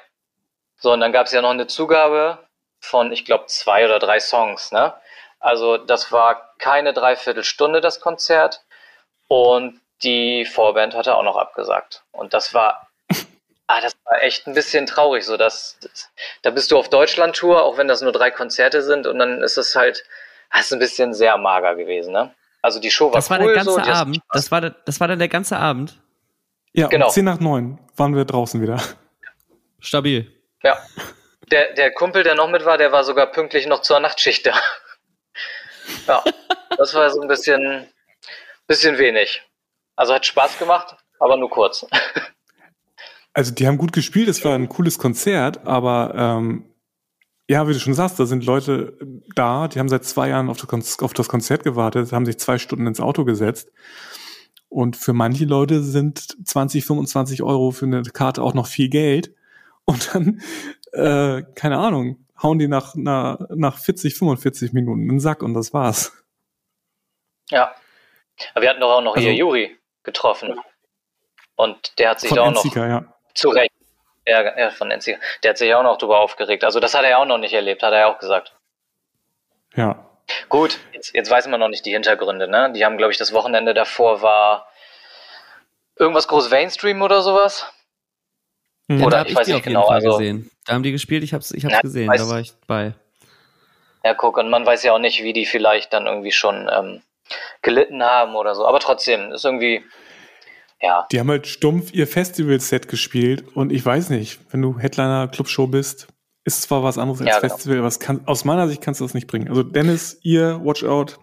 So, 0.77 0.93
und 0.93 0.99
dann 0.99 1.11
gab 1.11 1.25
es 1.25 1.31
ja 1.31 1.41
noch 1.41 1.49
eine 1.49 1.67
Zugabe 1.67 2.37
von, 2.79 3.11
ich 3.11 3.25
glaube, 3.25 3.47
zwei 3.47 3.85
oder 3.85 3.99
drei 3.99 4.19
Songs, 4.19 4.71
ne? 4.71 4.93
Also 5.39 5.77
das 5.77 6.11
war 6.11 6.53
keine 6.59 6.93
Dreiviertelstunde, 6.93 7.81
das 7.81 7.99
Konzert. 7.99 8.63
Und 9.27 9.81
die 10.03 10.45
Vorband 10.45 10.93
hatte 10.93 11.15
auch 11.15 11.23
noch 11.23 11.37
abgesagt. 11.37 12.03
Und 12.11 12.33
das 12.33 12.53
war 12.53 12.90
Ah, 13.73 13.79
das 13.79 13.95
war 14.03 14.21
echt 14.21 14.47
ein 14.47 14.53
bisschen 14.53 14.85
traurig, 14.85 15.25
so 15.25 15.37
dass 15.37 15.79
da 16.41 16.49
bist 16.49 16.71
du 16.71 16.77
auf 16.77 16.89
Deutschland-Tour, 16.89 17.63
auch 17.63 17.77
wenn 17.77 17.87
das 17.87 18.01
nur 18.01 18.11
drei 18.11 18.29
Konzerte 18.29 18.81
sind, 18.81 19.07
und 19.07 19.17
dann 19.17 19.41
ist 19.41 19.57
es 19.57 19.77
halt, 19.77 20.03
das 20.51 20.65
ist 20.65 20.73
ein 20.73 20.79
bisschen 20.79 21.13
sehr 21.13 21.37
mager 21.37 21.75
gewesen, 21.75 22.11
ne? 22.11 22.35
Also 22.61 22.81
die 22.81 22.91
Show 22.91 23.05
war 23.05 23.13
Das 23.13 23.29
war 23.29 23.39
cool, 23.39 23.53
der 23.53 23.63
ganze 23.63 23.71
so, 23.71 23.79
Abend. 23.79 24.19
Das 24.31 24.51
war, 24.51 24.59
das 24.59 24.99
war 24.99 25.07
dann 25.07 25.19
der 25.19 25.29
ganze 25.29 25.55
Abend. 25.55 26.01
Ja, 26.73 26.87
genau. 26.87 27.07
um 27.07 27.13
10 27.13 27.23
nach 27.23 27.39
9 27.39 27.79
waren 27.95 28.13
wir 28.13 28.25
draußen 28.25 28.61
wieder. 28.61 28.77
Stabil. 29.79 30.29
Ja. 30.63 30.77
Der, 31.49 31.73
der 31.73 31.93
Kumpel, 31.93 32.23
der 32.23 32.35
noch 32.35 32.49
mit 32.49 32.65
war, 32.65 32.77
der 32.77 32.91
war 32.91 33.05
sogar 33.05 33.27
pünktlich 33.27 33.67
noch 33.67 33.81
zur 33.81 33.99
Nachtschicht 34.01 34.45
da. 34.47 34.53
Ja, 36.07 36.23
das 36.77 36.93
war 36.93 37.09
so 37.09 37.21
ein 37.21 37.27
bisschen, 37.27 37.87
bisschen 38.67 38.97
wenig. 38.97 39.43
Also 39.95 40.13
hat 40.13 40.25
Spaß 40.25 40.57
gemacht, 40.57 40.95
aber 41.19 41.37
nur 41.37 41.49
kurz. 41.49 41.85
Also 43.33 43.53
die 43.53 43.67
haben 43.67 43.77
gut 43.77 43.93
gespielt, 43.93 44.27
es 44.27 44.43
war 44.43 44.55
ein 44.55 44.69
cooles 44.69 44.97
Konzert, 44.97 45.65
aber 45.65 46.13
ähm, 46.15 46.65
ja, 47.47 47.67
wie 47.67 47.73
du 47.73 47.79
schon 47.79 47.93
sagst, 47.93 48.19
da 48.19 48.25
sind 48.25 48.45
Leute 48.45 48.97
da, 49.35 49.67
die 49.67 49.79
haben 49.79 49.89
seit 49.89 50.05
zwei 50.05 50.29
Jahren 50.29 50.49
auf 50.49 50.57
das, 50.57 50.99
auf 50.99 51.13
das 51.13 51.27
Konzert 51.27 51.63
gewartet, 51.63 52.11
haben 52.11 52.25
sich 52.25 52.39
zwei 52.39 52.57
Stunden 52.57 52.87
ins 52.87 52.99
Auto 52.99 53.25
gesetzt. 53.25 53.71
Und 54.69 54.95
für 54.95 55.11
manche 55.11 55.43
Leute 55.43 55.83
sind 55.83 56.37
20, 56.47 56.85
25 56.85 57.43
Euro 57.43 57.71
für 57.71 57.85
eine 57.85 58.03
Karte 58.03 58.41
auch 58.41 58.53
noch 58.53 58.67
viel 58.67 58.87
Geld. 58.87 59.35
Und 59.83 60.15
dann, 60.15 60.41
äh, 60.93 61.43
keine 61.55 61.77
Ahnung, 61.77 62.25
hauen 62.41 62.57
die 62.57 62.69
nach, 62.69 62.95
nach, 62.95 63.39
nach 63.49 63.77
40, 63.77 64.15
45 64.15 64.71
Minuten 64.71 65.01
in 65.01 65.09
den 65.09 65.19
Sack 65.19 65.43
und 65.43 65.53
das 65.53 65.73
war's. 65.73 66.13
Ja. 67.49 67.75
Aber 68.53 68.61
wir 68.61 68.69
hatten 68.69 68.79
doch 68.79 68.91
auch 68.91 69.01
noch 69.01 69.15
also, 69.15 69.27
hier 69.27 69.35
Juri 69.35 69.77
getroffen. 70.03 70.57
Und 71.55 71.99
der 71.99 72.11
hat 72.11 72.21
sich 72.21 72.31
da 72.31 72.43
auch 72.43 72.51
noch 72.51 72.75
ja. 72.75 73.10
Zu 73.33 73.49
Recht. 73.49 73.71
Ja, 74.27 74.57
ja, 74.57 74.69
von 74.69 74.91
Enzika. 74.91 75.19
Der 75.43 75.49
hat 75.49 75.57
sich 75.57 75.73
auch 75.73 75.83
noch 75.83 75.97
drüber 75.97 76.19
aufgeregt. 76.19 76.63
Also 76.63 76.79
das 76.79 76.93
hat 76.93 77.03
er 77.03 77.09
ja 77.11 77.17
auch 77.17 77.25
noch 77.25 77.39
nicht 77.39 77.53
erlebt, 77.53 77.81
hat 77.81 77.93
er 77.93 77.99
ja 77.99 78.07
auch 78.07 78.19
gesagt. 78.19 78.53
Ja. 79.75 80.05
Gut, 80.49 80.79
jetzt, 80.93 81.13
jetzt 81.13 81.29
weiß 81.29 81.47
man 81.47 81.59
noch 81.59 81.67
nicht 81.67 81.85
die 81.85 81.91
Hintergründe, 81.91 82.47
ne? 82.47 82.71
Die 82.73 82.85
haben, 82.85 82.97
glaube 82.97 83.11
ich, 83.11 83.17
das 83.17 83.33
Wochenende 83.33 83.73
davor 83.73 84.21
war 84.21 84.67
irgendwas 85.97 86.27
groß 86.27 86.49
Mainstream 86.49 87.01
oder 87.01 87.21
sowas. 87.21 87.65
Ja, 88.87 89.05
oder 89.05 89.25
ich 89.25 89.35
weiß 89.35 89.47
nicht 89.47 89.63
genau. 89.63 89.87
Also, 89.87 90.17
gesehen. 90.17 90.51
Da 90.65 90.73
haben 90.73 90.83
die 90.83 90.91
gespielt, 90.91 91.23
ich 91.23 91.33
hab's, 91.33 91.51
ich 91.51 91.63
hab's 91.65 91.75
ja, 91.75 91.81
gesehen, 91.81 92.09
weiß, 92.09 92.21
da 92.21 92.29
war 92.29 92.39
ich 92.39 92.53
bei. 92.67 92.93
Ja, 94.03 94.13
guck, 94.13 94.37
und 94.37 94.49
man 94.49 94.65
weiß 94.65 94.83
ja 94.83 94.93
auch 94.93 94.99
nicht, 94.99 95.23
wie 95.23 95.33
die 95.33 95.45
vielleicht 95.45 95.93
dann 95.93 96.07
irgendwie 96.07 96.31
schon 96.31 96.69
ähm, 96.71 97.01
gelitten 97.61 98.03
haben 98.03 98.35
oder 98.35 98.55
so. 98.55 98.65
Aber 98.65 98.79
trotzdem, 98.79 99.31
ist 99.31 99.45
irgendwie, 99.45 99.83
ja. 100.81 101.07
Die 101.11 101.19
haben 101.19 101.29
halt 101.29 101.47
stumpf 101.47 101.93
ihr 101.93 102.07
Festival-Set 102.07 102.87
gespielt 102.87 103.45
und 103.55 103.71
ich 103.71 103.85
weiß 103.85 104.09
nicht, 104.09 104.39
wenn 104.51 104.61
du 104.61 104.79
Headliner 104.79 105.27
Clubshow 105.27 105.67
bist, 105.67 106.07
ist 106.43 106.63
zwar 106.63 106.83
was 106.83 106.97
anderes 106.97 107.21
als 107.21 107.29
ja, 107.29 107.39
genau. 107.39 107.53
Festival, 107.53 107.79
aber 107.79 107.89
kann, 107.91 108.21
aus 108.25 108.45
meiner 108.45 108.67
Sicht 108.67 108.81
kannst 108.81 108.99
du 108.99 109.05
das 109.05 109.13
nicht 109.13 109.27
bringen. 109.27 109.47
Also 109.47 109.63
Dennis, 109.63 110.19
ihr, 110.23 110.59
Watch 110.63 110.83
Out, 110.83 111.19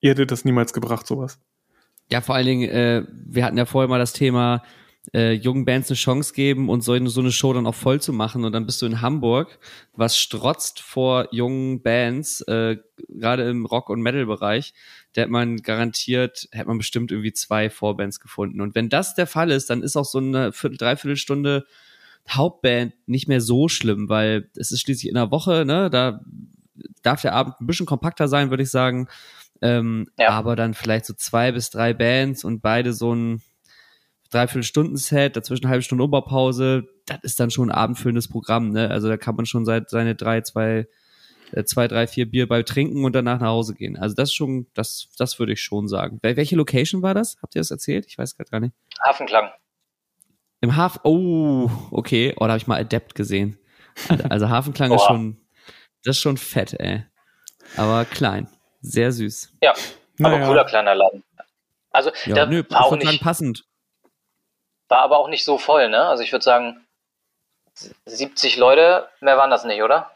ihr 0.00 0.10
hättet 0.10 0.30
das 0.30 0.44
niemals 0.44 0.72
gebracht, 0.72 1.06
sowas. 1.06 1.38
Ja, 2.10 2.20
vor 2.20 2.34
allen 2.34 2.46
Dingen, 2.46 2.68
äh, 2.68 3.04
wir 3.08 3.44
hatten 3.44 3.58
ja 3.58 3.66
vorher 3.66 3.88
mal 3.88 3.98
das 3.98 4.12
Thema, 4.12 4.62
äh, 5.14 5.32
jungen 5.32 5.64
Bands 5.64 5.90
eine 5.90 5.96
Chance 5.96 6.32
geben 6.34 6.68
und 6.68 6.82
so, 6.82 6.94
so 7.06 7.20
eine 7.20 7.32
Show 7.32 7.52
dann 7.52 7.66
auch 7.66 7.74
voll 7.74 8.00
zu 8.00 8.12
machen. 8.12 8.44
Und 8.44 8.52
dann 8.52 8.66
bist 8.66 8.82
du 8.82 8.86
in 8.86 9.00
Hamburg, 9.00 9.58
was 9.94 10.18
strotzt 10.18 10.80
vor 10.80 11.28
jungen 11.32 11.82
Bands, 11.82 12.40
äh, 12.42 12.76
gerade 13.08 13.48
im 13.48 13.66
Rock- 13.66 13.90
und 13.90 14.02
Metal-Bereich. 14.02 14.74
Da 15.12 15.22
hätte 15.22 15.30
man 15.30 15.58
garantiert, 15.58 16.48
hätte 16.52 16.68
man 16.68 16.78
bestimmt 16.78 17.10
irgendwie 17.10 17.32
zwei 17.32 17.70
Vorbands 17.70 18.20
gefunden. 18.20 18.60
Und 18.60 18.74
wenn 18.74 18.88
das 18.88 19.14
der 19.14 19.26
Fall 19.26 19.50
ist, 19.50 19.70
dann 19.70 19.82
ist 19.82 19.96
auch 19.96 20.04
so 20.04 20.18
eine 20.18 20.52
Viertel, 20.52 20.76
Dreiviertelstunde 20.78 21.66
Hauptband 22.28 22.92
nicht 23.06 23.26
mehr 23.26 23.40
so 23.40 23.68
schlimm, 23.68 24.08
weil 24.08 24.50
es 24.54 24.70
ist 24.70 24.80
schließlich 24.80 25.08
in 25.08 25.14
der 25.14 25.30
Woche, 25.30 25.64
ne, 25.64 25.88
da 25.88 26.20
darf 27.02 27.22
der 27.22 27.32
Abend 27.32 27.60
ein 27.60 27.66
bisschen 27.66 27.86
kompakter 27.86 28.28
sein, 28.28 28.50
würde 28.50 28.62
ich 28.62 28.70
sagen. 28.70 29.08
Ähm, 29.60 30.08
ja. 30.18 30.30
Aber 30.30 30.54
dann 30.54 30.74
vielleicht 30.74 31.06
so 31.06 31.14
zwei 31.14 31.52
bis 31.52 31.70
drei 31.70 31.94
Bands 31.94 32.44
und 32.44 32.60
beide 32.60 32.92
so 32.92 33.14
ein 33.14 33.42
Dreiviertelstunden-Set, 34.30 35.36
dazwischen 35.36 35.64
eine 35.64 35.70
halbe 35.70 35.82
Stunde 35.82 36.04
Umbaupause, 36.04 36.86
das 37.06 37.18
ist 37.22 37.40
dann 37.40 37.50
schon 37.50 37.70
ein 37.70 37.76
abendfüllendes 37.76 38.28
Programm, 38.28 38.70
ne? 38.70 38.90
Also 38.90 39.08
da 39.08 39.16
kann 39.16 39.36
man 39.36 39.46
schon 39.46 39.64
seit 39.64 39.88
seine 39.88 40.14
drei, 40.14 40.42
zwei, 40.42 40.86
zwei, 41.64 41.88
drei, 41.88 42.06
vier 42.06 42.30
Bier 42.30 42.48
bei 42.48 42.62
trinken 42.62 43.04
und 43.04 43.14
danach 43.14 43.40
nach 43.40 43.48
Hause 43.48 43.74
gehen. 43.74 43.96
Also 43.96 44.14
das 44.14 44.32
schon, 44.32 44.66
das, 44.74 45.08
das 45.18 45.38
würde 45.38 45.52
ich 45.52 45.62
schon 45.62 45.88
sagen. 45.88 46.18
Welche 46.22 46.56
Location 46.56 47.02
war 47.02 47.14
das? 47.14 47.36
Habt 47.42 47.54
ihr 47.54 47.60
das 47.60 47.70
erzählt? 47.70 48.06
Ich 48.06 48.18
weiß 48.18 48.36
gerade 48.36 48.50
gar 48.50 48.60
nicht. 48.60 48.74
Hafenklang. 49.04 49.50
Im 50.60 50.76
Hafen, 50.76 51.00
oh, 51.04 51.70
okay. 51.90 52.34
Oh, 52.36 52.40
da 52.40 52.48
habe 52.48 52.58
ich 52.58 52.66
mal 52.66 52.80
Adept 52.80 53.14
gesehen. 53.14 53.58
Also 54.28 54.48
Hafenklang 54.48 54.92
ist 54.92 55.02
schon, 55.02 55.40
das 56.04 56.16
ist 56.16 56.22
schon 56.22 56.36
fett, 56.36 56.74
ey. 56.74 57.04
Aber 57.76 58.04
klein. 58.04 58.48
Sehr 58.80 59.10
süß. 59.10 59.56
Ja, 59.60 59.72
aber 60.20 60.38
naja. 60.38 60.46
cooler 60.46 60.64
kleiner 60.64 60.94
Laden. 60.94 61.24
Also, 61.90 62.12
ja, 62.26 62.34
der 62.34 62.46
nö, 62.46 62.64
war 62.68 62.84
auch 62.84 62.96
nicht, 62.96 63.22
passend. 63.22 63.64
War 64.88 65.00
aber 65.00 65.18
auch 65.18 65.28
nicht 65.28 65.44
so 65.44 65.58
voll, 65.58 65.88
ne? 65.88 66.06
Also 66.06 66.22
ich 66.22 66.32
würde 66.32 66.44
sagen, 66.44 66.86
70 68.06 68.56
Leute, 68.56 69.08
mehr 69.20 69.36
waren 69.36 69.50
das 69.50 69.64
nicht, 69.64 69.82
oder? 69.82 70.10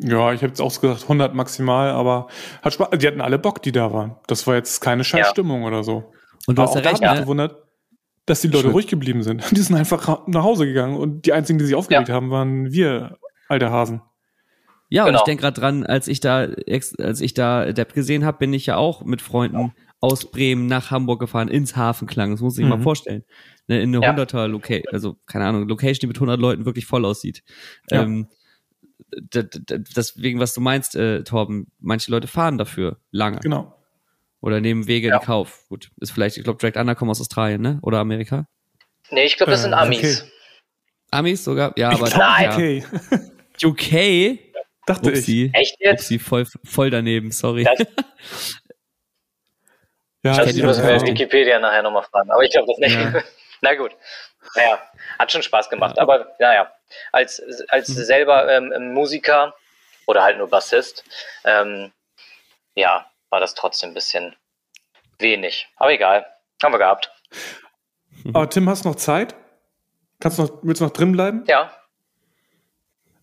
Ja, 0.00 0.32
ich 0.32 0.42
habe 0.42 0.48
jetzt 0.48 0.60
auch 0.60 0.80
gesagt 0.80 1.02
100 1.02 1.34
maximal, 1.34 1.90
aber 1.90 2.28
hat 2.62 2.72
Spaß. 2.72 2.90
Die 2.98 3.06
hatten 3.06 3.20
alle 3.20 3.38
Bock, 3.38 3.62
die 3.62 3.72
da 3.72 3.92
waren. 3.92 4.16
Das 4.28 4.46
war 4.46 4.54
jetzt 4.54 4.80
keine 4.80 5.02
Scheißstimmung 5.02 5.62
ja. 5.62 5.68
oder 5.68 5.82
so. 5.82 6.12
Und 6.46 6.56
du 6.56 6.62
hast 6.62 6.74
ja 6.74 6.82
recht, 6.82 7.02
ne? 7.02 7.20
gewundert, 7.20 7.64
dass 8.24 8.40
die 8.40 8.48
Leute 8.48 8.64
Schön. 8.64 8.72
ruhig 8.72 8.86
geblieben 8.86 9.22
sind. 9.22 9.44
Die 9.56 9.60
sind 9.60 9.76
einfach 9.76 10.26
nach 10.26 10.44
Hause 10.44 10.66
gegangen 10.66 10.96
und 10.96 11.26
die 11.26 11.32
einzigen, 11.32 11.58
die 11.58 11.64
sich 11.64 11.74
aufgeregt 11.74 12.08
ja. 12.08 12.14
haben, 12.14 12.30
waren 12.30 12.70
wir, 12.70 13.18
alte 13.48 13.70
Hasen. 13.70 14.02
Ja, 14.90 15.04
genau. 15.04 15.16
und 15.16 15.20
ich 15.20 15.24
denke 15.24 15.42
gerade 15.42 15.60
dran, 15.60 15.84
als 15.84 16.08
ich 16.08 16.20
da, 16.20 16.48
als 16.98 17.20
ich 17.20 17.34
da 17.34 17.72
Depp 17.72 17.92
gesehen 17.92 18.24
habe, 18.24 18.38
bin 18.38 18.52
ich 18.52 18.66
ja 18.66 18.76
auch 18.76 19.04
mit 19.04 19.20
Freunden 19.20 19.72
aus 20.00 20.30
Bremen 20.30 20.66
nach 20.66 20.90
Hamburg 20.90 21.20
gefahren, 21.20 21.48
ins 21.48 21.76
Hafenklang. 21.76 22.30
Das 22.30 22.40
muss 22.40 22.56
ich 22.56 22.64
mhm. 22.64 22.70
mal 22.70 22.80
vorstellen. 22.80 23.24
Ne, 23.66 23.82
in 23.82 23.94
eine 23.94 24.04
ja. 24.04 24.14
100er 24.14 24.46
Location, 24.46 24.92
also 24.92 25.16
keine 25.26 25.44
Ahnung, 25.44 25.68
Location, 25.68 26.00
die 26.00 26.06
mit 26.06 26.16
100 26.16 26.40
Leuten 26.40 26.64
wirklich 26.64 26.86
voll 26.86 27.04
aussieht. 27.04 27.42
Ja. 27.90 28.02
Ähm, 28.02 28.28
deswegen, 29.10 30.40
was 30.40 30.54
du 30.54 30.60
meinst, 30.60 30.96
äh, 30.96 31.22
Torben, 31.24 31.70
manche 31.78 32.10
Leute 32.10 32.26
fahren 32.26 32.58
dafür 32.58 32.98
lange. 33.10 33.38
Genau. 33.40 33.74
Oder 34.40 34.60
nehmen 34.60 34.86
Wege 34.86 35.08
ja. 35.08 35.16
in 35.16 35.22
Kauf. 35.22 35.64
Gut, 35.68 35.90
ist 36.00 36.12
vielleicht, 36.12 36.36
ich 36.36 36.44
glaube, 36.44 36.58
Direct 36.58 36.76
Under 36.76 36.94
kommen 36.94 37.10
aus 37.10 37.20
Australien, 37.20 37.60
ne? 37.60 37.78
Oder 37.82 37.98
Amerika? 37.98 38.46
Nee, 39.10 39.24
ich 39.24 39.36
glaube, 39.36 39.52
das 39.52 39.62
sind 39.62 39.72
äh, 39.72 39.76
Amis. 39.76 40.22
Okay. 40.22 40.32
Amis 41.10 41.44
sogar? 41.44 41.72
Ja, 41.76 41.90
aber. 41.90 42.08
Nein. 42.10 42.84
UK. 43.62 43.64
UK? 43.64 44.38
Dachte 44.86 45.10
Upsi. 45.10 45.46
ich. 45.46 45.54
Echt 45.54 45.76
jetzt? 45.80 46.00
Upsi, 46.02 46.18
voll, 46.18 46.46
voll 46.64 46.90
daneben, 46.90 47.30
sorry. 47.30 47.64
Das, 47.64 47.78
ja, 50.22 50.36
das 50.44 50.54
müssen 50.54 50.86
wir 50.86 51.02
Wikipedia 51.02 51.58
nachher 51.58 51.82
nochmal 51.82 52.04
fragen. 52.04 52.30
Aber 52.30 52.42
ich 52.42 52.50
glaube 52.50 52.68
das 52.68 52.78
nicht. 52.78 52.94
Ja. 52.94 53.22
Na 53.60 53.74
gut. 53.74 53.92
Naja, 54.54 54.78
hat 55.18 55.32
schon 55.32 55.42
Spaß 55.42 55.68
gemacht. 55.68 55.96
Ja. 55.96 56.02
Aber 56.02 56.34
naja, 56.38 56.72
als, 57.12 57.42
als 57.68 57.88
mhm. 57.88 58.02
selber 58.04 58.48
ähm, 58.50 58.92
Musiker 58.92 59.54
oder 60.06 60.22
halt 60.22 60.38
nur 60.38 60.48
Bassist, 60.48 61.04
ähm, 61.44 61.92
ja, 62.74 63.06
war 63.30 63.40
das 63.40 63.54
trotzdem 63.54 63.90
ein 63.90 63.94
bisschen 63.94 64.36
wenig. 65.18 65.68
Aber 65.76 65.92
egal. 65.92 66.26
Haben 66.62 66.74
wir 66.74 66.78
gehabt. 66.78 67.12
Aber 68.32 68.48
Tim, 68.50 68.68
hast 68.68 68.84
du 68.84 68.88
noch 68.88 68.96
Zeit? 68.96 69.34
Kannst 70.20 70.38
du 70.38 70.42
noch, 70.42 70.58
willst 70.62 70.80
du 70.80 70.84
noch 70.84 70.92
drin 70.92 71.12
bleiben? 71.12 71.44
Ja. 71.46 71.72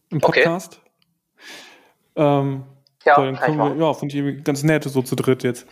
Im 0.09 0.21
Podcast? 0.21 0.79
Okay. 2.15 2.25
Ähm, 2.27 2.65
ja, 3.03 3.15
dann 3.15 3.35
kommen 3.35 3.77
wir, 3.77 3.85
ja, 3.85 3.93
finde 3.93 4.17
ich 4.17 4.43
ganz 4.43 4.63
nett, 4.63 4.83
so 4.83 5.01
zu 5.01 5.15
dritt 5.15 5.43
jetzt. 5.43 5.67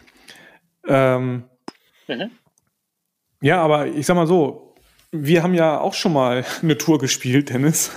Ähm, 0.86 1.50
mhm. 2.08 2.32
Ja, 3.42 3.62
aber 3.62 3.88
ich 3.88 4.06
sag 4.06 4.16
mal 4.16 4.28
so, 4.28 4.73
wir 5.16 5.44
haben 5.44 5.54
ja 5.54 5.80
auch 5.80 5.94
schon 5.94 6.12
mal 6.12 6.44
eine 6.62 6.78
Tour 6.78 6.98
gespielt, 6.98 7.50
Dennis. 7.50 7.92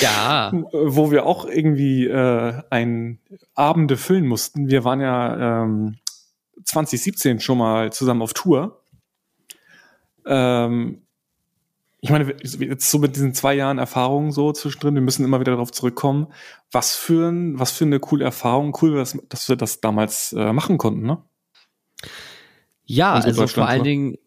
Ja. 0.00 0.52
Wo 0.72 1.10
wir 1.10 1.26
auch 1.26 1.46
irgendwie 1.46 2.06
äh, 2.06 2.62
ein 2.70 3.18
Abende 3.54 3.96
füllen 3.96 4.26
mussten. 4.26 4.68
Wir 4.68 4.84
waren 4.84 5.00
ja 5.00 5.62
ähm, 5.62 5.96
2017 6.64 7.40
schon 7.40 7.58
mal 7.58 7.92
zusammen 7.92 8.22
auf 8.22 8.34
Tour. 8.34 8.82
Ähm, 10.26 11.02
ich 12.00 12.10
meine, 12.10 12.34
jetzt 12.42 12.90
so 12.90 12.98
mit 12.98 13.16
diesen 13.16 13.32
zwei 13.32 13.54
Jahren 13.54 13.78
Erfahrung 13.78 14.30
so 14.30 14.52
zwischendrin, 14.52 14.94
wir 14.94 15.02
müssen 15.02 15.24
immer 15.24 15.40
wieder 15.40 15.52
darauf 15.52 15.72
zurückkommen, 15.72 16.26
was 16.70 16.94
für, 16.94 17.30
ein, 17.30 17.58
was 17.58 17.72
für 17.72 17.84
eine 17.84 18.00
coole 18.00 18.24
Erfahrung, 18.24 18.76
cool, 18.82 18.96
dass, 18.96 19.18
dass 19.30 19.48
wir 19.48 19.56
das 19.56 19.80
damals 19.80 20.34
äh, 20.34 20.52
machen 20.52 20.76
konnten, 20.76 21.06
ne? 21.06 21.22
Ja, 22.84 23.14
also 23.14 23.46
vor 23.46 23.66
allen 23.66 23.84
Dingen, 23.84 24.18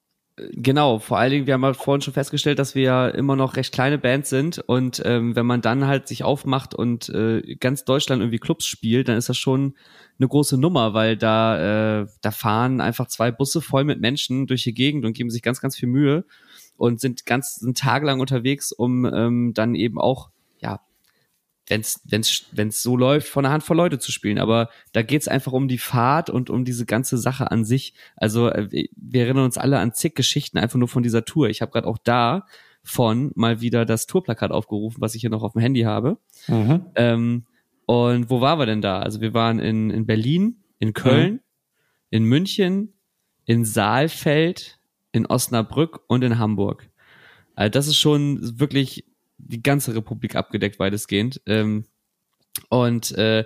genau, 0.52 1.00
vor 1.00 1.18
allen 1.18 1.32
Dingen, 1.32 1.48
wir 1.48 1.56
haben 1.56 1.66
halt 1.66 1.78
vorhin 1.78 2.02
schon 2.02 2.14
festgestellt, 2.14 2.60
dass 2.60 2.76
wir 2.76 2.84
ja 2.84 3.08
immer 3.08 3.36
noch 3.36 3.56
recht 3.56 3.74
kleine 3.74 3.98
Bands 3.98 4.30
sind. 4.30 4.60
Und 4.60 5.02
ähm, 5.06 5.36
wenn 5.36 5.46
man 5.46 5.62
dann 5.62 5.88
halt 5.88 6.08
sich 6.08 6.24
aufmacht 6.24 6.76
und 6.76 7.10
äh, 7.10 7.56
ganz 7.56 7.86
Deutschland 7.86 8.22
irgendwie 8.22 8.40
Clubs 8.40 8.66
spielt, 8.66 9.08
dann 9.10 9.18
ist 9.18 9.30
das 9.30 9.38
schon 9.38 9.76
eine 10.20 10.28
große 10.28 10.58
Nummer, 10.58 10.94
weil 10.94 11.18
da, 11.18 12.02
äh, 12.02 12.08
da 12.22 12.32
fahren 12.32 12.82
einfach 12.82 13.08
zwei 13.08 13.32
Busse 13.32 13.62
voll 13.62 13.84
mit 13.84 14.00
Menschen 14.00 14.48
durch 14.48 14.64
die 14.64 14.74
Gegend 14.74 15.06
und 15.06 15.14
geben 15.14 15.30
sich 15.30 15.42
ganz, 15.42 15.60
ganz 15.60 15.76
viel 15.76 15.90
Mühe 15.90 16.26
und 16.76 17.00
sind 17.00 17.26
ganz 17.26 17.56
sind 17.56 17.78
tagelang 17.78 18.20
unterwegs, 18.20 18.72
um 18.72 19.06
ähm, 19.06 19.54
dann 19.54 19.76
eben 19.76 20.00
auch 20.00 20.30
ja 20.60 20.80
wenn's 21.68 22.02
wenn's 22.06 22.46
wenn's 22.52 22.82
so 22.82 22.96
läuft, 22.96 23.28
von 23.28 23.46
einer 23.46 23.54
Handvoll 23.54 23.78
Leute 23.78 24.00
zu 24.00 24.12
spielen. 24.12 24.40
Aber 24.40 24.70
da 24.94 25.02
geht's 25.02 25.28
einfach 25.28 25.52
um 25.52 25.68
die 25.68 25.78
Fahrt 25.78 26.30
und 26.30 26.50
um 26.50 26.66
diese 26.66 26.86
ganze 26.86 27.18
Sache 27.18 27.52
an 27.52 27.66
sich. 27.66 27.94
Also 28.16 28.50
äh, 28.50 28.88
wir 28.96 29.24
erinnern 29.24 29.46
uns 29.46 29.58
alle 29.58 29.80
an 29.80 29.94
zig 29.94 30.16
Geschichten 30.16 30.58
einfach 30.58 30.80
nur 30.80 30.88
von 30.88 31.04
dieser 31.04 31.26
Tour. 31.26 31.50
Ich 31.50 31.62
habe 31.62 31.72
gerade 31.72 31.88
auch 31.88 31.98
da 31.98 32.46
von 32.84 33.32
mal 33.36 33.60
wieder 33.60 33.86
das 33.86 34.06
Tourplakat 34.08 34.52
aufgerufen, 34.52 35.02
was 35.02 35.14
ich 35.14 35.22
hier 35.22 35.30
noch 35.30 35.44
auf 35.44 35.54
dem 35.54 35.62
Handy 35.62 35.82
habe. 35.82 36.18
Mhm. 36.48 36.86
Ähm, 36.96 37.46
und 37.86 38.30
wo 38.30 38.42
waren 38.42 38.60
wir 38.60 38.66
denn 38.66 38.82
da? 38.82 39.00
Also 39.00 39.22
wir 39.22 39.34
waren 39.34 39.60
in, 39.60 39.90
in 39.90 40.06
Berlin, 40.06 40.64
in 40.80 40.94
Köln, 40.94 41.34
mhm. 41.34 41.40
in 42.10 42.24
München, 42.24 42.94
in 43.46 43.66
Saalfeld, 43.66 44.80
in 45.12 45.26
Osnabrück 45.26 46.02
und 46.08 46.24
in 46.24 46.40
Hamburg. 46.40 46.90
Also 47.56 47.72
das 47.72 47.88
ist 47.88 47.98
schon 47.98 48.60
wirklich 48.60 49.06
die 49.48 49.64
ganze 49.64 49.96
Republik 49.96 50.36
abgedeckt, 50.36 50.80
weitestgehend. 50.80 51.42
Ähm, 51.46 51.86
und 52.70 53.12
äh, 53.18 53.46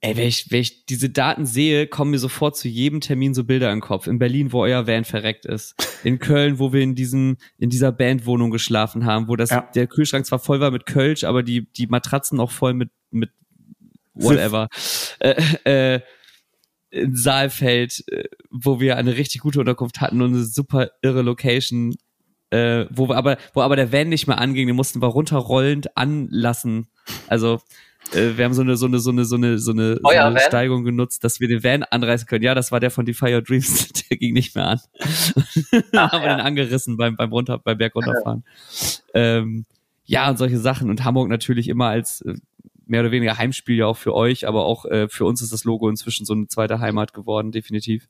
ey, 0.00 0.16
wenn 0.16 0.26
ich, 0.26 0.50
wenn 0.50 0.60
ich 0.60 0.84
diese 0.86 1.10
Daten 1.10 1.46
sehe, 1.46 1.86
kommen 1.86 2.10
mir 2.10 2.18
sofort 2.18 2.56
zu 2.56 2.68
jedem 2.68 3.00
Termin 3.00 3.34
so 3.34 3.44
Bilder 3.44 3.72
im 3.72 3.80
Kopf. 3.80 4.06
In 4.06 4.18
Berlin, 4.18 4.52
wo 4.52 4.62
euer 4.62 4.86
Van 4.86 5.04
verreckt 5.04 5.46
ist. 5.46 5.74
In 6.04 6.18
Köln, 6.18 6.58
wo 6.58 6.72
wir 6.72 6.82
in 6.82 6.94
diesem, 6.94 7.36
in 7.58 7.70
dieser 7.70 7.92
Bandwohnung 7.92 8.50
geschlafen 8.50 9.06
haben, 9.06 9.28
wo 9.28 9.36
das, 9.36 9.50
ja. 9.50 9.68
der 9.74 9.86
Kühlschrank 9.86 10.26
zwar 10.26 10.40
voll 10.40 10.60
war 10.60 10.70
mit 10.70 10.86
Kölsch, 10.86 11.24
aber 11.24 11.42
die, 11.42 11.70
die 11.72 11.86
Matratzen 11.86 12.40
auch 12.40 12.50
voll 12.50 12.74
mit, 12.74 12.90
mit 13.10 13.30
whatever. 14.14 14.68
Äh, 15.20 15.94
äh, 15.94 16.00
in 16.90 17.16
Saalfeld, 17.16 18.04
äh, 18.08 18.24
wo 18.50 18.80
wir 18.80 18.96
eine 18.96 19.16
richtig 19.16 19.40
gute 19.40 19.60
Unterkunft 19.60 20.00
hatten 20.00 20.20
und 20.20 20.34
eine 20.34 20.44
super 20.44 20.90
irre 21.00 21.22
Location, 21.22 21.94
äh, 22.52 22.86
wo 22.90 23.08
wir 23.08 23.16
aber, 23.16 23.38
wo 23.54 23.62
aber 23.62 23.76
der 23.76 23.92
Van 23.92 24.08
nicht 24.08 24.26
mehr 24.26 24.38
anging, 24.38 24.66
den 24.66 24.76
mussten 24.76 25.00
wir 25.00 25.08
runterrollend 25.08 25.96
anlassen. 25.96 26.88
Also 27.26 27.60
äh, 28.12 28.36
wir 28.36 28.44
haben 28.44 28.52
so 28.52 28.60
eine 28.60 28.76
so 28.76 28.86
eine 28.86 28.98
so 28.98 29.10
eine 29.10 29.24
so 29.24 29.36
eine 29.36 29.58
so 29.58 29.72
eine, 29.72 29.98
so 30.02 30.08
eine 30.08 30.40
Steigung 30.40 30.84
genutzt, 30.84 31.24
dass 31.24 31.40
wir 31.40 31.48
den 31.48 31.64
Van 31.64 31.82
anreißen 31.82 32.26
können. 32.26 32.44
Ja, 32.44 32.54
das 32.54 32.70
war 32.70 32.78
der 32.78 32.90
von 32.90 33.06
Defy 33.06 33.34
Your 33.34 33.42
Dreams, 33.42 33.88
der 34.10 34.18
ging 34.18 34.34
nicht 34.34 34.54
mehr 34.54 34.66
an. 34.66 34.80
Ach, 35.00 35.02
haben 36.12 36.22
wir 36.22 36.28
ja. 36.28 36.36
den 36.36 36.46
angerissen 36.46 36.98
beim 36.98 37.16
beim 37.16 37.32
runter 37.32 37.58
beim 37.58 37.78
Berg 37.78 37.94
runterfahren. 37.94 38.44
Ja. 39.14 39.20
Ähm, 39.38 39.64
ja 40.04 40.28
und 40.28 40.36
solche 40.36 40.58
Sachen 40.58 40.90
und 40.90 41.04
Hamburg 41.04 41.30
natürlich 41.30 41.68
immer 41.68 41.86
als 41.86 42.20
äh, 42.20 42.34
mehr 42.86 43.00
oder 43.00 43.12
weniger 43.12 43.38
Heimspiel 43.38 43.78
ja 43.78 43.86
auch 43.86 43.96
für 43.96 44.14
euch, 44.14 44.46
aber 44.46 44.66
auch 44.66 44.84
äh, 44.84 45.08
für 45.08 45.24
uns 45.24 45.40
ist 45.40 45.54
das 45.54 45.64
Logo 45.64 45.88
inzwischen 45.88 46.26
so 46.26 46.34
eine 46.34 46.48
zweite 46.48 46.80
Heimat 46.80 47.14
geworden, 47.14 47.50
definitiv. 47.50 48.08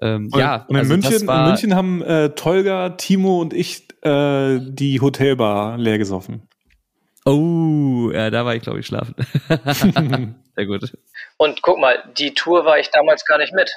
Ähm, 0.00 0.30
und, 0.32 0.38
ja, 0.38 0.64
und 0.68 0.70
in, 0.70 0.76
also 0.76 0.92
München, 0.92 1.26
war, 1.26 1.44
in 1.44 1.50
München 1.50 1.74
haben 1.74 2.02
äh, 2.02 2.30
Tolga, 2.30 2.90
Timo 2.90 3.40
und 3.40 3.52
ich 3.52 3.88
äh, 4.02 4.58
die 4.60 5.00
Hotelbar 5.00 5.78
leer 5.78 5.98
gesoffen. 5.98 6.48
Oh, 7.24 8.10
ja, 8.12 8.30
da 8.30 8.44
war 8.44 8.54
ich, 8.54 8.62
glaube 8.62 8.80
ich, 8.80 8.86
schlafen. 8.86 9.14
Sehr 10.56 10.66
gut. 10.66 10.92
Und 11.36 11.62
guck 11.62 11.78
mal, 11.78 12.02
die 12.16 12.34
Tour 12.34 12.64
war 12.64 12.78
ich 12.78 12.90
damals 12.90 13.24
gar 13.24 13.38
nicht 13.38 13.52
mit. 13.52 13.72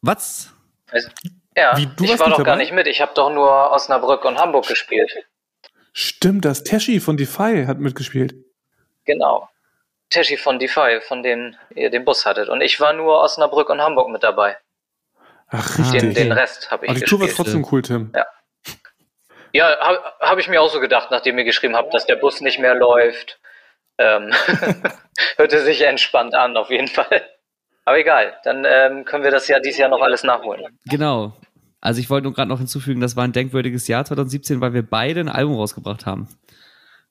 Was? 0.00 0.52
Also, 0.90 1.08
ja, 1.56 1.76
Wie, 1.76 1.88
ich 2.04 2.18
war 2.18 2.28
doch 2.28 2.36
dabei? 2.36 2.42
gar 2.42 2.56
nicht 2.56 2.72
mit. 2.72 2.86
Ich 2.86 3.00
habe 3.00 3.12
doch 3.14 3.32
nur 3.32 3.72
Osnabrück 3.72 4.24
und 4.24 4.38
Hamburg 4.38 4.66
gespielt. 4.66 5.10
Stimmt, 5.92 6.44
das 6.44 6.64
Teschi 6.64 7.00
von 7.00 7.16
Defy 7.16 7.64
hat 7.66 7.78
mitgespielt. 7.78 8.34
Genau. 9.04 9.48
Teschi 10.10 10.36
von 10.36 10.58
Defy, 10.58 11.00
von 11.00 11.22
denen 11.22 11.56
ihr 11.74 11.90
den 11.90 12.04
Bus 12.04 12.26
hattet. 12.26 12.48
Und 12.48 12.60
ich 12.60 12.80
war 12.80 12.92
nur 12.92 13.20
Osnabrück 13.20 13.70
und 13.70 13.80
Hamburg 13.80 14.10
mit 14.10 14.22
dabei. 14.22 14.56
Ach, 15.48 15.78
richtig. 15.78 16.00
Den, 16.00 16.14
den 16.14 16.32
Rest 16.32 16.70
habe 16.70 16.86
ich 16.86 16.90
Aber 16.90 16.98
die 16.98 17.04
Tour 17.04 17.20
war 17.20 17.28
trotzdem 17.28 17.66
cool, 17.70 17.82
Tim. 17.82 18.12
Ja. 18.14 18.26
Ja, 19.52 19.78
habe 19.80 20.02
hab 20.20 20.38
ich 20.38 20.48
mir 20.48 20.60
auch 20.60 20.68
so 20.68 20.80
gedacht, 20.80 21.12
nachdem 21.12 21.38
ihr 21.38 21.44
geschrieben 21.44 21.76
habt, 21.76 21.94
dass 21.94 22.06
der 22.06 22.16
Bus 22.16 22.40
nicht 22.40 22.58
mehr 22.58 22.74
läuft. 22.74 23.38
Ähm, 23.98 24.32
hörte 25.36 25.62
sich 25.62 25.82
entspannt 25.82 26.34
an, 26.34 26.56
auf 26.56 26.70
jeden 26.70 26.88
Fall. 26.88 27.22
Aber 27.84 27.98
egal, 27.98 28.34
dann 28.42 28.64
ähm, 28.66 29.04
können 29.04 29.22
wir 29.22 29.30
das 29.30 29.46
ja 29.46 29.60
dieses 29.60 29.78
Jahr 29.78 29.90
noch 29.90 30.00
alles 30.00 30.24
nachholen. 30.24 30.64
Genau. 30.86 31.36
Also 31.80 32.00
ich 32.00 32.10
wollte 32.10 32.24
nur 32.24 32.32
gerade 32.32 32.48
noch 32.48 32.58
hinzufügen, 32.58 33.00
das 33.00 33.14
war 33.14 33.24
ein 33.24 33.32
denkwürdiges 33.32 33.86
Jahr 33.86 34.04
2017, 34.04 34.60
weil 34.60 34.72
wir 34.72 34.82
beide 34.82 35.20
ein 35.20 35.28
Album 35.28 35.54
rausgebracht 35.54 36.06
haben. 36.06 36.28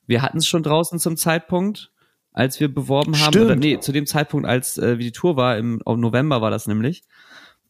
Wir 0.07 0.21
hatten 0.21 0.39
es 0.39 0.47
schon 0.47 0.63
draußen 0.63 0.99
zum 0.99 1.15
Zeitpunkt, 1.15 1.91
als 2.33 2.59
wir 2.59 2.73
beworben 2.73 3.13
haben. 3.13 3.31
Stimmt. 3.31 3.45
Oder 3.45 3.55
nee, 3.55 3.79
zu 3.79 3.91
dem 3.91 4.05
Zeitpunkt, 4.05 4.47
als 4.47 4.77
äh, 4.77 4.97
wie 4.97 5.03
die 5.03 5.11
Tour 5.11 5.37
war, 5.37 5.57
im, 5.57 5.81
im 5.85 5.99
November 5.99 6.41
war 6.41 6.51
das 6.51 6.67
nämlich. 6.67 7.03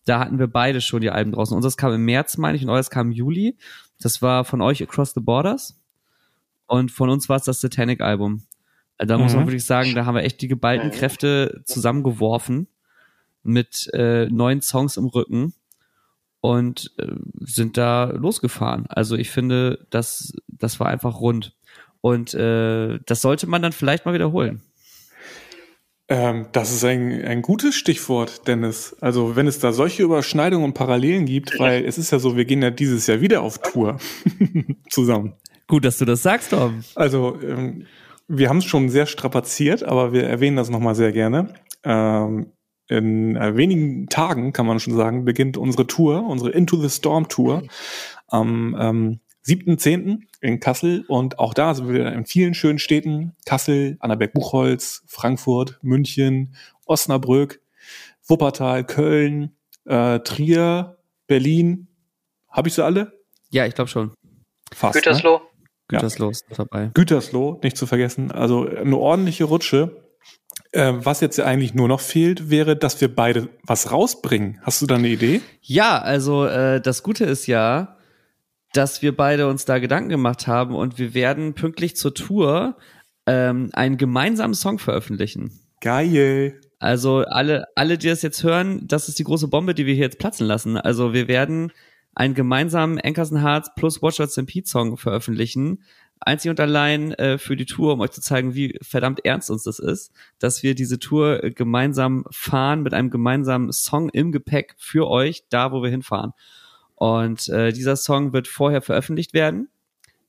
Da 0.05 0.19
hatten 0.19 0.39
wir 0.39 0.47
beide 0.47 0.81
schon 0.81 1.01
die 1.01 1.11
Alben 1.11 1.31
draußen. 1.31 1.55
Unseres 1.55 1.77
kam 1.77 1.93
im 1.93 2.05
März, 2.05 2.37
meine 2.37 2.57
ich, 2.57 2.63
und 2.63 2.69
eures 2.69 2.89
kam 2.89 3.07
im 3.07 3.13
Juli. 3.13 3.57
Das 4.01 4.21
war 4.21 4.43
von 4.43 4.61
euch 4.61 4.81
Across 4.81 5.13
the 5.13 5.21
Borders. 5.21 5.79
Und 6.67 6.91
von 6.91 7.09
uns 7.09 7.29
war 7.29 7.37
es 7.37 7.43
das 7.43 7.61
Satanic-Album. 7.61 8.43
Also 8.97 9.07
da 9.07 9.17
mhm. 9.17 9.23
muss 9.23 9.33
man 9.33 9.43
mhm. 9.43 9.47
wirklich 9.47 9.65
sagen, 9.65 9.95
da 9.95 10.05
haben 10.05 10.15
wir 10.15 10.23
echt 10.23 10.41
die 10.41 10.47
geballten 10.47 10.91
Kräfte 10.91 11.61
zusammengeworfen 11.65 12.67
mit 13.43 13.89
äh, 13.93 14.27
neun 14.27 14.61
Songs 14.61 14.97
im 14.97 15.05
Rücken 15.05 15.53
und 16.41 16.91
äh, 16.97 17.07
sind 17.39 17.77
da 17.77 18.05
losgefahren. 18.05 18.85
Also 18.87 19.15
ich 19.15 19.29
finde, 19.29 19.85
das, 19.89 20.33
das 20.47 20.79
war 20.79 20.87
einfach 20.87 21.19
rund. 21.19 21.55
Und 22.01 22.33
äh, 22.33 22.99
das 23.05 23.21
sollte 23.21 23.47
man 23.47 23.61
dann 23.61 23.71
vielleicht 23.71 24.05
mal 24.05 24.13
wiederholen. 24.13 24.61
Ähm, 26.09 26.47
das 26.51 26.73
ist 26.73 26.83
ein, 26.83 27.23
ein 27.23 27.41
gutes 27.41 27.75
Stichwort, 27.75 28.47
Dennis. 28.47 28.95
Also 28.99 29.35
wenn 29.35 29.47
es 29.47 29.59
da 29.59 29.71
solche 29.71 30.03
Überschneidungen 30.03 30.65
und 30.65 30.73
Parallelen 30.73 31.25
gibt, 31.25 31.57
weil 31.59 31.85
es 31.85 31.97
ist 31.97 32.11
ja 32.11 32.19
so, 32.19 32.35
wir 32.35 32.45
gehen 32.45 32.61
ja 32.61 32.71
dieses 32.71 33.07
Jahr 33.07 33.21
wieder 33.21 33.41
auf 33.41 33.59
Tour 33.59 33.97
zusammen. 34.89 35.33
Gut, 35.67 35.85
dass 35.85 35.97
du 35.97 36.05
das 36.05 36.21
sagst, 36.21 36.51
Tom. 36.51 36.83
Also 36.95 37.37
ähm, 37.41 37.85
wir 38.27 38.49
haben 38.49 38.57
es 38.57 38.65
schon 38.65 38.89
sehr 38.89 39.05
strapaziert, 39.05 39.83
aber 39.83 40.11
wir 40.11 40.23
erwähnen 40.23 40.57
das 40.57 40.69
nochmal 40.69 40.95
sehr 40.95 41.13
gerne. 41.13 41.53
Ähm, 41.83 42.47
in 42.87 43.37
äh, 43.37 43.55
wenigen 43.55 44.07
Tagen, 44.07 44.51
kann 44.51 44.65
man 44.65 44.79
schon 44.79 44.95
sagen, 44.95 45.23
beginnt 45.23 45.57
unsere 45.57 45.87
Tour, 45.87 46.27
unsere 46.27 46.51
Into 46.51 46.77
the 46.77 46.89
Storm 46.89 47.29
Tour 47.29 47.63
am 48.27 48.75
ähm, 48.77 49.19
7.10. 49.45 50.21
in 50.41 50.59
Kassel 50.59 51.05
und 51.07 51.39
auch 51.39 51.53
da 51.53 51.73
sind 51.73 51.89
wir 51.89 52.11
in 52.13 52.25
vielen 52.25 52.53
schönen 52.53 52.79
Städten. 52.79 53.35
Kassel, 53.45 53.97
Annaberg-Buchholz, 53.99 55.03
Frankfurt, 55.07 55.79
München, 55.81 56.55
Osnabrück, 56.85 57.61
Wuppertal, 58.25 58.85
Köln, 58.85 59.55
äh, 59.85 60.19
Trier, 60.19 60.97
Berlin. 61.27 61.87
Habe 62.49 62.69
ich 62.69 62.75
sie 62.75 62.83
alle? 62.83 63.19
Ja, 63.49 63.65
ich 63.65 63.75
glaube 63.75 63.89
schon. 63.89 64.11
Fast. 64.73 64.95
Gütersloh. 64.95 65.39
Ne? 65.39 65.41
Gütersloh 65.87 66.29
ist 66.29 66.45
dabei. 66.55 66.91
Gütersloh, 66.93 67.59
nicht 67.63 67.77
zu 67.77 67.85
vergessen. 67.85 68.31
Also 68.31 68.67
eine 68.67 68.97
ordentliche 68.97 69.43
Rutsche. 69.43 70.03
Äh, 70.71 70.93
was 70.95 71.21
jetzt 71.21 71.39
eigentlich 71.39 71.75
nur 71.75 71.87
noch 71.87 71.99
fehlt, 71.99 72.49
wäre, 72.49 72.75
dass 72.75 72.99
wir 72.99 73.13
beide 73.13 73.49
was 73.63 73.91
rausbringen. 73.91 74.59
Hast 74.63 74.81
du 74.81 74.87
da 74.87 74.95
eine 74.95 75.07
Idee? 75.07 75.41
Ja, 75.61 75.99
also 75.99 76.45
äh, 76.45 76.81
das 76.81 77.03
Gute 77.03 77.25
ist 77.25 77.45
ja, 77.45 77.97
dass 78.73 79.01
wir 79.01 79.15
beide 79.15 79.47
uns 79.47 79.65
da 79.65 79.79
Gedanken 79.79 80.09
gemacht 80.09 80.47
haben 80.47 80.75
und 80.75 80.97
wir 80.97 81.13
werden 81.13 81.53
pünktlich 81.53 81.95
zur 81.95 82.13
Tour 82.13 82.75
ähm, 83.25 83.69
einen 83.73 83.97
gemeinsamen 83.97 84.55
Song 84.55 84.79
veröffentlichen. 84.79 85.59
Geil. 85.79 86.59
Also 86.79 87.19
alle, 87.19 87.65
alle, 87.75 87.97
die 87.97 88.07
das 88.07 88.23
jetzt 88.23 88.43
hören, 88.43 88.85
das 88.87 89.07
ist 89.07 89.19
die 89.19 89.23
große 89.23 89.47
Bombe, 89.47 89.73
die 89.73 89.85
wir 89.85 89.93
hier 89.93 90.03
jetzt 90.03 90.19
platzen 90.19 90.47
lassen. 90.47 90.75
Also 90.75 91.13
wir 91.13 91.27
werden 91.27 91.71
einen 92.15 92.33
gemeinsamen 92.33 92.99
Ankerson 92.99 93.41
Hearts 93.41 93.71
plus 93.75 94.01
Watch 94.01 94.19
Out 94.19 94.31
Stampede 94.31 94.67
Song 94.67 94.97
veröffentlichen. 94.97 95.83
Einzig 96.19 96.49
und 96.49 96.59
allein 96.59 97.11
äh, 97.13 97.37
für 97.37 97.55
die 97.55 97.65
Tour, 97.65 97.93
um 97.93 98.01
euch 98.01 98.11
zu 98.11 98.21
zeigen, 98.21 98.55
wie 98.55 98.77
verdammt 98.81 99.25
ernst 99.25 99.49
uns 99.49 99.63
das 99.63 99.79
ist, 99.79 100.11
dass 100.39 100.63
wir 100.63 100.73
diese 100.73 100.99
Tour 100.99 101.39
gemeinsam 101.51 102.25
fahren 102.31 102.81
mit 102.81 102.93
einem 102.93 103.09
gemeinsamen 103.09 103.71
Song 103.71 104.09
im 104.09 104.31
Gepäck 104.31 104.75
für 104.77 105.09
euch, 105.09 105.43
da 105.49 105.71
wo 105.71 105.83
wir 105.83 105.89
hinfahren. 105.89 106.31
Und 107.03 107.49
äh, 107.49 107.73
dieser 107.73 107.97
Song 107.97 108.31
wird 108.31 108.47
vorher 108.47 108.81
veröffentlicht 108.81 109.33
werden. 109.33 109.67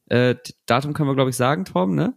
Äh, 0.07 0.35
Datum 0.67 0.93
können 0.93 1.09
wir, 1.09 1.15
glaube 1.15 1.31
ich, 1.31 1.37
sagen, 1.37 1.65
Tom, 1.65 1.95
ne? 1.95 2.15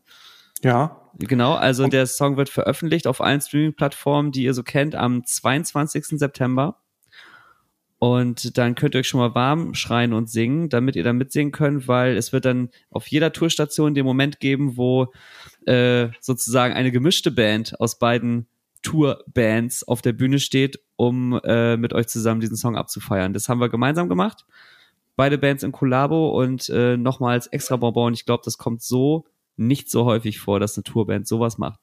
Ja. 0.63 1.11
Genau, 1.19 1.53
also 1.53 1.83
Und 1.83 1.93
der 1.93 2.07
Song 2.07 2.37
wird 2.37 2.49
veröffentlicht 2.49 3.05
auf 3.05 3.21
allen 3.21 3.39
Streaming-Plattformen, 3.39 4.31
die 4.31 4.41
ihr 4.41 4.55
so 4.55 4.63
kennt, 4.63 4.95
am 4.95 5.23
22. 5.23 6.17
September. 6.17 6.81
Und 7.99 8.57
dann 8.57 8.73
könnt 8.73 8.95
ihr 8.95 9.01
euch 9.01 9.07
schon 9.07 9.19
mal 9.19 9.35
warm 9.35 9.75
schreien 9.75 10.13
und 10.13 10.27
singen, 10.27 10.69
damit 10.69 10.95
ihr 10.95 11.03
da 11.03 11.13
mitsingen 11.13 11.51
könnt, 11.51 11.87
weil 11.87 12.17
es 12.17 12.33
wird 12.33 12.45
dann 12.45 12.71
auf 12.89 13.05
jeder 13.05 13.31
Tourstation 13.33 13.93
den 13.93 14.07
Moment 14.07 14.39
geben, 14.39 14.75
wo 14.75 15.13
äh, 15.67 16.07
sozusagen 16.19 16.73
eine 16.73 16.91
gemischte 16.91 17.29
Band 17.29 17.79
aus 17.79 17.99
beiden 17.99 18.47
Tourbands 18.81 19.87
auf 19.87 20.01
der 20.01 20.13
Bühne 20.13 20.39
steht, 20.39 20.79
um 20.95 21.39
äh, 21.43 21.77
mit 21.77 21.93
euch 21.93 22.07
zusammen 22.07 22.41
diesen 22.41 22.57
Song 22.57 22.75
abzufeiern. 22.75 23.33
Das 23.33 23.49
haben 23.49 23.59
wir 23.59 23.69
gemeinsam 23.69 24.09
gemacht. 24.09 24.45
Beide 25.15 25.37
Bands 25.37 25.63
im 25.63 25.71
Kollabo 25.71 26.29
und 26.29 26.69
äh, 26.69 26.95
nochmals 26.97 27.47
extra 27.47 27.75
Bonbon. 27.75 28.13
Ich 28.13 28.25
glaube, 28.25 28.43
das 28.45 28.57
kommt 28.57 28.81
so 28.81 29.25
nicht 29.55 29.89
so 29.89 30.05
häufig 30.05 30.39
vor, 30.39 30.59
dass 30.59 30.77
eine 30.77 30.83
Tourband 30.83 31.27
sowas 31.27 31.57
macht. 31.57 31.79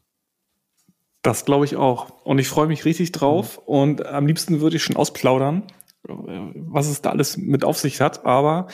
Das 1.23 1.45
glaube 1.45 1.65
ich 1.65 1.77
auch. 1.77 2.11
Und 2.25 2.39
ich 2.39 2.49
freue 2.49 2.67
mich 2.67 2.85
richtig 2.85 3.13
drauf. 3.13 3.59
Mhm. 3.59 3.63
Und 3.67 4.07
am 4.07 4.27
liebsten 4.27 4.61
würde 4.61 4.77
ich 4.77 4.85
schon 4.85 4.97
ausplaudern, 4.97 5.65
was 6.03 6.87
es 6.87 7.03
da 7.03 7.11
alles 7.11 7.37
mit 7.37 7.65
auf 7.65 7.79
sich 7.79 8.01
hat. 8.01 8.25
Aber 8.25 8.69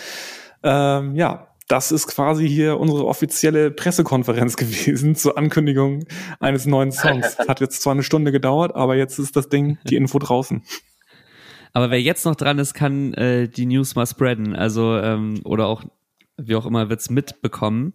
ähm, 0.63 1.15
ja, 1.15 1.50
das 1.71 1.93
ist 1.93 2.09
quasi 2.09 2.49
hier 2.49 2.81
unsere 2.81 3.07
offizielle 3.07 3.71
Pressekonferenz 3.71 4.57
gewesen 4.57 5.15
zur 5.15 5.39
Ankündigung 5.39 6.05
eines 6.41 6.67
neuen 6.67 6.91
Songs. 6.91 7.39
Hat 7.39 7.61
jetzt 7.61 7.83
zwar 7.83 7.93
eine 7.93 8.03
Stunde 8.03 8.33
gedauert, 8.33 8.75
aber 8.75 8.97
jetzt 8.97 9.19
ist 9.19 9.37
das 9.37 9.49
Ding, 9.49 9.79
die 9.85 9.95
Info 9.97 10.19
draußen. 10.19 10.63
Aber 11.73 11.93
wer 11.93 12.03
jetzt 12.03 12.25
noch 12.25 12.35
dran 12.35 12.59
ist, 12.59 12.75
kann 12.75 13.15
äh, 13.15 13.49
die 13.49 13.67
News 13.67 13.95
mal 13.95 14.07
spreaden. 14.07 14.57
Also, 14.57 14.97
ähm, 14.99 15.41
oder 15.45 15.67
auch 15.67 15.85
wie 16.37 16.57
auch 16.57 16.67
immer, 16.67 16.91
wird's 16.91 17.09
mitbekommen. 17.09 17.93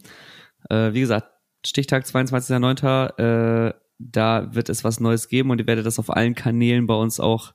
Äh, 0.70 0.94
wie 0.94 1.02
gesagt, 1.02 1.28
Stichtag 1.66 2.06
22.09. 2.06 3.70
Äh, 3.70 3.74
da 3.98 4.56
wird 4.56 4.70
es 4.70 4.86
was 4.86 5.02
Neues 5.02 5.28
geben 5.28 5.52
und 5.52 5.60
ihr 5.60 5.68
werdet 5.68 5.86
das 5.86 6.00
auf 6.00 6.10
allen 6.10 6.36
Kanälen 6.36 6.88
bei 6.88 6.96
uns 6.96 7.20
auch 7.20 7.54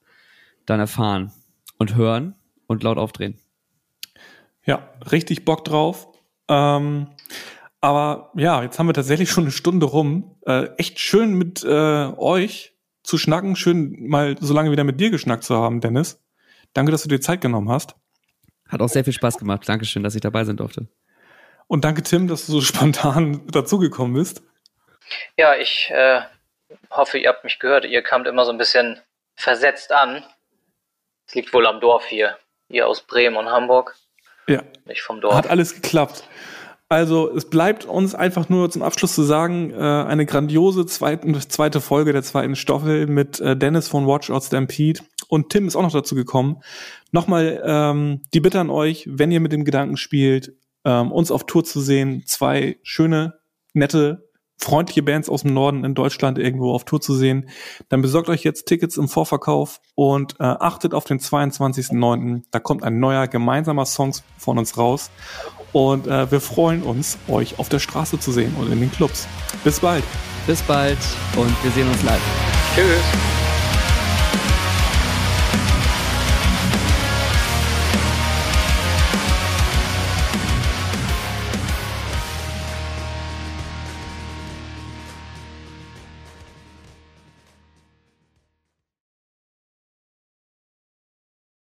dann 0.66 0.80
erfahren 0.80 1.32
und 1.78 1.94
hören 1.94 2.34
und 2.66 2.82
laut 2.82 2.98
aufdrehen. 2.98 3.38
Ja, 4.66 4.90
richtig 5.10 5.46
Bock 5.46 5.64
drauf. 5.64 6.09
Ähm, 6.50 7.06
aber 7.80 8.32
ja, 8.34 8.62
jetzt 8.62 8.78
haben 8.78 8.88
wir 8.88 8.92
tatsächlich 8.92 9.30
schon 9.30 9.44
eine 9.44 9.52
Stunde 9.52 9.86
rum. 9.86 10.36
Äh, 10.44 10.68
echt 10.76 10.98
schön 10.98 11.34
mit 11.34 11.64
äh, 11.64 12.12
euch 12.16 12.74
zu 13.02 13.16
schnacken. 13.16 13.56
Schön 13.56 14.08
mal 14.08 14.36
so 14.40 14.52
lange 14.52 14.70
wieder 14.70 14.84
mit 14.84 15.00
dir 15.00 15.10
geschnackt 15.10 15.44
zu 15.44 15.56
haben, 15.56 15.80
Dennis. 15.80 16.22
Danke, 16.74 16.92
dass 16.92 17.02
du 17.02 17.08
dir 17.08 17.20
Zeit 17.20 17.40
genommen 17.40 17.70
hast. 17.70 17.94
Hat 18.68 18.82
auch 18.82 18.88
sehr 18.88 19.04
viel 19.04 19.12
Spaß 19.12 19.38
gemacht. 19.38 19.66
Dankeschön, 19.66 20.02
dass 20.02 20.14
ich 20.14 20.20
dabei 20.20 20.44
sein 20.44 20.56
durfte. 20.56 20.88
Und 21.68 21.84
danke, 21.84 22.02
Tim, 22.02 22.28
dass 22.28 22.46
du 22.46 22.52
so 22.52 22.60
spontan 22.60 23.46
dazugekommen 23.46 24.14
bist. 24.14 24.42
Ja, 25.36 25.54
ich 25.56 25.90
äh, 25.90 26.20
hoffe, 26.90 27.18
ihr 27.18 27.28
habt 27.28 27.44
mich 27.44 27.60
gehört. 27.60 27.84
Ihr 27.84 28.02
kamt 28.02 28.26
immer 28.26 28.44
so 28.44 28.50
ein 28.50 28.58
bisschen 28.58 29.00
versetzt 29.36 29.92
an. 29.92 30.24
Es 31.26 31.34
liegt 31.34 31.52
wohl 31.54 31.66
am 31.66 31.80
Dorf 31.80 32.06
hier. 32.06 32.36
Ihr 32.68 32.86
aus 32.86 33.02
Bremen 33.02 33.36
und 33.36 33.50
Hamburg. 33.50 33.96
Ja. 34.48 34.62
Nicht 34.86 35.02
vom 35.02 35.20
Dorf. 35.20 35.34
Hat 35.34 35.48
alles 35.48 35.74
geklappt. 35.74 36.24
Also 36.88 37.32
es 37.32 37.48
bleibt 37.48 37.84
uns 37.84 38.16
einfach 38.16 38.48
nur 38.48 38.68
zum 38.68 38.82
Abschluss 38.82 39.14
zu 39.14 39.22
sagen, 39.22 39.70
äh, 39.70 39.76
eine 39.76 40.26
grandiose 40.26 40.86
zweite, 40.86 41.32
zweite 41.48 41.80
Folge 41.80 42.12
der 42.12 42.24
zweiten 42.24 42.56
Staffel 42.56 43.06
mit 43.06 43.38
äh, 43.38 43.56
Dennis 43.56 43.86
von 43.86 44.08
Watch 44.08 44.28
Out 44.28 44.42
Stampede 44.42 45.00
und 45.28 45.50
Tim 45.50 45.68
ist 45.68 45.76
auch 45.76 45.82
noch 45.82 45.92
dazu 45.92 46.16
gekommen. 46.16 46.56
Nochmal 47.12 47.62
ähm, 47.64 48.22
die 48.34 48.40
Bitte 48.40 48.58
an 48.58 48.70
euch, 48.70 49.08
wenn 49.08 49.30
ihr 49.30 49.38
mit 49.38 49.52
dem 49.52 49.64
Gedanken 49.64 49.96
spielt, 49.96 50.52
ähm, 50.84 51.12
uns 51.12 51.30
auf 51.30 51.46
Tour 51.46 51.62
zu 51.62 51.80
sehen, 51.80 52.24
zwei 52.26 52.78
schöne, 52.82 53.34
nette 53.72 54.29
freundliche 54.60 55.02
Bands 55.02 55.28
aus 55.28 55.42
dem 55.42 55.54
Norden 55.54 55.84
in 55.84 55.94
Deutschland 55.94 56.38
irgendwo 56.38 56.72
auf 56.72 56.84
Tour 56.84 57.00
zu 57.00 57.14
sehen, 57.14 57.48
dann 57.88 58.02
besorgt 58.02 58.28
euch 58.28 58.44
jetzt 58.44 58.66
Tickets 58.66 58.96
im 58.96 59.08
Vorverkauf 59.08 59.80
und 59.94 60.34
äh, 60.38 60.44
achtet 60.44 60.94
auf 60.94 61.04
den 61.04 61.18
22.09. 61.18 62.42
Da 62.50 62.60
kommt 62.60 62.84
ein 62.84 63.00
neuer 63.00 63.26
gemeinsamer 63.26 63.86
Song 63.86 64.14
von 64.38 64.58
uns 64.58 64.76
raus. 64.76 65.10
Und 65.72 66.06
äh, 66.06 66.30
wir 66.30 66.40
freuen 66.40 66.82
uns, 66.82 67.16
euch 67.28 67.58
auf 67.58 67.68
der 67.68 67.78
Straße 67.78 68.18
zu 68.18 68.32
sehen 68.32 68.54
und 68.58 68.72
in 68.72 68.80
den 68.80 68.90
Clubs. 68.90 69.28
Bis 69.62 69.80
bald. 69.80 70.04
Bis 70.46 70.62
bald 70.62 70.98
und 71.36 71.64
wir 71.64 71.70
sehen 71.70 71.88
uns 71.88 72.02
live. 72.02 72.20
Tschüss. 72.74 73.39